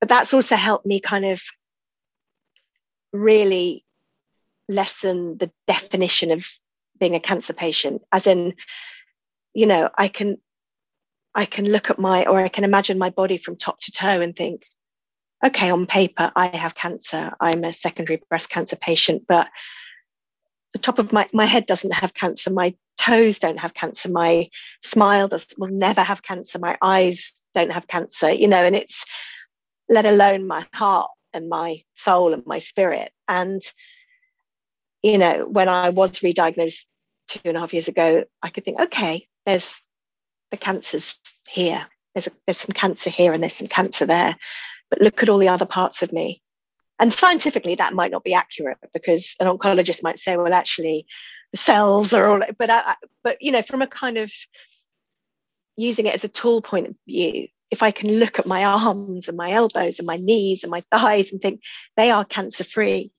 But 0.00 0.08
that's 0.08 0.34
also 0.34 0.56
helped 0.56 0.84
me 0.84 0.98
kind 0.98 1.24
of 1.24 1.40
really 3.12 3.84
lessen 4.68 5.38
the 5.38 5.52
definition 5.68 6.32
of 6.32 6.44
being 6.98 7.14
a 7.14 7.20
cancer 7.20 7.52
patient, 7.52 8.02
as 8.10 8.26
in, 8.26 8.54
you 9.54 9.66
know, 9.66 9.88
I 9.96 10.08
can 10.08 10.38
I 11.34 11.46
can 11.46 11.70
look 11.70 11.90
at 11.90 11.98
my, 11.98 12.26
or 12.26 12.38
I 12.38 12.48
can 12.48 12.64
imagine 12.64 12.98
my 12.98 13.10
body 13.10 13.36
from 13.36 13.56
top 13.56 13.78
to 13.80 13.92
toe 13.92 14.20
and 14.20 14.36
think, 14.36 14.66
okay, 15.44 15.70
on 15.70 15.86
paper, 15.86 16.30
I 16.36 16.48
have 16.56 16.74
cancer. 16.74 17.32
I'm 17.40 17.64
a 17.64 17.72
secondary 17.72 18.22
breast 18.28 18.50
cancer 18.50 18.76
patient, 18.76 19.24
but 19.26 19.48
the 20.72 20.78
top 20.78 20.98
of 20.98 21.12
my, 21.12 21.26
my 21.32 21.44
head 21.44 21.66
doesn't 21.66 21.92
have 21.92 22.14
cancer. 22.14 22.50
My 22.50 22.74
toes 22.98 23.38
don't 23.38 23.58
have 23.58 23.74
cancer. 23.74 24.08
My 24.10 24.48
smile 24.82 25.28
does, 25.28 25.46
will 25.58 25.68
never 25.68 26.02
have 26.02 26.22
cancer. 26.22 26.58
My 26.58 26.78
eyes 26.80 27.32
don't 27.54 27.72
have 27.72 27.88
cancer, 27.88 28.30
you 28.30 28.48
know, 28.48 28.62
and 28.62 28.76
it's 28.76 29.04
let 29.88 30.06
alone 30.06 30.46
my 30.46 30.66
heart 30.72 31.10
and 31.32 31.48
my 31.48 31.82
soul 31.94 32.32
and 32.32 32.44
my 32.46 32.58
spirit. 32.58 33.10
And, 33.28 33.60
you 35.02 35.18
know, 35.18 35.46
when 35.48 35.68
I 35.68 35.90
was 35.90 36.22
re-diagnosed 36.22 36.86
two 37.28 37.40
and 37.44 37.56
a 37.56 37.60
half 37.60 37.72
years 37.72 37.88
ago, 37.88 38.24
I 38.42 38.50
could 38.50 38.64
think, 38.64 38.80
okay, 38.80 39.26
there's 39.44 39.82
the 40.52 40.56
cancer's 40.56 41.18
here. 41.48 41.84
There's, 42.14 42.28
a, 42.28 42.30
there's 42.46 42.58
some 42.58 42.74
cancer 42.74 43.10
here 43.10 43.32
and 43.32 43.42
there's 43.42 43.54
some 43.54 43.66
cancer 43.66 44.06
there. 44.06 44.36
But 44.90 45.00
look 45.00 45.22
at 45.22 45.28
all 45.28 45.38
the 45.38 45.48
other 45.48 45.66
parts 45.66 46.02
of 46.02 46.12
me. 46.12 46.40
And 47.00 47.12
scientifically, 47.12 47.74
that 47.74 47.94
might 47.94 48.12
not 48.12 48.22
be 48.22 48.34
accurate 48.34 48.78
because 48.94 49.34
an 49.40 49.48
oncologist 49.48 50.04
might 50.04 50.20
say, 50.20 50.36
well, 50.36 50.52
actually, 50.52 51.06
the 51.50 51.56
cells 51.56 52.12
are 52.12 52.26
all, 52.26 52.42
but, 52.58 52.70
I, 52.70 52.94
but 53.24 53.38
you 53.40 53.50
know, 53.50 53.62
from 53.62 53.82
a 53.82 53.88
kind 53.88 54.18
of 54.18 54.30
using 55.76 56.06
it 56.06 56.14
as 56.14 56.22
a 56.22 56.28
tool 56.28 56.62
point 56.62 56.86
of 56.88 56.94
view, 57.08 57.48
if 57.70 57.82
I 57.82 57.90
can 57.90 58.18
look 58.18 58.38
at 58.38 58.46
my 58.46 58.64
arms 58.64 59.28
and 59.28 59.36
my 59.36 59.50
elbows 59.50 59.98
and 59.98 60.06
my 60.06 60.18
knees 60.18 60.62
and 60.62 60.70
my 60.70 60.82
thighs 60.92 61.32
and 61.32 61.40
think 61.40 61.62
they 61.96 62.10
are 62.10 62.24
cancer 62.24 62.62
free, 62.62 63.10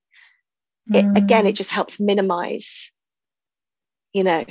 mm. 0.89 1.17
again, 1.17 1.47
it 1.47 1.53
just 1.53 1.71
helps 1.71 1.99
minimize, 1.99 2.91
you 4.13 4.23
know, 4.23 4.45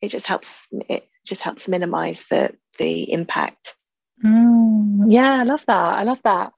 it 0.00 0.08
just 0.08 0.26
helps, 0.26 0.68
it 0.88 1.08
just 1.24 1.42
helps 1.42 1.68
minimize 1.68 2.26
the, 2.26 2.52
the 2.78 3.12
impact. 3.12 3.76
Mm. 4.24 5.04
Yeah, 5.06 5.32
I 5.32 5.42
love 5.44 5.64
that. 5.66 5.74
I 5.74 6.02
love 6.04 6.20
that. 6.24 6.52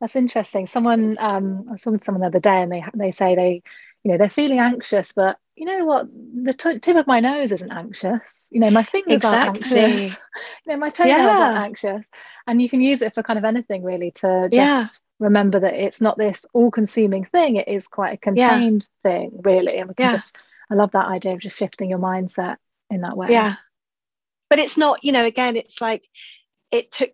That's 0.00 0.16
interesting. 0.16 0.66
Someone, 0.66 1.16
um, 1.18 1.66
I 1.72 1.76
saw 1.76 1.96
someone 2.00 2.20
the 2.20 2.26
other 2.26 2.40
day 2.40 2.62
and 2.62 2.70
they, 2.70 2.84
they 2.94 3.10
say 3.12 3.34
they, 3.34 3.62
you 4.04 4.12
know, 4.12 4.18
they're 4.18 4.28
feeling 4.28 4.58
anxious, 4.58 5.12
but 5.14 5.38
you 5.56 5.64
know 5.64 5.84
what? 5.84 6.06
The 6.44 6.52
t- 6.52 6.78
tip 6.78 6.96
of 6.96 7.06
my 7.06 7.20
nose 7.20 7.50
isn't 7.50 7.72
anxious. 7.72 8.46
You 8.50 8.60
know, 8.60 8.70
my 8.70 8.82
fingers 8.82 9.14
exactly. 9.14 9.38
aren't 9.38 9.72
anxious. 9.72 10.18
you 10.66 10.72
know, 10.72 10.78
my 10.78 10.90
toenails 10.90 11.16
yeah. 11.16 11.38
aren't 11.38 11.58
anxious. 11.58 12.08
And 12.46 12.60
you 12.60 12.68
can 12.68 12.82
use 12.82 13.00
it 13.00 13.14
for 13.14 13.22
kind 13.22 13.38
of 13.38 13.44
anything 13.44 13.82
really 13.82 14.10
to 14.16 14.48
just 14.52 14.52
yeah. 14.52 14.84
remember 15.18 15.60
that 15.60 15.74
it's 15.74 16.00
not 16.00 16.18
this 16.18 16.44
all-consuming 16.52 17.24
thing. 17.24 17.56
It 17.56 17.68
is 17.68 17.88
quite 17.88 18.14
a 18.14 18.18
contained 18.18 18.86
yeah. 19.02 19.10
thing, 19.10 19.40
really. 19.42 19.78
And 19.78 19.88
we 19.88 19.94
can 19.94 20.12
just 20.12 20.36
I 20.70 20.74
love 20.74 20.92
that 20.92 21.06
idea 21.06 21.32
of 21.32 21.40
just 21.40 21.58
shifting 21.58 21.90
your 21.90 21.98
mindset 21.98 22.56
in 22.90 23.02
that 23.02 23.16
way. 23.16 23.28
Yeah. 23.30 23.54
But 24.48 24.58
it's 24.58 24.76
not, 24.76 25.02
you 25.02 25.12
know, 25.12 25.24
again, 25.24 25.56
it's 25.56 25.80
like 25.80 26.04
it 26.70 26.90
took 26.92 27.10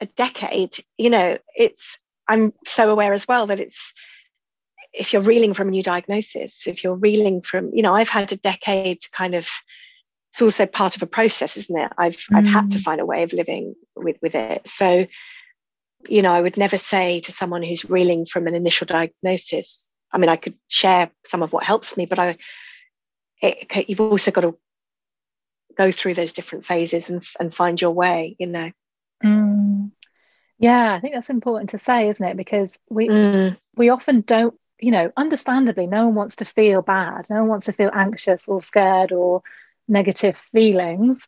a 0.00 0.06
decade, 0.06 0.76
you 0.96 1.10
know, 1.10 1.38
it's 1.56 1.98
I'm 2.28 2.52
so 2.66 2.90
aware 2.90 3.12
as 3.12 3.26
well 3.26 3.46
that 3.46 3.60
it's 3.60 3.94
if 4.92 5.12
you're 5.12 5.22
reeling 5.22 5.54
from 5.54 5.68
a 5.68 5.70
new 5.70 5.82
diagnosis, 5.82 6.66
if 6.66 6.82
you're 6.82 6.96
reeling 6.96 7.42
from, 7.42 7.70
you 7.74 7.82
know, 7.82 7.94
I've 7.94 8.08
had 8.08 8.30
a 8.32 8.36
decade 8.36 9.00
to 9.00 9.10
kind 9.10 9.34
of, 9.34 9.48
it's 10.30 10.42
also 10.42 10.66
part 10.66 10.96
of 10.96 11.02
a 11.02 11.06
process, 11.06 11.56
isn't 11.56 11.78
it? 11.78 11.92
I've 11.98 12.16
mm. 12.16 12.36
I've 12.36 12.46
had 12.46 12.70
to 12.70 12.78
mm. 12.78 12.82
find 12.82 13.00
a 13.00 13.06
way 13.06 13.22
of 13.22 13.32
living 13.32 13.74
with 13.96 14.16
with 14.20 14.34
it. 14.34 14.68
So, 14.68 15.06
you 16.08 16.22
know, 16.22 16.32
I 16.32 16.42
would 16.42 16.56
never 16.56 16.78
say 16.78 17.20
to 17.20 17.32
someone 17.32 17.62
who's 17.62 17.88
reeling 17.88 18.26
from 18.26 18.46
an 18.46 18.54
initial 18.54 18.86
diagnosis. 18.86 19.90
I 20.12 20.18
mean, 20.18 20.28
I 20.28 20.36
could 20.36 20.54
share 20.68 21.10
some 21.24 21.42
of 21.42 21.52
what 21.52 21.64
helps 21.64 21.96
me, 21.96 22.06
but 22.06 22.18
I, 22.18 22.36
it, 23.42 23.88
you've 23.88 24.00
also 24.00 24.30
got 24.30 24.42
to 24.42 24.56
go 25.78 25.90
through 25.90 26.14
those 26.14 26.34
different 26.34 26.66
phases 26.66 27.08
and 27.08 27.24
and 27.40 27.54
find 27.54 27.80
your 27.80 27.92
way. 27.92 28.36
You 28.38 28.46
know. 28.48 28.70
Mm. 29.24 29.92
Yeah, 30.58 30.92
I 30.92 31.00
think 31.00 31.14
that's 31.14 31.30
important 31.30 31.70
to 31.70 31.78
say, 31.78 32.08
isn't 32.08 32.26
it? 32.26 32.36
Because 32.36 32.78
we 32.90 33.08
mm. 33.08 33.56
we 33.76 33.88
often 33.88 34.20
don't 34.20 34.58
you 34.80 34.92
know, 34.92 35.10
understandably, 35.16 35.86
no 35.86 36.06
one 36.06 36.14
wants 36.14 36.36
to 36.36 36.44
feel 36.44 36.82
bad. 36.82 37.28
No 37.30 37.40
one 37.40 37.48
wants 37.48 37.66
to 37.66 37.72
feel 37.72 37.90
anxious 37.92 38.48
or 38.48 38.62
scared 38.62 39.12
or 39.12 39.42
negative 39.88 40.36
feelings. 40.36 41.26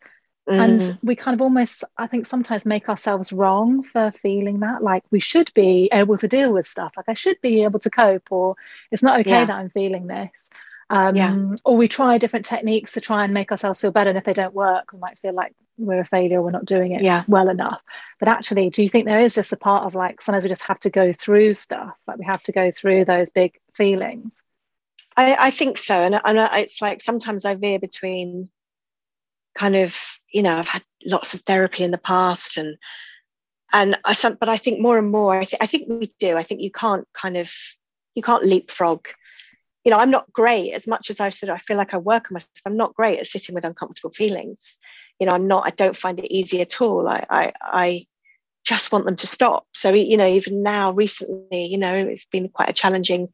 Mm. 0.48 0.60
And 0.60 0.98
we 1.02 1.16
kind 1.16 1.34
of 1.34 1.42
almost, 1.42 1.84
I 1.96 2.06
think, 2.06 2.26
sometimes 2.26 2.64
make 2.64 2.88
ourselves 2.88 3.32
wrong 3.32 3.82
for 3.82 4.12
feeling 4.22 4.60
that. 4.60 4.82
Like 4.82 5.04
we 5.10 5.20
should 5.20 5.52
be 5.54 5.88
able 5.92 6.18
to 6.18 6.28
deal 6.28 6.52
with 6.52 6.66
stuff. 6.66 6.92
Like 6.96 7.08
I 7.08 7.14
should 7.14 7.40
be 7.40 7.64
able 7.64 7.80
to 7.80 7.90
cope, 7.90 8.30
or 8.30 8.56
it's 8.90 9.02
not 9.02 9.20
okay 9.20 9.30
yeah. 9.30 9.44
that 9.46 9.56
I'm 9.56 9.70
feeling 9.70 10.06
this. 10.06 10.50
Um, 10.90 11.14
yeah. 11.14 11.36
Or 11.64 11.76
we 11.76 11.86
try 11.86 12.18
different 12.18 12.44
techniques 12.44 12.92
to 12.92 13.00
try 13.00 13.22
and 13.24 13.32
make 13.32 13.52
ourselves 13.52 13.80
feel 13.80 13.92
better. 13.92 14.10
And 14.10 14.18
if 14.18 14.24
they 14.24 14.32
don't 14.32 14.52
work, 14.52 14.92
we 14.92 14.98
might 14.98 15.20
feel 15.20 15.32
like 15.32 15.54
we're 15.78 16.00
a 16.00 16.04
failure, 16.04 16.42
we're 16.42 16.50
not 16.50 16.64
doing 16.64 16.92
it 16.92 17.02
yeah. 17.02 17.22
well 17.28 17.48
enough. 17.48 17.80
But 18.18 18.28
actually, 18.28 18.70
do 18.70 18.82
you 18.82 18.88
think 18.88 19.06
there 19.06 19.20
is 19.20 19.36
just 19.36 19.52
a 19.52 19.56
part 19.56 19.84
of 19.84 19.94
like 19.94 20.20
sometimes 20.20 20.42
we 20.42 20.50
just 20.50 20.64
have 20.64 20.80
to 20.80 20.90
go 20.90 21.12
through 21.12 21.54
stuff, 21.54 21.94
like 22.08 22.18
we 22.18 22.24
have 22.24 22.42
to 22.42 22.52
go 22.52 22.72
through 22.72 23.04
those 23.04 23.30
big 23.30 23.54
feelings? 23.72 24.42
I, 25.16 25.36
I 25.38 25.50
think 25.52 25.78
so. 25.78 26.02
And, 26.02 26.20
and 26.24 26.38
it's 26.54 26.82
like 26.82 27.00
sometimes 27.00 27.44
I 27.44 27.54
veer 27.54 27.78
between 27.78 28.50
kind 29.56 29.76
of, 29.76 29.96
you 30.32 30.42
know, 30.42 30.56
I've 30.56 30.68
had 30.68 30.82
lots 31.04 31.34
of 31.34 31.42
therapy 31.42 31.84
in 31.84 31.92
the 31.92 31.98
past 31.98 32.58
and 32.58 32.76
and 33.72 33.96
I 34.04 34.14
but 34.40 34.48
I 34.48 34.56
think 34.56 34.80
more 34.80 34.98
and 34.98 35.12
more 35.12 35.38
I, 35.38 35.44
th- 35.44 35.60
I 35.60 35.66
think 35.66 35.88
we 35.88 36.12
do. 36.18 36.36
I 36.36 36.42
think 36.42 36.60
you 36.60 36.72
can't 36.72 37.06
kind 37.14 37.36
of 37.36 37.52
you 38.16 38.22
can't 38.22 38.44
leapfrog 38.44 39.06
you 39.84 39.90
know, 39.90 39.98
I'm 39.98 40.10
not 40.10 40.32
great 40.32 40.72
as 40.72 40.86
much 40.86 41.10
as 41.10 41.20
I've 41.20 41.34
said, 41.34 41.48
I 41.48 41.58
feel 41.58 41.76
like 41.76 41.94
I 41.94 41.98
work 41.98 42.30
on 42.30 42.34
myself. 42.34 42.50
I'm 42.66 42.76
not 42.76 42.94
great 42.94 43.18
at 43.18 43.26
sitting 43.26 43.54
with 43.54 43.64
uncomfortable 43.64 44.12
feelings. 44.12 44.78
You 45.18 45.26
know, 45.26 45.32
I'm 45.32 45.46
not, 45.46 45.64
I 45.66 45.70
don't 45.70 45.96
find 45.96 46.18
it 46.18 46.32
easy 46.32 46.60
at 46.60 46.80
all. 46.80 47.08
I, 47.08 47.24
I, 47.30 47.52
I 47.62 48.06
just 48.64 48.92
want 48.92 49.06
them 49.06 49.16
to 49.16 49.26
stop. 49.26 49.66
So, 49.74 49.92
you 49.92 50.16
know, 50.16 50.26
even 50.26 50.62
now, 50.62 50.92
recently, 50.92 51.64
you 51.64 51.78
know, 51.78 51.94
it's 51.94 52.26
been 52.26 52.48
quite 52.48 52.68
a 52.68 52.74
challenging 52.74 53.28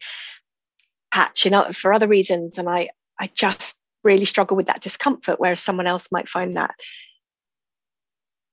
patch, 1.13 1.45
you 1.45 1.51
know, 1.51 1.73
for 1.73 1.93
other 1.93 2.09
reasons. 2.09 2.59
And 2.59 2.69
I, 2.69 2.91
I 3.19 3.31
just 3.35 3.77
really 4.05 4.25
struggle 4.25 4.57
with 4.57 4.67
that 4.67 4.83
discomfort, 4.83 5.41
whereas 5.41 5.61
someone 5.61 5.87
else 5.87 6.13
might 6.13 6.29
find 6.29 6.55
that 6.57 6.75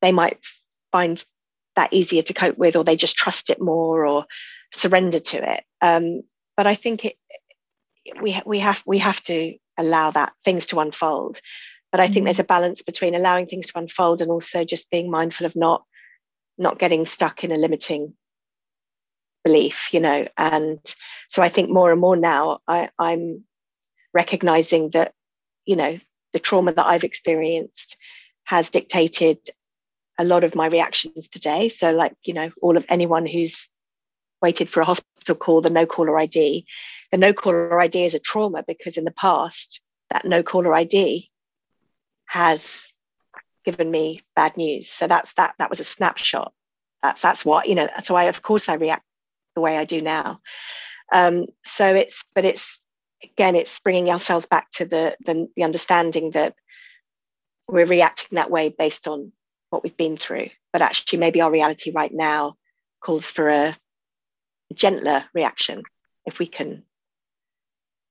they 0.01 0.11
might 0.11 0.39
find 0.91 1.23
that 1.75 1.93
easier 1.93 2.21
to 2.23 2.33
cope 2.33 2.57
with, 2.57 2.75
or 2.75 2.83
they 2.83 2.95
just 2.95 3.15
trust 3.15 3.49
it 3.49 3.61
more 3.61 4.05
or 4.05 4.25
surrender 4.73 5.19
to 5.19 5.53
it. 5.53 5.63
Um, 5.81 6.21
but 6.57 6.67
I 6.67 6.75
think 6.75 7.05
it, 7.05 7.15
we 8.21 8.41
we 8.45 8.59
have 8.59 8.83
we 8.85 8.97
have 8.99 9.21
to 9.23 9.55
allow 9.77 10.11
that 10.11 10.33
things 10.43 10.65
to 10.67 10.79
unfold. 10.79 11.39
But 11.91 11.99
i 11.99 12.05
think 12.05 12.17
mm-hmm. 12.17 12.25
there's 12.25 12.39
a 12.39 12.43
balance 12.43 12.81
between 12.81 13.15
allowing 13.15 13.45
things 13.45 13.67
to 13.67 13.79
unfold 13.79 14.21
and 14.21 14.31
also 14.31 14.63
just 14.63 14.89
being 14.89 15.11
mindful 15.11 15.45
of 15.45 15.55
not 15.55 15.83
not 16.57 16.79
getting 16.79 17.05
stuck 17.05 17.43
in 17.43 17.51
a 17.51 17.57
limiting 17.57 18.13
belief 19.43 19.93
you 19.93 19.99
know? 19.99 20.27
And 20.37 20.79
so 21.29 21.43
i 21.43 21.49
think 21.49 21.69
more 21.69 21.91
and 21.91 22.01
more 22.01 22.15
now 22.15 22.59
I, 22.67 22.89
i'm 22.97 23.43
recognizing 24.13 24.89
that 24.91 25.13
you 25.65 25.75
know 25.75 25.99
the 26.31 26.39
trauma 26.39 26.73
that 26.73 26.85
i've 26.85 27.03
experienced 27.03 27.97
has 28.45 28.71
dictated 28.71 29.37
a 30.19 30.23
lot 30.23 30.43
of 30.43 30.55
my 30.55 30.67
reactions 30.67 31.27
today. 31.27 31.69
So 31.69 31.91
like 31.91 32.15
you 32.23 32.33
know 32.33 32.51
all 32.61 32.77
of 32.77 32.85
anyone 32.89 33.25
who's 33.25 33.69
waited 34.43 34.69
for 34.69 34.81
a 34.81 34.85
hospital 34.85 35.35
call 35.35 35.61
the 35.61 35.71
no 35.71 35.87
caller 35.87 36.19
id 36.19 36.65
the 37.13 37.19
no 37.19 37.31
caller 37.31 37.79
ID 37.79 38.05
is 38.05 38.15
a 38.15 38.19
trauma 38.19 38.63
because 38.67 38.97
in 38.97 39.03
the 39.05 39.11
past, 39.11 39.81
that 40.09 40.25
no 40.25 40.41
caller 40.41 40.73
ID 40.73 41.29
has 42.25 42.91
given 43.63 43.91
me 43.91 44.21
bad 44.35 44.57
news. 44.57 44.89
So 44.89 45.05
that's 45.05 45.35
that. 45.35 45.53
That 45.59 45.69
was 45.69 45.79
a 45.79 45.83
snapshot. 45.83 46.51
That's 47.03 47.21
that's 47.21 47.45
what 47.45 47.67
you 47.67 47.75
know. 47.75 47.85
That's 47.85 48.09
why, 48.09 48.23
of 48.23 48.41
course, 48.41 48.67
I 48.67 48.73
react 48.73 49.03
the 49.53 49.61
way 49.61 49.77
I 49.77 49.85
do 49.85 50.01
now. 50.01 50.41
Um, 51.13 51.45
so 51.63 51.93
it's, 51.93 52.25
but 52.33 52.45
it's 52.45 52.81
again, 53.23 53.55
it's 53.55 53.79
bringing 53.79 54.09
ourselves 54.09 54.47
back 54.47 54.71
to 54.71 54.85
the, 54.85 55.15
the 55.23 55.47
the 55.55 55.65
understanding 55.65 56.31
that 56.31 56.55
we're 57.67 57.85
reacting 57.85 58.37
that 58.37 58.49
way 58.49 58.69
based 58.69 59.07
on 59.07 59.31
what 59.69 59.83
we've 59.83 59.95
been 59.95 60.17
through. 60.17 60.49
But 60.71 60.81
actually, 60.81 61.19
maybe 61.19 61.41
our 61.41 61.51
reality 61.51 61.91
right 61.91 62.11
now 62.11 62.55
calls 63.01 63.29
for 63.29 63.49
a 63.49 63.75
gentler 64.73 65.25
reaction 65.33 65.83
if 66.25 66.39
we 66.39 66.47
can 66.47 66.83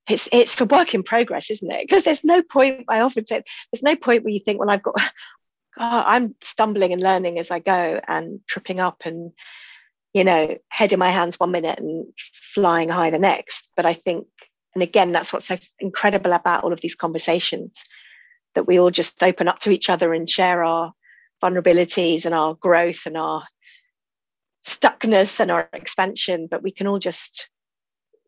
it's 0.08 0.28
it's 0.32 0.60
a 0.60 0.64
work 0.64 0.94
in 0.94 1.02
progress, 1.02 1.50
isn't 1.50 1.70
it? 1.70 1.86
Because 1.88 2.04
there's 2.04 2.24
no 2.24 2.42
point. 2.42 2.84
I 2.88 3.00
often 3.00 3.26
say 3.26 3.42
there's 3.72 3.82
no 3.82 3.96
point 3.96 4.24
where 4.24 4.32
you 4.32 4.40
think, 4.40 4.58
well, 4.58 4.70
I've 4.70 4.82
got, 4.82 4.94
oh, 4.98 6.02
I'm 6.06 6.34
stumbling 6.42 6.92
and 6.92 7.02
learning 7.02 7.38
as 7.38 7.50
I 7.50 7.60
go 7.60 8.00
and 8.06 8.40
tripping 8.46 8.80
up 8.80 9.02
and 9.04 9.32
you 10.12 10.24
know 10.24 10.56
head 10.68 10.92
in 10.92 10.98
my 10.98 11.10
hands 11.10 11.38
one 11.38 11.52
minute 11.52 11.78
and 11.78 12.06
flying 12.54 12.88
high 12.88 13.10
the 13.10 13.18
next. 13.18 13.72
But 13.76 13.86
I 13.86 13.94
think, 13.94 14.26
and 14.74 14.82
again, 14.82 15.12
that's 15.12 15.32
what's 15.32 15.46
so 15.46 15.56
incredible 15.78 16.32
about 16.32 16.64
all 16.64 16.72
of 16.72 16.80
these 16.80 16.96
conversations 16.96 17.84
that 18.54 18.66
we 18.66 18.78
all 18.78 18.90
just 18.90 19.22
open 19.22 19.48
up 19.48 19.60
to 19.60 19.70
each 19.70 19.88
other 19.88 20.12
and 20.12 20.28
share 20.28 20.64
our 20.64 20.92
vulnerabilities 21.42 22.26
and 22.26 22.34
our 22.34 22.54
growth 22.54 23.06
and 23.06 23.16
our 23.16 23.44
stuckness 24.66 25.40
and 25.40 25.50
our 25.50 25.68
expansion. 25.72 26.48
But 26.50 26.62
we 26.62 26.70
can 26.70 26.86
all 26.86 26.98
just, 26.98 27.48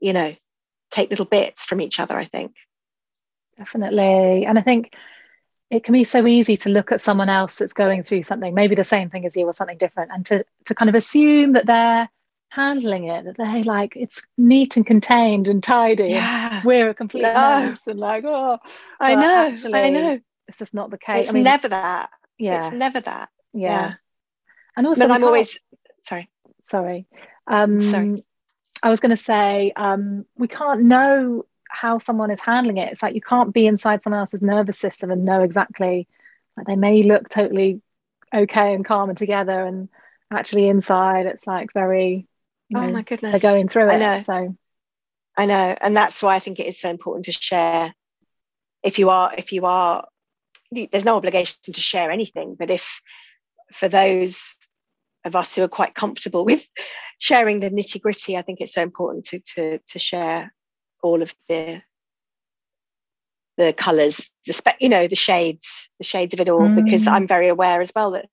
you 0.01 0.13
know, 0.13 0.35
take 0.91 1.11
little 1.11 1.25
bits 1.25 1.65
from 1.65 1.81
each 1.81 2.01
other, 2.01 2.17
I 2.17 2.27
think. 2.27 2.57
Definitely. 3.59 4.47
And 4.47 4.59
I 4.59 4.63
think 4.63 4.95
it 5.71 5.85
can 5.85 5.93
be 5.93 6.05
so 6.05 6.27
easy 6.27 6.57
to 6.59 6.69
look 6.71 6.93
at 6.93 7.01
someone 7.01 7.29
else 7.29 7.57
that's 7.57 7.73
going 7.73 8.03
through 8.03 8.23
something, 8.23 8.55
maybe 8.55 8.75
the 8.75 8.85
same 8.85 9.11
thing 9.11 9.25
as 9.27 9.35
you 9.37 9.47
or 9.47 9.53
something 9.53 9.79
different, 9.79 10.11
and 10.13 10.27
to 10.27 10.45
to 10.67 10.75
kind 10.75 10.89
of 10.89 10.95
assume 10.95 11.53
that 11.55 11.67
they're 11.67 12.09
handling 12.51 13.05
it, 13.05 13.25
that 13.25 13.37
they 13.37 13.63
like 13.63 13.97
it's 13.97 14.27
neat 14.39 14.77
and 14.77 14.87
contained 14.87 15.49
and 15.49 15.63
tidy. 15.63 16.09
Yeah. 16.11 16.57
And 16.57 16.65
we're 16.65 16.91
a 16.91 16.95
complete 16.95 17.23
mess 17.23 17.87
and 17.87 17.99
like, 17.99 18.25
oh, 18.25 18.59
I 19.01 19.15
know, 19.15 19.57
I 19.75 19.91
know. 19.91 20.21
It's 20.47 20.59
just 20.59 20.75
not 20.75 20.91
the 20.91 20.99
case. 20.99 21.23
It's 21.23 21.31
I 21.31 21.33
mean, 21.33 21.45
never 21.45 21.69
that. 21.69 22.11
yeah, 22.39 22.67
It's 22.67 22.75
never 22.75 23.01
that. 23.01 23.31
yeah, 23.53 23.69
yeah. 23.69 23.93
And 24.77 24.87
also, 24.87 25.07
we 25.07 25.13
I'm 25.15 25.25
always 25.25 25.59
sorry. 26.05 26.31
sorry. 26.63 27.07
Um, 27.47 27.81
Sorry. 27.81 28.17
I 28.83 28.91
was 28.91 29.01
going 29.01 29.11
to 29.11 29.17
say 29.17 29.73
um, 29.77 30.25
we 30.37 30.49
can't 30.49 30.83
know 30.83 31.45
how 31.69 31.99
someone 31.99 32.31
is 32.31 32.41
handling 32.41 32.79
it. 32.79 32.93
It's 32.93 33.03
like 33.03 33.15
you 33.15 33.21
can't 33.21 33.53
be 33.53 33.67
inside 33.67 34.03
someone 34.03 34.21
else's 34.21 34.43
nervous 34.43 34.79
system 34.79 35.11
and 35.11 35.25
know 35.25 35.43
exactly. 35.43 36.07
Like 36.57 36.67
they 36.67 36.77
may 36.77 37.03
look 37.03 37.29
totally 37.29 37.81
okay 38.33 38.75
and 38.75 38.85
calm 38.85 39.09
and 39.09 39.19
together, 39.19 39.65
and 39.65 39.89
actually 40.31 40.69
inside 40.69 41.27
it's 41.27 41.47
like 41.47 41.73
very. 41.73 42.27
You 42.69 42.81
know, 42.81 42.87
oh 42.87 42.93
my 42.93 43.03
goodness. 43.03 43.33
they're 43.33 43.53
going 43.53 43.69
through 43.69 43.89
it. 43.89 43.93
I 43.93 43.97
it. 43.97 43.99
know. 43.99 44.23
So 44.23 44.57
I 45.37 45.47
know, 45.47 45.77
and 45.81 45.97
that's 45.97 46.23
why 46.23 46.35
I 46.35 46.39
think 46.39 46.61
it 46.61 46.67
is 46.67 46.81
so 46.81 46.91
important 46.91 47.25
to 47.27 47.33
share. 47.33 47.95
If 48.83 48.99
you 48.99 49.11
are, 49.11 49.33
if 49.37 49.53
you 49.53 49.67
are, 49.67 50.07
there's 50.71 51.05
no 51.05 51.17
obligation 51.17 51.57
to 51.73 51.81
share 51.81 52.11
anything, 52.11 52.55
but 52.55 52.71
if 52.71 53.01
for 53.73 53.89
those 53.89 54.57
of 55.25 55.37
us 55.37 55.55
who 55.55 55.63
are 55.63 55.69
quite 55.69 55.95
comfortable 55.95 56.45
with 56.45 56.69
sharing 57.19 57.61
the 57.61 57.71
nitty 57.71 58.01
gritty, 58.01 58.37
I 58.37 58.43
think 58.43 58.61
it's 58.61 58.75
so 58.75 58.83
important 58.83 59.25
to 59.27 59.39
to 59.55 59.79
to 59.79 59.99
share 59.99 60.53
all 61.03 61.23
of 61.23 61.35
the 61.49 61.83
the 63.57 63.73
colours, 63.73 64.29
the 64.47 64.53
spe- 64.53 64.81
you 64.81 64.89
know, 64.89 65.07
the 65.07 65.15
shades, 65.17 65.89
the 65.99 66.05
shades 66.05 66.35
of 66.35 66.41
it 66.41 66.49
all, 66.49 66.69
because 66.75 67.05
Mm. 67.05 67.13
I'm 67.13 67.27
very 67.29 67.49
aware 67.49 67.81
as 67.81 67.93
well 67.95 68.11
that, 68.11 68.29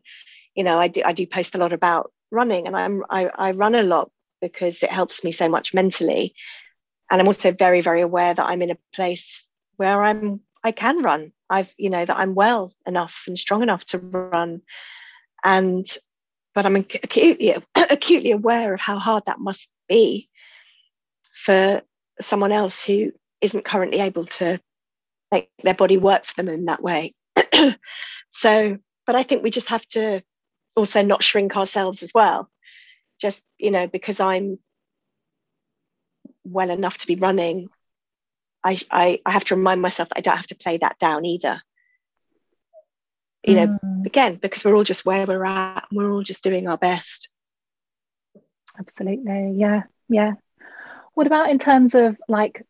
you 0.55 0.63
know, 0.63 0.79
I 0.79 0.87
do 0.87 1.01
I 1.05 1.13
do 1.13 1.27
post 1.27 1.53
a 1.55 1.59
lot 1.59 1.73
about 1.73 2.11
running, 2.31 2.65
and 2.67 2.75
I'm 2.75 3.03
I, 3.09 3.29
I 3.35 3.51
run 3.51 3.75
a 3.75 3.83
lot 3.83 4.09
because 4.41 4.81
it 4.81 4.91
helps 4.91 5.23
me 5.23 5.31
so 5.31 5.47
much 5.47 5.73
mentally. 5.73 6.33
And 7.11 7.19
i'm 7.21 7.27
also 7.27 7.51
very 7.51 7.81
very 7.81 8.01
aware 8.01 8.33
that 8.33 8.45
i'm 8.45 8.61
in 8.61 8.71
a 8.71 8.77
place 8.95 9.45
where 9.75 10.01
i'm 10.03 10.39
i 10.63 10.71
can 10.71 11.01
run. 11.03 11.31
I've 11.49 11.73
you 11.77 11.89
know 11.89 12.05
that 12.05 12.17
i'm 12.17 12.35
well 12.35 12.73
enough 12.87 13.25
and 13.27 13.37
strong 13.37 13.61
enough 13.63 13.83
to 13.87 13.97
run. 13.99 14.61
And 15.43 15.85
but 16.53 16.65
i'm 16.65 16.75
acutely 16.75 17.55
acutely 17.89 18.31
aware 18.31 18.73
of 18.73 18.79
how 18.79 18.99
hard 18.99 19.23
that 19.25 19.39
must 19.39 19.69
be 19.87 20.29
for 21.33 21.81
someone 22.19 22.51
else 22.51 22.83
who 22.83 23.11
isn't 23.41 23.65
currently 23.65 23.99
able 23.99 24.25
to 24.25 24.59
make 25.31 25.49
their 25.63 25.73
body 25.73 25.97
work 25.97 26.25
for 26.25 26.35
them 26.35 26.49
in 26.49 26.65
that 26.65 26.81
way. 26.83 27.13
So 28.33 28.77
but 29.05 29.15
i 29.15 29.23
think 29.23 29.43
we 29.43 29.49
just 29.49 29.67
have 29.67 29.85
to 29.87 30.21
also 30.75 31.01
not 31.01 31.23
shrink 31.23 31.57
ourselves 31.57 32.01
as 32.01 32.11
well. 32.13 32.49
Just 33.19 33.43
you 33.57 33.71
know 33.71 33.87
because 33.87 34.19
i'm 34.19 34.57
well 36.43 36.71
enough 36.71 36.97
to 36.99 37.07
be 37.07 37.15
running 37.15 37.67
I, 38.63 38.79
I 38.89 39.19
i 39.25 39.31
have 39.31 39.43
to 39.45 39.55
remind 39.55 39.81
myself 39.81 40.09
that 40.09 40.17
i 40.17 40.21
don't 40.21 40.37
have 40.37 40.47
to 40.47 40.55
play 40.55 40.77
that 40.77 40.97
down 40.97 41.25
either 41.25 41.61
you 43.43 43.55
know 43.55 43.67
Mm, 43.83 44.05
again 44.05 44.35
because 44.41 44.63
we're 44.65 44.75
all 44.75 44.83
just 44.83 45.05
where 45.05 45.25
we're 45.25 45.45
at 45.45 45.85
and 45.89 45.97
we're 45.97 46.11
all 46.11 46.23
just 46.23 46.43
doing 46.43 46.67
our 46.67 46.77
best 46.77 47.29
absolutely, 48.79 49.53
yeah, 49.55 49.83
yeah. 50.09 50.33
What 51.13 51.27
about 51.27 51.49
in 51.49 51.59
terms 51.59 51.95
of 51.95 52.17
like 52.27 52.65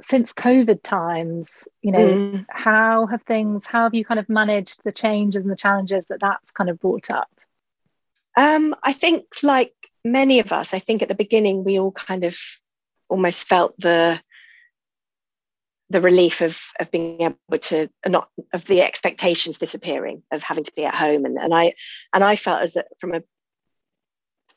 since 0.00 0.32
COVID 0.32 0.82
times? 0.82 1.68
You 1.82 1.92
know, 1.92 2.18
Mm. 2.24 2.46
how 2.48 3.06
have 3.06 3.22
things? 3.22 3.66
How 3.66 3.84
have 3.84 3.94
you 3.94 4.04
kind 4.04 4.20
of 4.20 4.28
managed 4.28 4.80
the 4.84 4.92
changes 4.92 5.42
and 5.42 5.50
the 5.50 5.56
challenges 5.56 6.06
that 6.06 6.20
that's 6.20 6.50
kind 6.52 6.70
of 6.70 6.80
brought 6.80 7.10
up? 7.10 7.28
um 8.36 8.74
i 8.82 8.92
think 8.92 9.24
like 9.42 9.72
many 10.04 10.40
of 10.40 10.52
us 10.52 10.74
i 10.74 10.78
think 10.78 11.02
at 11.02 11.08
the 11.08 11.14
beginning 11.14 11.64
we 11.64 11.78
all 11.78 11.92
kind 11.92 12.24
of 12.24 12.36
almost 13.08 13.46
felt 13.48 13.74
the 13.78 14.20
the 15.90 16.00
relief 16.00 16.40
of 16.40 16.60
of 16.80 16.90
being 16.90 17.20
able 17.22 17.58
to 17.60 17.88
not 18.06 18.28
of 18.52 18.64
the 18.64 18.82
expectations 18.82 19.58
disappearing 19.58 20.22
of 20.32 20.42
having 20.42 20.64
to 20.64 20.72
be 20.74 20.84
at 20.84 20.94
home. 20.94 21.24
And, 21.24 21.38
and 21.38 21.54
i 21.54 21.74
and 22.12 22.24
i 22.24 22.36
felt 22.36 22.62
as 22.62 22.74
that 22.74 22.86
from 22.98 23.14
a 23.14 23.22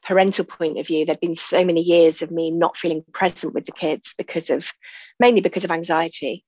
parental 0.02 0.46
point 0.46 0.80
of 0.80 0.88
view 0.88 1.06
there'd 1.06 1.20
been 1.20 1.36
so 1.36 1.64
many 1.64 1.82
years 1.82 2.22
of 2.22 2.32
me 2.32 2.52
not 2.52 2.78
feeling 2.78 3.04
present 3.12 3.54
with 3.54 3.66
the 3.66 3.72
kids 3.72 4.16
because 4.18 4.50
of 4.50 4.72
mainly 5.20 5.42
because 5.42 5.66
of 5.66 5.72
anxiety. 5.72 6.46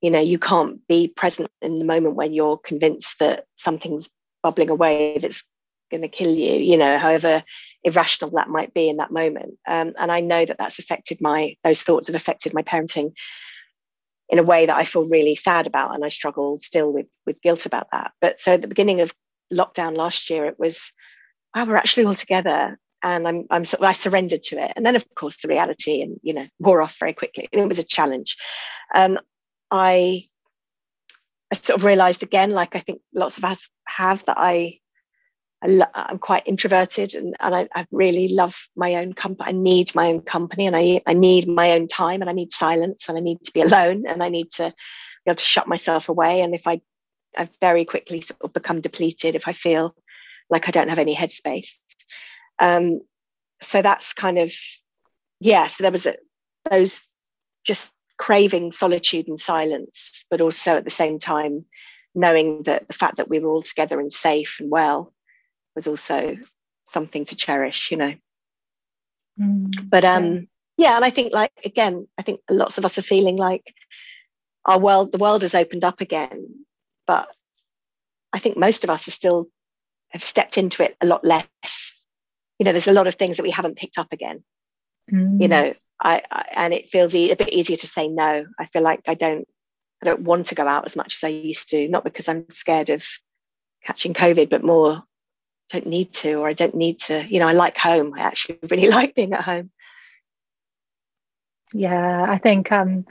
You 0.00 0.10
know 0.10 0.20
you 0.20 0.38
can't 0.38 0.86
be 0.88 1.08
present 1.08 1.48
in 1.60 1.78
the 1.78 1.84
moment 1.84 2.16
when 2.16 2.32
you're 2.32 2.58
convinced 2.58 3.18
that 3.20 3.44
something's 3.54 4.10
bubbling 4.42 4.70
away 4.70 5.18
that's 5.18 5.44
going 5.90 6.02
to 6.02 6.08
kill 6.08 6.32
you 6.34 6.54
you 6.54 6.76
know 6.76 6.98
however 6.98 7.42
irrational 7.84 8.30
that 8.32 8.48
might 8.48 8.72
be 8.72 8.88
in 8.88 8.98
that 8.98 9.10
moment. 9.12 9.54
Um, 9.66 9.92
and 9.98 10.12
i 10.12 10.20
know 10.20 10.44
that 10.44 10.58
that's 10.58 10.78
affected 10.78 11.20
my 11.20 11.56
those 11.64 11.82
thoughts 11.82 12.06
have 12.06 12.16
affected 12.16 12.54
my 12.54 12.62
parenting 12.62 13.12
in 14.32 14.38
a 14.38 14.42
way 14.42 14.64
that 14.64 14.76
I 14.76 14.86
feel 14.86 15.06
really 15.08 15.36
sad 15.36 15.66
about, 15.66 15.94
and 15.94 16.04
I 16.04 16.08
struggle 16.08 16.58
still 16.58 16.90
with 16.90 17.06
with 17.26 17.40
guilt 17.42 17.66
about 17.66 17.88
that. 17.92 18.12
But 18.20 18.40
so 18.40 18.54
at 18.54 18.62
the 18.62 18.68
beginning 18.68 19.02
of 19.02 19.12
lockdown 19.52 19.94
last 19.94 20.30
year, 20.30 20.46
it 20.46 20.58
was, 20.58 20.92
wow, 21.54 21.66
we're 21.66 21.76
actually 21.76 22.06
all 22.06 22.14
together, 22.14 22.78
and 23.02 23.28
I'm 23.28 23.44
I'm 23.50 23.66
sort 23.66 23.82
of, 23.82 23.88
I 23.88 23.92
surrendered 23.92 24.42
to 24.44 24.64
it, 24.64 24.72
and 24.74 24.86
then 24.86 24.96
of 24.96 25.04
course 25.14 25.36
the 25.42 25.48
reality 25.48 26.00
and 26.00 26.18
you 26.22 26.32
know 26.32 26.46
wore 26.58 26.80
off 26.80 26.96
very 26.98 27.12
quickly, 27.12 27.46
and 27.52 27.60
it 27.60 27.68
was 27.68 27.78
a 27.78 27.84
challenge. 27.84 28.36
Um, 28.94 29.18
I 29.70 30.26
I 31.52 31.56
sort 31.56 31.78
of 31.78 31.84
realised 31.84 32.22
again, 32.22 32.52
like 32.52 32.74
I 32.74 32.80
think 32.80 33.02
lots 33.14 33.36
of 33.36 33.44
us 33.44 33.68
have, 33.86 34.24
that 34.24 34.38
I 34.38 34.78
I 35.62 35.86
I'm 35.94 36.18
quite 36.18 36.42
introverted 36.46 37.14
and, 37.14 37.36
and 37.40 37.54
I, 37.54 37.68
I 37.74 37.86
really 37.90 38.28
love 38.28 38.68
my 38.76 38.96
own 38.96 39.12
company. 39.12 39.48
I 39.48 39.52
need 39.52 39.94
my 39.94 40.08
own 40.08 40.20
company 40.20 40.66
and 40.66 40.76
I, 40.76 41.00
I 41.06 41.14
need 41.14 41.48
my 41.48 41.72
own 41.72 41.88
time 41.88 42.20
and 42.20 42.28
I 42.28 42.32
need 42.32 42.52
silence 42.52 43.08
and 43.08 43.16
I 43.16 43.20
need 43.20 43.42
to 43.44 43.52
be 43.52 43.60
alone 43.62 44.04
and 44.06 44.22
I 44.22 44.28
need 44.28 44.50
to 44.52 44.74
be 45.24 45.30
able 45.30 45.36
to 45.36 45.44
shut 45.44 45.68
myself 45.68 46.08
away. 46.08 46.40
And 46.40 46.54
if 46.54 46.66
I, 46.66 46.80
I 47.36 47.48
very 47.60 47.84
quickly 47.84 48.20
sort 48.20 48.40
of 48.42 48.52
become 48.52 48.80
depleted 48.80 49.34
if 49.34 49.46
I 49.46 49.52
feel 49.52 49.94
like 50.50 50.68
I 50.68 50.72
don't 50.72 50.88
have 50.88 50.98
any 50.98 51.14
headspace. 51.14 51.76
Um, 52.58 53.00
so 53.60 53.82
that's 53.82 54.12
kind 54.12 54.38
of, 54.38 54.52
yeah, 55.40 55.68
so 55.68 55.82
there 55.82 55.92
was 55.92 56.06
a, 56.06 56.16
those 56.70 57.08
just 57.64 57.92
craving 58.18 58.72
solitude 58.72 59.28
and 59.28 59.38
silence, 59.38 60.24
but 60.30 60.40
also 60.40 60.76
at 60.76 60.84
the 60.84 60.90
same 60.90 61.18
time, 61.18 61.64
knowing 62.14 62.64
that 62.64 62.86
the 62.88 62.92
fact 62.92 63.16
that 63.16 63.28
we 63.28 63.38
were 63.38 63.48
all 63.48 63.62
together 63.62 63.98
and 63.98 64.12
safe 64.12 64.58
and 64.60 64.70
well 64.70 65.12
was 65.74 65.86
also 65.86 66.36
something 66.84 67.24
to 67.26 67.36
cherish, 67.36 67.90
you 67.90 67.96
know. 67.96 68.14
But 69.88 70.04
um, 70.04 70.48
yeah, 70.76 70.96
and 70.96 71.04
I 71.04 71.10
think 71.10 71.32
like 71.32 71.52
again, 71.64 72.06
I 72.18 72.22
think 72.22 72.40
lots 72.50 72.78
of 72.78 72.84
us 72.84 72.98
are 72.98 73.02
feeling 73.02 73.36
like 73.36 73.74
our 74.64 74.78
world, 74.78 75.12
the 75.12 75.18
world 75.18 75.42
has 75.42 75.54
opened 75.54 75.84
up 75.84 76.00
again, 76.00 76.64
but 77.06 77.28
I 78.32 78.38
think 78.38 78.56
most 78.56 78.84
of 78.84 78.90
us 78.90 79.08
are 79.08 79.12
still 79.12 79.48
have 80.10 80.22
stepped 80.22 80.58
into 80.58 80.82
it 80.82 80.96
a 81.00 81.06
lot 81.06 81.24
less. 81.24 82.06
You 82.58 82.64
know, 82.64 82.72
there's 82.72 82.88
a 82.88 82.92
lot 82.92 83.06
of 83.06 83.14
things 83.14 83.36
that 83.36 83.42
we 83.42 83.50
haven't 83.50 83.78
picked 83.78 83.98
up 83.98 84.12
again. 84.12 84.44
Mm. 85.10 85.40
You 85.40 85.48
know, 85.48 85.74
I, 86.00 86.22
I 86.30 86.44
and 86.54 86.74
it 86.74 86.90
feels 86.90 87.14
e- 87.14 87.30
a 87.30 87.36
bit 87.36 87.52
easier 87.52 87.76
to 87.76 87.86
say 87.86 88.08
no. 88.08 88.44
I 88.58 88.66
feel 88.66 88.82
like 88.82 89.00
I 89.08 89.14
don't, 89.14 89.48
I 90.02 90.06
don't 90.06 90.20
want 90.20 90.46
to 90.46 90.54
go 90.54 90.66
out 90.66 90.84
as 90.84 90.96
much 90.96 91.16
as 91.16 91.24
I 91.24 91.28
used 91.28 91.70
to, 91.70 91.88
not 91.88 92.04
because 92.04 92.28
I'm 92.28 92.48
scared 92.50 92.90
of 92.90 93.04
catching 93.84 94.14
COVID, 94.14 94.50
but 94.50 94.62
more 94.62 95.02
don't 95.70 95.86
need 95.86 96.12
to 96.14 96.34
or 96.34 96.48
I 96.48 96.52
don't 96.52 96.74
need 96.74 97.00
to. 97.00 97.24
You 97.26 97.40
know, 97.40 97.48
I 97.48 97.52
like 97.52 97.76
home. 97.76 98.14
I 98.14 98.20
actually 98.20 98.58
really 98.70 98.88
like 98.88 99.14
being 99.14 99.32
at 99.32 99.42
home. 99.42 99.70
Yeah, 101.72 102.26
I 102.28 102.38
think 102.38 102.70
um 102.72 103.06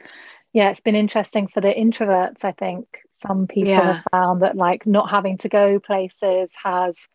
yeah, 0.54 0.70
it's 0.70 0.82
been 0.82 0.96
interesting 0.96 1.48
for 1.48 1.62
the 1.62 1.70
introverts. 1.74 2.44
I 2.44 2.52
think 2.52 2.86
some 3.14 3.48
people 3.48 3.72
Yeah. 3.72 3.94
have 3.94 4.04
found 4.12 4.42
that 4.42 4.56
like 4.58 4.86
not 4.86 5.10
having 5.10 5.38
to 5.40 5.50
go 5.50 5.80
places 5.80 6.52
has 6.62 7.08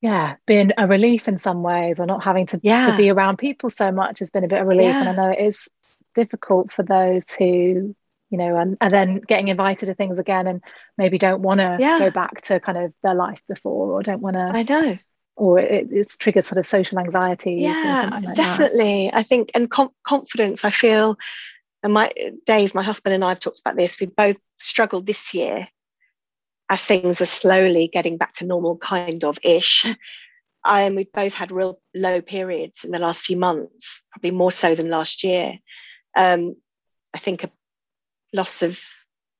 yeah, 0.00 0.34
been 0.46 0.72
a 0.78 0.88
relief 0.88 1.28
in 1.28 1.38
some 1.38 1.62
ways, 1.62 2.00
or 2.00 2.06
not 2.06 2.24
having 2.24 2.46
to, 2.46 2.60
Yeah. 2.62 2.86
to 2.86 2.96
be 2.96 3.10
around 3.10 3.36
people 3.36 3.70
so 3.70 3.92
much 3.92 4.18
has 4.18 4.30
been 4.30 4.42
a 4.42 4.48
bit 4.48 4.60
of 4.60 4.66
relief. 4.66 4.96
And 5.00 5.08
I 5.08 5.12
know 5.12 5.30
it 5.30 5.38
is 5.38 5.68
difficult 6.14 6.72
for 6.72 6.82
those 6.82 7.30
who, 7.30 7.94
you 8.32 8.38
know, 8.38 8.56
and, 8.56 8.76
and 8.80 8.90
then 8.92 9.20
getting 9.20 9.48
invited 9.48 9.86
to 9.86 9.94
things 9.94 10.18
again 10.18 10.46
and 10.48 10.62
maybe 10.98 11.18
don't 11.18 11.42
want 11.42 11.60
to 11.60 11.76
Yeah. 11.78 11.98
go 11.98 12.10
back 12.10 12.40
to 12.42 12.58
kind 12.58 12.78
of 12.78 12.92
their 13.02 13.14
life 13.14 13.40
before 13.46 13.92
or 13.92 14.02
don't 14.02 14.22
want 14.22 14.34
to, 14.36 14.50
I 14.52 14.62
know. 14.62 14.98
or 15.36 15.58
it, 15.60 15.88
it's 15.92 16.16
triggered 16.16 16.44
sort 16.46 16.58
of 16.58 16.66
social 16.66 16.98
anxieties 16.98 17.60
Yeah, 17.60 18.08
like 18.10 18.22
that. 18.24 18.34
definitely. 18.34 19.10
I 19.12 19.22
think, 19.22 19.50
and 19.54 19.70
com- 19.70 19.94
confidence. 20.02 20.64
I 20.64 20.70
feel, 20.70 21.16
and 21.82 21.92
my 21.92 22.10
Dave, 22.46 22.74
my 22.74 22.82
husband, 22.82 23.14
and 23.14 23.24
I 23.24 23.28
have 23.28 23.40
talked 23.40 23.60
about 23.60 23.76
this. 23.76 24.00
We 24.00 24.06
both 24.06 24.40
struggled 24.58 25.06
this 25.06 25.34
year 25.34 25.68
as 26.70 26.84
things 26.84 27.20
were 27.20 27.26
slowly 27.26 27.90
getting 27.92 28.16
back 28.16 28.32
to 28.34 28.46
normal, 28.46 28.78
kind 28.78 29.24
of 29.24 29.38
ish. 29.42 29.84
And 30.64 30.94
we've 30.96 31.12
both 31.12 31.34
had 31.34 31.52
real 31.52 31.80
low 31.94 32.22
periods 32.22 32.84
in 32.84 32.92
the 32.92 32.98
last 32.98 33.26
few 33.26 33.36
months, 33.36 34.02
probably 34.12 34.30
more 34.30 34.52
so 34.52 34.74
than 34.74 34.88
last 34.90 35.22
year. 35.24 35.58
Um, 36.16 36.54
I 37.12 37.18
think 37.18 37.44
a 37.44 37.50
loss 38.32 38.62
of 38.62 38.80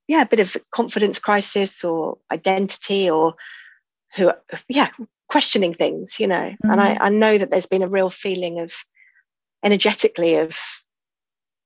yeah, 0.09 0.23
a 0.23 0.27
bit 0.27 0.41
of 0.41 0.57
confidence 0.73 1.19
crisis 1.19 1.85
or 1.85 2.19
identity 2.31 3.09
or 3.09 3.35
who, 4.15 4.33
yeah, 4.69 4.89
questioning 5.29 5.73
things, 5.73 6.21
you 6.21 6.27
know. 6.27 6.55
Mm. 6.65 6.73
And 6.73 6.81
I, 6.81 6.95
mm. 6.95 6.99
I 7.01 7.09
know 7.09 7.39
that 7.39 7.51
there's 7.51 7.67
been 7.67 7.83
a 7.83 7.89
real 7.89 8.11
feeling 8.11 8.61
of 8.61 8.75
energetically 9.65 10.37
of, 10.37 10.59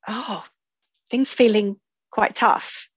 oh, 0.06 0.44
things 1.10 1.32
feeling 1.32 1.76
quite 2.10 2.34
tough. 2.34 2.88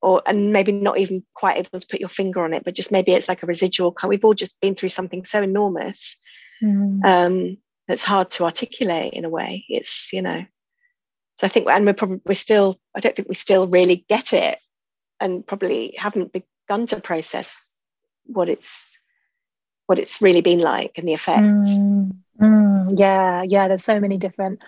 Or 0.00 0.20
and 0.26 0.52
maybe 0.52 0.72
not 0.72 0.98
even 0.98 1.22
quite 1.34 1.58
able 1.58 1.78
to 1.78 1.86
put 1.86 2.00
your 2.00 2.08
finger 2.08 2.42
on 2.42 2.52
it, 2.54 2.64
but 2.64 2.74
just 2.74 2.90
maybe 2.90 3.12
it's 3.12 3.28
like 3.28 3.44
a 3.44 3.46
residual. 3.46 3.92
Kind. 3.92 4.08
We've 4.08 4.24
all 4.24 4.34
just 4.34 4.60
been 4.60 4.74
through 4.74 4.88
something 4.88 5.24
so 5.24 5.42
enormous 5.42 6.16
mm. 6.60 7.04
um, 7.04 7.56
that's 7.86 8.02
hard 8.02 8.28
to 8.32 8.44
articulate 8.44 9.12
in 9.12 9.24
a 9.24 9.28
way. 9.28 9.64
It's 9.68 10.12
you 10.12 10.20
know, 10.20 10.44
so 11.42 11.46
I 11.46 11.48
think, 11.48 11.68
and 11.68 11.84
we're 11.84 11.92
probably 11.92 12.20
we're 12.24 12.34
still. 12.36 12.78
I 12.94 13.00
don't 13.00 13.16
think 13.16 13.28
we 13.28 13.34
still 13.34 13.66
really 13.66 14.04
get 14.08 14.32
it, 14.32 14.60
and 15.18 15.44
probably 15.44 15.92
haven't 15.98 16.32
begun 16.32 16.86
to 16.86 17.00
process 17.00 17.76
what 18.26 18.48
it's 18.48 18.96
what 19.86 19.98
it's 19.98 20.22
really 20.22 20.40
been 20.40 20.60
like 20.60 20.98
and 20.98 21.08
the 21.08 21.14
effects. 21.14 21.42
Mm, 21.42 22.12
mm, 22.40 22.94
yeah, 22.96 23.42
yeah. 23.42 23.66
There's 23.66 23.82
so 23.82 23.98
many 23.98 24.18
different 24.18 24.60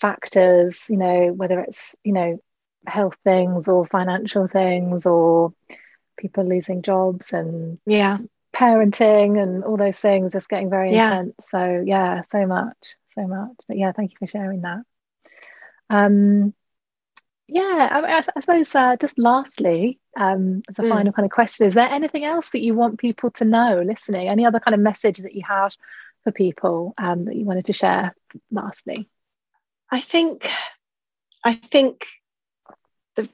factors. 0.00 0.86
You 0.88 0.96
know, 0.96 1.32
whether 1.32 1.60
it's 1.60 1.94
you 2.02 2.12
know 2.12 2.42
health 2.88 3.16
things 3.22 3.68
or 3.68 3.86
financial 3.86 4.48
things 4.48 5.06
or 5.06 5.54
people 6.16 6.44
losing 6.44 6.82
jobs 6.82 7.32
and 7.32 7.78
yeah 7.86 8.18
parenting 8.52 9.40
and 9.40 9.62
all 9.62 9.76
those 9.76 9.98
things 9.98 10.32
just 10.32 10.48
getting 10.48 10.70
very 10.70 10.92
yeah. 10.92 11.06
intense 11.06 11.34
so 11.50 11.82
yeah 11.86 12.20
so 12.20 12.46
much 12.46 12.94
so 13.10 13.26
much 13.26 13.56
but 13.66 13.78
yeah 13.78 13.90
thank 13.90 14.12
you 14.12 14.16
for 14.18 14.26
sharing 14.26 14.60
that 14.60 14.82
um 15.90 16.54
yeah 17.46 17.88
i, 17.90 18.22
I 18.34 18.40
suppose 18.40 18.74
uh, 18.74 18.96
just 18.96 19.18
lastly 19.18 20.00
um 20.16 20.62
as 20.68 20.78
a 20.78 20.82
mm. 20.82 20.88
final 20.88 21.12
kind 21.12 21.26
of 21.26 21.32
question 21.32 21.66
is 21.66 21.74
there 21.74 21.88
anything 21.88 22.24
else 22.24 22.50
that 22.50 22.62
you 22.62 22.74
want 22.74 22.98
people 22.98 23.30
to 23.32 23.44
know 23.44 23.82
listening 23.84 24.28
any 24.28 24.46
other 24.46 24.60
kind 24.60 24.74
of 24.74 24.80
message 24.80 25.18
that 25.18 25.34
you 25.34 25.42
have 25.46 25.74
for 26.22 26.32
people 26.32 26.94
um, 26.96 27.26
that 27.26 27.36
you 27.36 27.44
wanted 27.44 27.66
to 27.66 27.72
share 27.72 28.14
lastly 28.50 29.08
i 29.90 30.00
think 30.00 30.48
i 31.44 31.52
think 31.52 32.06
the 33.16 33.28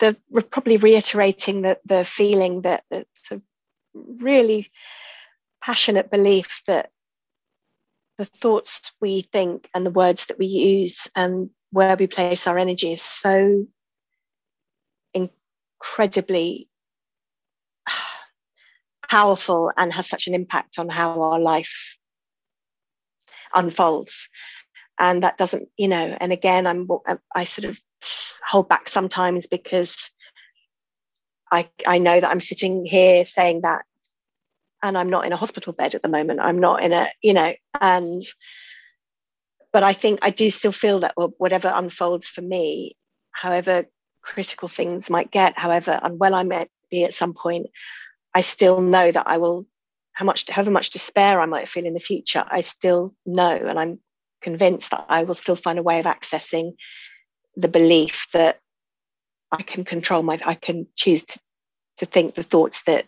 the 0.00 0.16
probably 0.50 0.76
reiterating 0.76 1.62
that 1.62 1.80
the 1.84 2.04
feeling 2.04 2.62
that 2.62 2.82
it's 2.90 3.30
a 3.30 3.40
really 3.94 4.70
passionate 5.62 6.10
belief 6.10 6.62
that 6.66 6.90
the 8.18 8.24
thoughts 8.24 8.92
we 9.00 9.22
think 9.22 9.68
and 9.74 9.84
the 9.84 9.90
words 9.90 10.26
that 10.26 10.38
we 10.38 10.46
use 10.46 11.08
and 11.14 11.50
where 11.70 11.96
we 11.96 12.06
place 12.06 12.46
our 12.46 12.58
energy 12.58 12.92
is 12.92 13.02
so 13.02 13.66
incredibly 15.14 16.68
powerful 19.08 19.72
and 19.76 19.92
has 19.92 20.08
such 20.08 20.26
an 20.26 20.34
impact 20.34 20.78
on 20.78 20.88
how 20.88 21.20
our 21.22 21.38
life 21.38 21.96
unfolds 23.54 24.28
and 24.98 25.22
that 25.22 25.36
doesn't 25.36 25.68
you 25.76 25.86
know 25.86 26.16
and 26.20 26.32
again 26.32 26.66
i'm 26.66 26.88
i 27.34 27.44
sort 27.44 27.64
of 27.64 27.78
hold 28.46 28.68
back 28.68 28.88
sometimes 28.88 29.46
because 29.46 30.10
I, 31.50 31.68
I 31.86 31.98
know 31.98 32.20
that 32.20 32.30
I'm 32.30 32.40
sitting 32.40 32.84
here 32.84 33.24
saying 33.24 33.62
that 33.62 33.84
and 34.82 34.96
I'm 34.96 35.08
not 35.08 35.26
in 35.26 35.32
a 35.32 35.36
hospital 35.36 35.72
bed 35.72 35.94
at 35.94 36.02
the 36.02 36.08
moment. 36.08 36.40
I'm 36.40 36.58
not 36.58 36.82
in 36.82 36.92
a, 36.92 37.08
you 37.22 37.32
know, 37.32 37.54
and 37.80 38.22
but 39.76 39.82
I 39.82 39.92
think 39.92 40.20
I 40.22 40.30
do 40.30 40.48
still 40.48 40.72
feel 40.72 41.00
that 41.00 41.12
whatever 41.36 41.70
unfolds 41.70 42.28
for 42.28 42.40
me, 42.40 42.96
however 43.30 43.84
critical 44.22 44.68
things 44.68 45.10
might 45.10 45.30
get, 45.30 45.58
however 45.58 46.00
unwell 46.02 46.34
I 46.34 46.44
might 46.44 46.70
be 46.90 47.04
at 47.04 47.12
some 47.12 47.34
point, 47.34 47.66
I 48.34 48.40
still 48.40 48.80
know 48.80 49.12
that 49.12 49.26
I 49.28 49.36
will, 49.36 49.66
how 50.14 50.24
much, 50.24 50.48
however 50.48 50.70
much 50.70 50.88
despair 50.88 51.42
I 51.42 51.44
might 51.44 51.68
feel 51.68 51.84
in 51.84 51.92
the 51.92 52.00
future, 52.00 52.42
I 52.48 52.62
still 52.62 53.14
know, 53.26 53.50
and 53.50 53.78
I'm 53.78 54.00
convinced 54.40 54.92
that 54.92 55.04
I 55.10 55.24
will 55.24 55.34
still 55.34 55.56
find 55.56 55.78
a 55.78 55.82
way 55.82 55.98
of 56.00 56.06
accessing 56.06 56.72
the 57.54 57.68
belief 57.68 58.28
that 58.32 58.60
I 59.52 59.60
can 59.60 59.84
control 59.84 60.22
my, 60.22 60.40
I 60.42 60.54
can 60.54 60.86
choose 60.96 61.22
to, 61.22 61.40
to 61.98 62.06
think 62.06 62.34
the 62.34 62.42
thoughts 62.42 62.82
that 62.84 63.04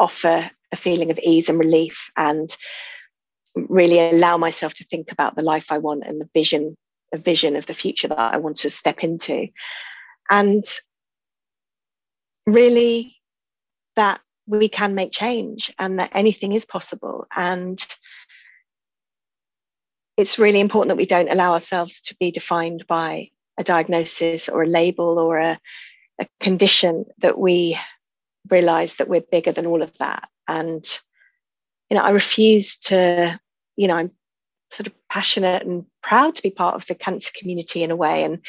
offer 0.00 0.50
a 0.72 0.76
feeling 0.76 1.12
of 1.12 1.20
ease 1.22 1.48
and 1.48 1.60
relief 1.60 2.10
and 2.16 2.56
really 3.54 3.98
allow 3.98 4.36
myself 4.36 4.74
to 4.74 4.84
think 4.84 5.12
about 5.12 5.36
the 5.36 5.42
life 5.42 5.70
I 5.70 5.78
want 5.78 6.04
and 6.06 6.20
the 6.20 6.28
vision, 6.34 6.76
a 7.12 7.18
vision 7.18 7.56
of 7.56 7.66
the 7.66 7.74
future 7.74 8.08
that 8.08 8.34
I 8.34 8.36
want 8.36 8.56
to 8.58 8.70
step 8.70 9.00
into. 9.00 9.48
And 10.30 10.64
really 12.46 13.16
that 13.96 14.20
we 14.46 14.68
can 14.68 14.94
make 14.94 15.12
change 15.12 15.72
and 15.78 15.98
that 15.98 16.10
anything 16.14 16.52
is 16.52 16.64
possible. 16.64 17.26
And 17.36 17.84
it's 20.16 20.38
really 20.38 20.60
important 20.60 20.88
that 20.88 20.96
we 20.96 21.06
don't 21.06 21.30
allow 21.30 21.52
ourselves 21.52 22.00
to 22.02 22.16
be 22.18 22.30
defined 22.30 22.86
by 22.86 23.30
a 23.58 23.64
diagnosis 23.64 24.48
or 24.48 24.62
a 24.62 24.68
label 24.68 25.18
or 25.18 25.38
a, 25.38 25.58
a 26.18 26.26
condition 26.40 27.04
that 27.18 27.38
we 27.38 27.78
realize 28.50 28.96
that 28.96 29.08
we're 29.08 29.20
bigger 29.20 29.52
than 29.52 29.66
all 29.66 29.82
of 29.82 29.96
that 29.98 30.28
and 30.46 31.00
you 31.90 31.96
know 31.96 32.02
i 32.02 32.10
refuse 32.10 32.78
to 32.78 33.38
you 33.76 33.88
know 33.88 33.96
i'm 33.96 34.10
sort 34.70 34.86
of 34.86 34.92
passionate 35.08 35.64
and 35.66 35.84
proud 36.02 36.34
to 36.34 36.42
be 36.42 36.50
part 36.50 36.74
of 36.74 36.86
the 36.86 36.94
cancer 36.94 37.30
community 37.38 37.82
in 37.82 37.90
a 37.90 37.96
way 37.96 38.24
and 38.24 38.44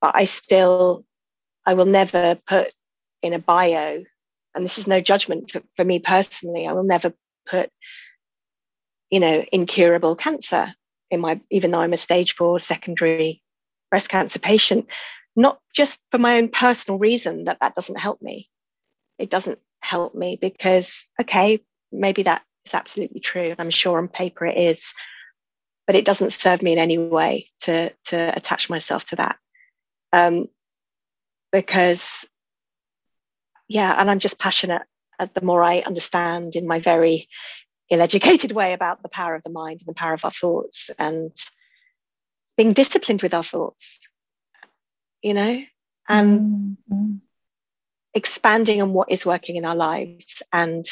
but 0.00 0.14
i 0.14 0.24
still 0.24 1.04
i 1.66 1.74
will 1.74 1.86
never 1.86 2.36
put 2.46 2.72
in 3.22 3.32
a 3.32 3.38
bio 3.38 4.02
and 4.54 4.64
this 4.64 4.78
is 4.78 4.86
no 4.86 5.00
judgment 5.00 5.50
for, 5.50 5.62
for 5.76 5.84
me 5.84 5.98
personally 5.98 6.66
i 6.66 6.72
will 6.72 6.84
never 6.84 7.12
put 7.48 7.70
you 9.10 9.20
know 9.20 9.44
incurable 9.52 10.16
cancer 10.16 10.74
in 11.10 11.20
my 11.20 11.40
even 11.50 11.70
though 11.70 11.80
I'm 11.80 11.92
a 11.92 11.98
stage 11.98 12.34
four 12.34 12.58
secondary 12.60 13.42
breast 13.90 14.08
cancer 14.08 14.38
patient, 14.38 14.86
not 15.36 15.60
just 15.74 16.02
for 16.10 16.18
my 16.18 16.36
own 16.36 16.48
personal 16.48 16.98
reason 16.98 17.44
that 17.44 17.58
that 17.60 17.74
doesn't 17.74 17.98
help 17.98 18.20
me. 18.20 18.48
It 19.18 19.30
doesn't 19.30 19.58
help 19.82 20.14
me 20.14 20.38
because 20.40 21.08
okay, 21.20 21.60
maybe 21.92 22.22
that 22.24 22.42
is 22.66 22.74
absolutely 22.74 23.20
true, 23.20 23.50
and 23.50 23.60
I'm 23.60 23.70
sure 23.70 23.98
on 23.98 24.08
paper 24.08 24.46
it 24.46 24.56
is, 24.56 24.94
but 25.86 25.96
it 25.96 26.04
doesn't 26.04 26.32
serve 26.32 26.62
me 26.62 26.72
in 26.72 26.78
any 26.78 26.98
way 26.98 27.48
to 27.62 27.92
to 28.06 28.36
attach 28.36 28.70
myself 28.70 29.04
to 29.06 29.16
that, 29.16 29.36
um, 30.12 30.48
because 31.52 32.26
yeah, 33.68 33.94
and 33.98 34.10
I'm 34.10 34.18
just 34.18 34.38
passionate. 34.38 34.82
As 35.18 35.30
the 35.30 35.40
more 35.40 35.62
I 35.62 35.78
understand 35.78 36.56
in 36.56 36.66
my 36.66 36.78
very 36.78 37.26
ill-educated 37.88 38.52
way 38.52 38.74
about 38.74 39.02
the 39.02 39.08
power 39.08 39.34
of 39.34 39.42
the 39.44 39.50
mind 39.50 39.80
and 39.80 39.88
the 39.88 39.94
power 39.94 40.12
of 40.12 40.24
our 40.24 40.30
thoughts 40.30 40.90
and 40.98 41.32
being 42.56 42.72
disciplined 42.72 43.22
with 43.22 43.32
our 43.32 43.44
thoughts 43.44 44.08
you 45.22 45.34
know 45.34 45.62
and 46.08 46.76
mm-hmm. 46.90 47.14
expanding 48.14 48.82
on 48.82 48.92
what 48.92 49.10
is 49.10 49.26
working 49.26 49.56
in 49.56 49.64
our 49.64 49.74
lives 49.74 50.42
and 50.52 50.86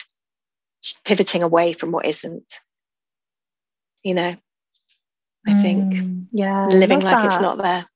pivoting 1.05 1.43
away 1.43 1.72
from 1.72 1.91
what 1.93 2.07
isn't 2.07 2.61
you 4.03 4.14
know 4.14 4.35
i 5.47 5.62
think. 5.62 5.95
Mm, 5.95 6.26
yeah 6.32 6.66
living 6.66 7.01
like 7.01 7.16
that. 7.16 7.26
it's 7.26 7.41
not 7.41 7.62
there. 7.62 7.87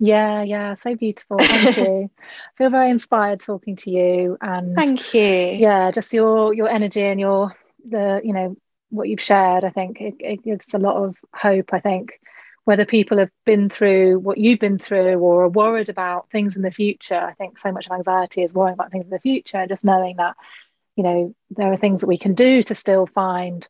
Yeah 0.00 0.42
yeah 0.42 0.74
so 0.74 0.96
beautiful. 0.96 1.38
Thank 1.38 1.76
you. 1.84 2.10
I 2.10 2.52
feel 2.58 2.70
very 2.70 2.90
inspired 2.90 3.40
talking 3.40 3.76
to 3.76 3.90
you 3.90 4.36
and 4.40 4.76
thank 4.76 5.14
you. 5.14 5.20
yeah 5.20 5.90
just 5.92 6.12
your 6.12 6.52
your 6.52 6.68
energy 6.68 7.02
and 7.02 7.20
your 7.20 7.56
the 7.84 8.20
you 8.24 8.32
know 8.32 8.56
what 8.90 9.08
you've 9.08 9.20
shared 9.20 9.64
i 9.64 9.70
think 9.70 10.00
it, 10.00 10.14
it 10.20 10.42
gives 10.42 10.72
a 10.74 10.78
lot 10.78 10.96
of 10.96 11.16
hope 11.34 11.70
i 11.72 11.80
think. 11.80 12.12
Whether 12.66 12.86
people 12.86 13.18
have 13.18 13.30
been 13.44 13.68
through 13.68 14.20
what 14.20 14.38
you've 14.38 14.58
been 14.58 14.78
through 14.78 15.18
or 15.18 15.44
are 15.44 15.48
worried 15.50 15.90
about 15.90 16.30
things 16.30 16.56
in 16.56 16.62
the 16.62 16.70
future 16.70 17.20
i 17.20 17.34
think 17.34 17.58
so 17.58 17.70
much 17.72 17.86
of 17.86 17.92
anxiety 17.92 18.42
is 18.42 18.54
worrying 18.54 18.72
about 18.74 18.90
things 18.90 19.04
in 19.04 19.10
the 19.10 19.18
future 19.18 19.66
just 19.66 19.84
knowing 19.84 20.16
that 20.16 20.34
you 20.96 21.02
know 21.02 21.34
there 21.50 21.72
are 21.72 21.76
things 21.76 22.00
that 22.00 22.06
we 22.06 22.18
can 22.18 22.34
do 22.34 22.62
to 22.62 22.74
still 22.74 23.06
find 23.06 23.68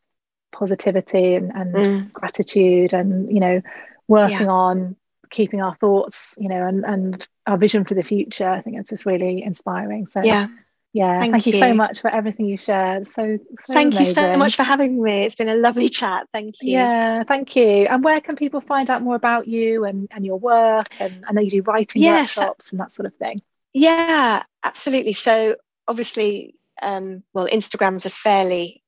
positivity 0.51 1.35
and, 1.35 1.51
and 1.51 1.75
mm. 1.75 2.13
gratitude 2.13 2.93
and 2.93 3.29
you 3.29 3.39
know 3.39 3.61
working 4.07 4.47
yeah. 4.47 4.51
on 4.51 4.95
keeping 5.29 5.61
our 5.61 5.75
thoughts 5.75 6.37
you 6.39 6.47
know 6.47 6.65
and 6.67 6.85
and 6.85 7.27
our 7.45 7.57
vision 7.57 7.83
for 7.83 7.93
the 7.93 8.03
future 8.03 8.49
i 8.49 8.61
think 8.61 8.77
it's 8.77 8.91
just 8.91 9.05
really 9.05 9.43
inspiring 9.43 10.05
so 10.05 10.21
yeah 10.23 10.47
yeah 10.93 11.19
thank, 11.19 11.33
thank 11.33 11.45
you. 11.45 11.53
you. 11.53 11.59
so 11.59 11.73
much 11.73 11.99
for 11.99 12.09
everything 12.09 12.45
you 12.45 12.57
shared 12.57 13.05
so, 13.07 13.37
so 13.65 13.73
thank 13.73 13.93
amazing. 13.93 14.05
you 14.05 14.13
so 14.13 14.37
much 14.37 14.55
for 14.55 14.63
having 14.63 15.01
me 15.01 15.25
it's 15.25 15.35
been 15.35 15.49
a 15.49 15.55
lovely 15.55 15.89
chat 15.89 16.27
thank 16.31 16.55
you 16.61 16.71
yeah 16.71 17.23
thank 17.23 17.55
you 17.55 17.85
and 17.87 18.03
where 18.03 18.21
can 18.21 18.35
people 18.35 18.61
find 18.61 18.89
out 18.89 19.01
more 19.01 19.15
about 19.15 19.47
you 19.47 19.83
and, 19.83 20.07
and 20.11 20.25
your 20.25 20.37
work 20.39 20.87
and 20.99 21.25
i 21.27 21.33
know 21.33 21.41
you 21.41 21.49
do 21.49 21.61
writing 21.63 22.01
yes. 22.01 22.37
workshops 22.37 22.71
and 22.71 22.79
that 22.79 22.93
sort 22.93 23.05
of 23.05 23.15
thing 23.15 23.37
yeah 23.73 24.43
absolutely 24.63 25.13
so 25.13 25.55
obviously 25.87 26.55
um, 26.81 27.23
well 27.33 27.47
instagram's 27.47 28.05
a 28.05 28.09
fairly 28.09 28.81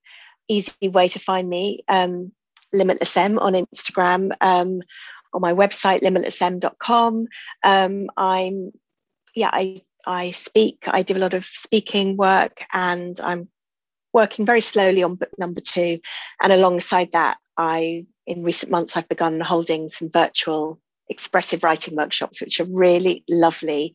easy 0.47 0.87
way 0.87 1.07
to 1.07 1.19
find 1.19 1.49
me 1.49 1.81
um, 1.87 2.31
limitless 2.73 3.15
Em 3.17 3.39
on 3.39 3.53
instagram 3.53 4.31
um, 4.41 4.81
on 5.33 5.41
my 5.41 5.53
website 5.53 6.01
limitlessem.com 6.01 7.27
um, 7.63 8.07
i'm 8.17 8.71
yeah, 9.37 9.51
I 9.53 9.77
I 10.05 10.31
speak. 10.31 10.83
I 10.87 11.03
do 11.03 11.15
a 11.15 11.19
lot 11.19 11.33
of 11.33 11.45
speaking 11.45 12.17
work, 12.17 12.63
and 12.73 13.19
I'm 13.19 13.47
working 14.13 14.45
very 14.45 14.61
slowly 14.61 15.03
on 15.03 15.15
book 15.15 15.29
number 15.37 15.61
two. 15.61 15.99
And 16.41 16.51
alongside 16.51 17.11
that, 17.13 17.37
I 17.57 18.05
in 18.25 18.43
recent 18.43 18.71
months 18.71 18.97
I've 18.97 19.07
begun 19.07 19.39
holding 19.39 19.89
some 19.89 20.09
virtual 20.09 20.79
expressive 21.07 21.63
writing 21.63 21.95
workshops, 21.95 22.41
which 22.41 22.59
are 22.59 22.65
really 22.65 23.23
lovely, 23.29 23.93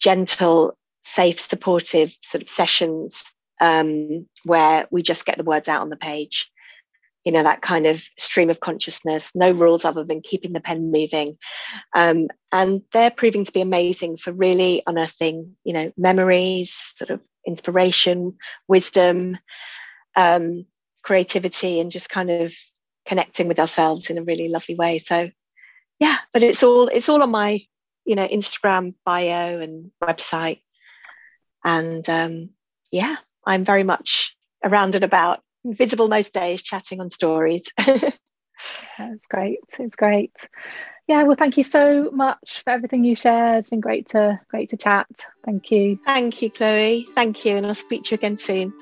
gentle, 0.00 0.78
safe, 1.04 1.40
supportive 1.40 2.16
sort 2.22 2.42
of 2.42 2.50
sessions 2.50 3.24
um, 3.60 4.26
where 4.44 4.86
we 4.90 5.02
just 5.02 5.26
get 5.26 5.36
the 5.36 5.44
words 5.44 5.68
out 5.68 5.82
on 5.82 5.90
the 5.90 5.96
page. 5.96 6.50
You 7.24 7.32
know, 7.32 7.42
that 7.42 7.62
kind 7.62 7.86
of 7.86 8.04
stream 8.18 8.50
of 8.50 8.60
consciousness, 8.60 9.30
no 9.34 9.50
rules 9.50 9.84
other 9.84 10.04
than 10.04 10.20
keeping 10.20 10.52
the 10.52 10.60
pen 10.60 10.90
moving. 10.90 11.38
Um, 11.94 12.28
and 12.52 12.82
they're 12.92 13.10
proving 13.10 13.44
to 13.44 13.52
be 13.52 13.62
amazing 13.62 14.18
for 14.18 14.32
really 14.32 14.82
unearthing, 14.86 15.56
you 15.64 15.72
know, 15.72 15.90
memories, 15.96 16.92
sort 16.96 17.10
of 17.10 17.20
inspiration, 17.46 18.36
wisdom, 18.68 19.38
um, 20.16 20.66
creativity, 21.02 21.80
and 21.80 21.90
just 21.90 22.10
kind 22.10 22.30
of 22.30 22.54
connecting 23.06 23.48
with 23.48 23.58
ourselves 23.58 24.10
in 24.10 24.18
a 24.18 24.22
really 24.22 24.48
lovely 24.48 24.74
way. 24.74 24.98
So 24.98 25.30
yeah, 26.00 26.18
but 26.32 26.42
it's 26.42 26.62
all 26.62 26.88
it's 26.88 27.08
all 27.08 27.22
on 27.22 27.30
my 27.30 27.62
you 28.04 28.16
know 28.16 28.26
Instagram 28.28 28.94
bio 29.04 29.60
and 29.60 29.90
website, 30.02 30.60
and 31.64 32.08
um, 32.08 32.50
yeah, 32.90 33.16
I'm 33.46 33.64
very 33.64 33.84
much 33.84 34.36
around 34.62 34.94
and 34.94 35.04
about, 35.04 35.40
visible 35.64 36.08
most 36.08 36.32
days, 36.32 36.62
chatting 36.62 37.00
on 37.00 37.10
stories. 37.10 37.72
it's 37.78 39.26
great. 39.28 39.60
It's 39.78 39.96
great. 39.96 40.32
Yeah, 41.06 41.24
well, 41.24 41.36
thank 41.36 41.56
you 41.58 41.64
so 41.64 42.10
much 42.10 42.62
for 42.64 42.70
everything 42.70 43.04
you 43.04 43.14
share. 43.14 43.58
It's 43.58 43.70
been 43.70 43.80
great 43.80 44.08
to 44.10 44.40
great 44.48 44.70
to 44.70 44.76
chat. 44.76 45.06
Thank 45.44 45.70
you. 45.70 45.98
Thank 46.06 46.40
you, 46.40 46.50
Chloe. 46.50 47.06
Thank 47.10 47.44
you, 47.44 47.56
and 47.56 47.66
I'll 47.66 47.74
speak 47.74 48.04
to 48.04 48.10
you 48.12 48.14
again 48.14 48.36
soon. 48.36 48.72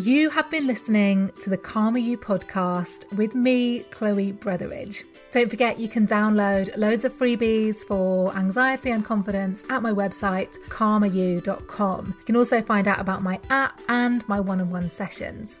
You 0.00 0.30
have 0.30 0.50
been 0.50 0.66
listening 0.66 1.30
to 1.42 1.50
the 1.50 1.58
Calmer 1.58 1.98
You 1.98 2.16
podcast 2.16 3.12
with 3.18 3.34
me, 3.34 3.80
Chloe 3.90 4.32
Brotheridge. 4.32 5.04
Don't 5.30 5.50
forget 5.50 5.78
you 5.78 5.90
can 5.90 6.06
download 6.06 6.74
loads 6.78 7.04
of 7.04 7.12
freebies 7.12 7.86
for 7.86 8.34
anxiety 8.34 8.92
and 8.92 9.04
confidence 9.04 9.62
at 9.68 9.82
my 9.82 9.90
website, 9.92 10.56
calmer-you.com. 10.70 12.14
You 12.18 12.24
can 12.24 12.36
also 12.36 12.62
find 12.62 12.88
out 12.88 12.98
about 12.98 13.22
my 13.22 13.38
app 13.50 13.78
and 13.88 14.26
my 14.26 14.40
one 14.40 14.62
on 14.62 14.70
one 14.70 14.88
sessions 14.88 15.60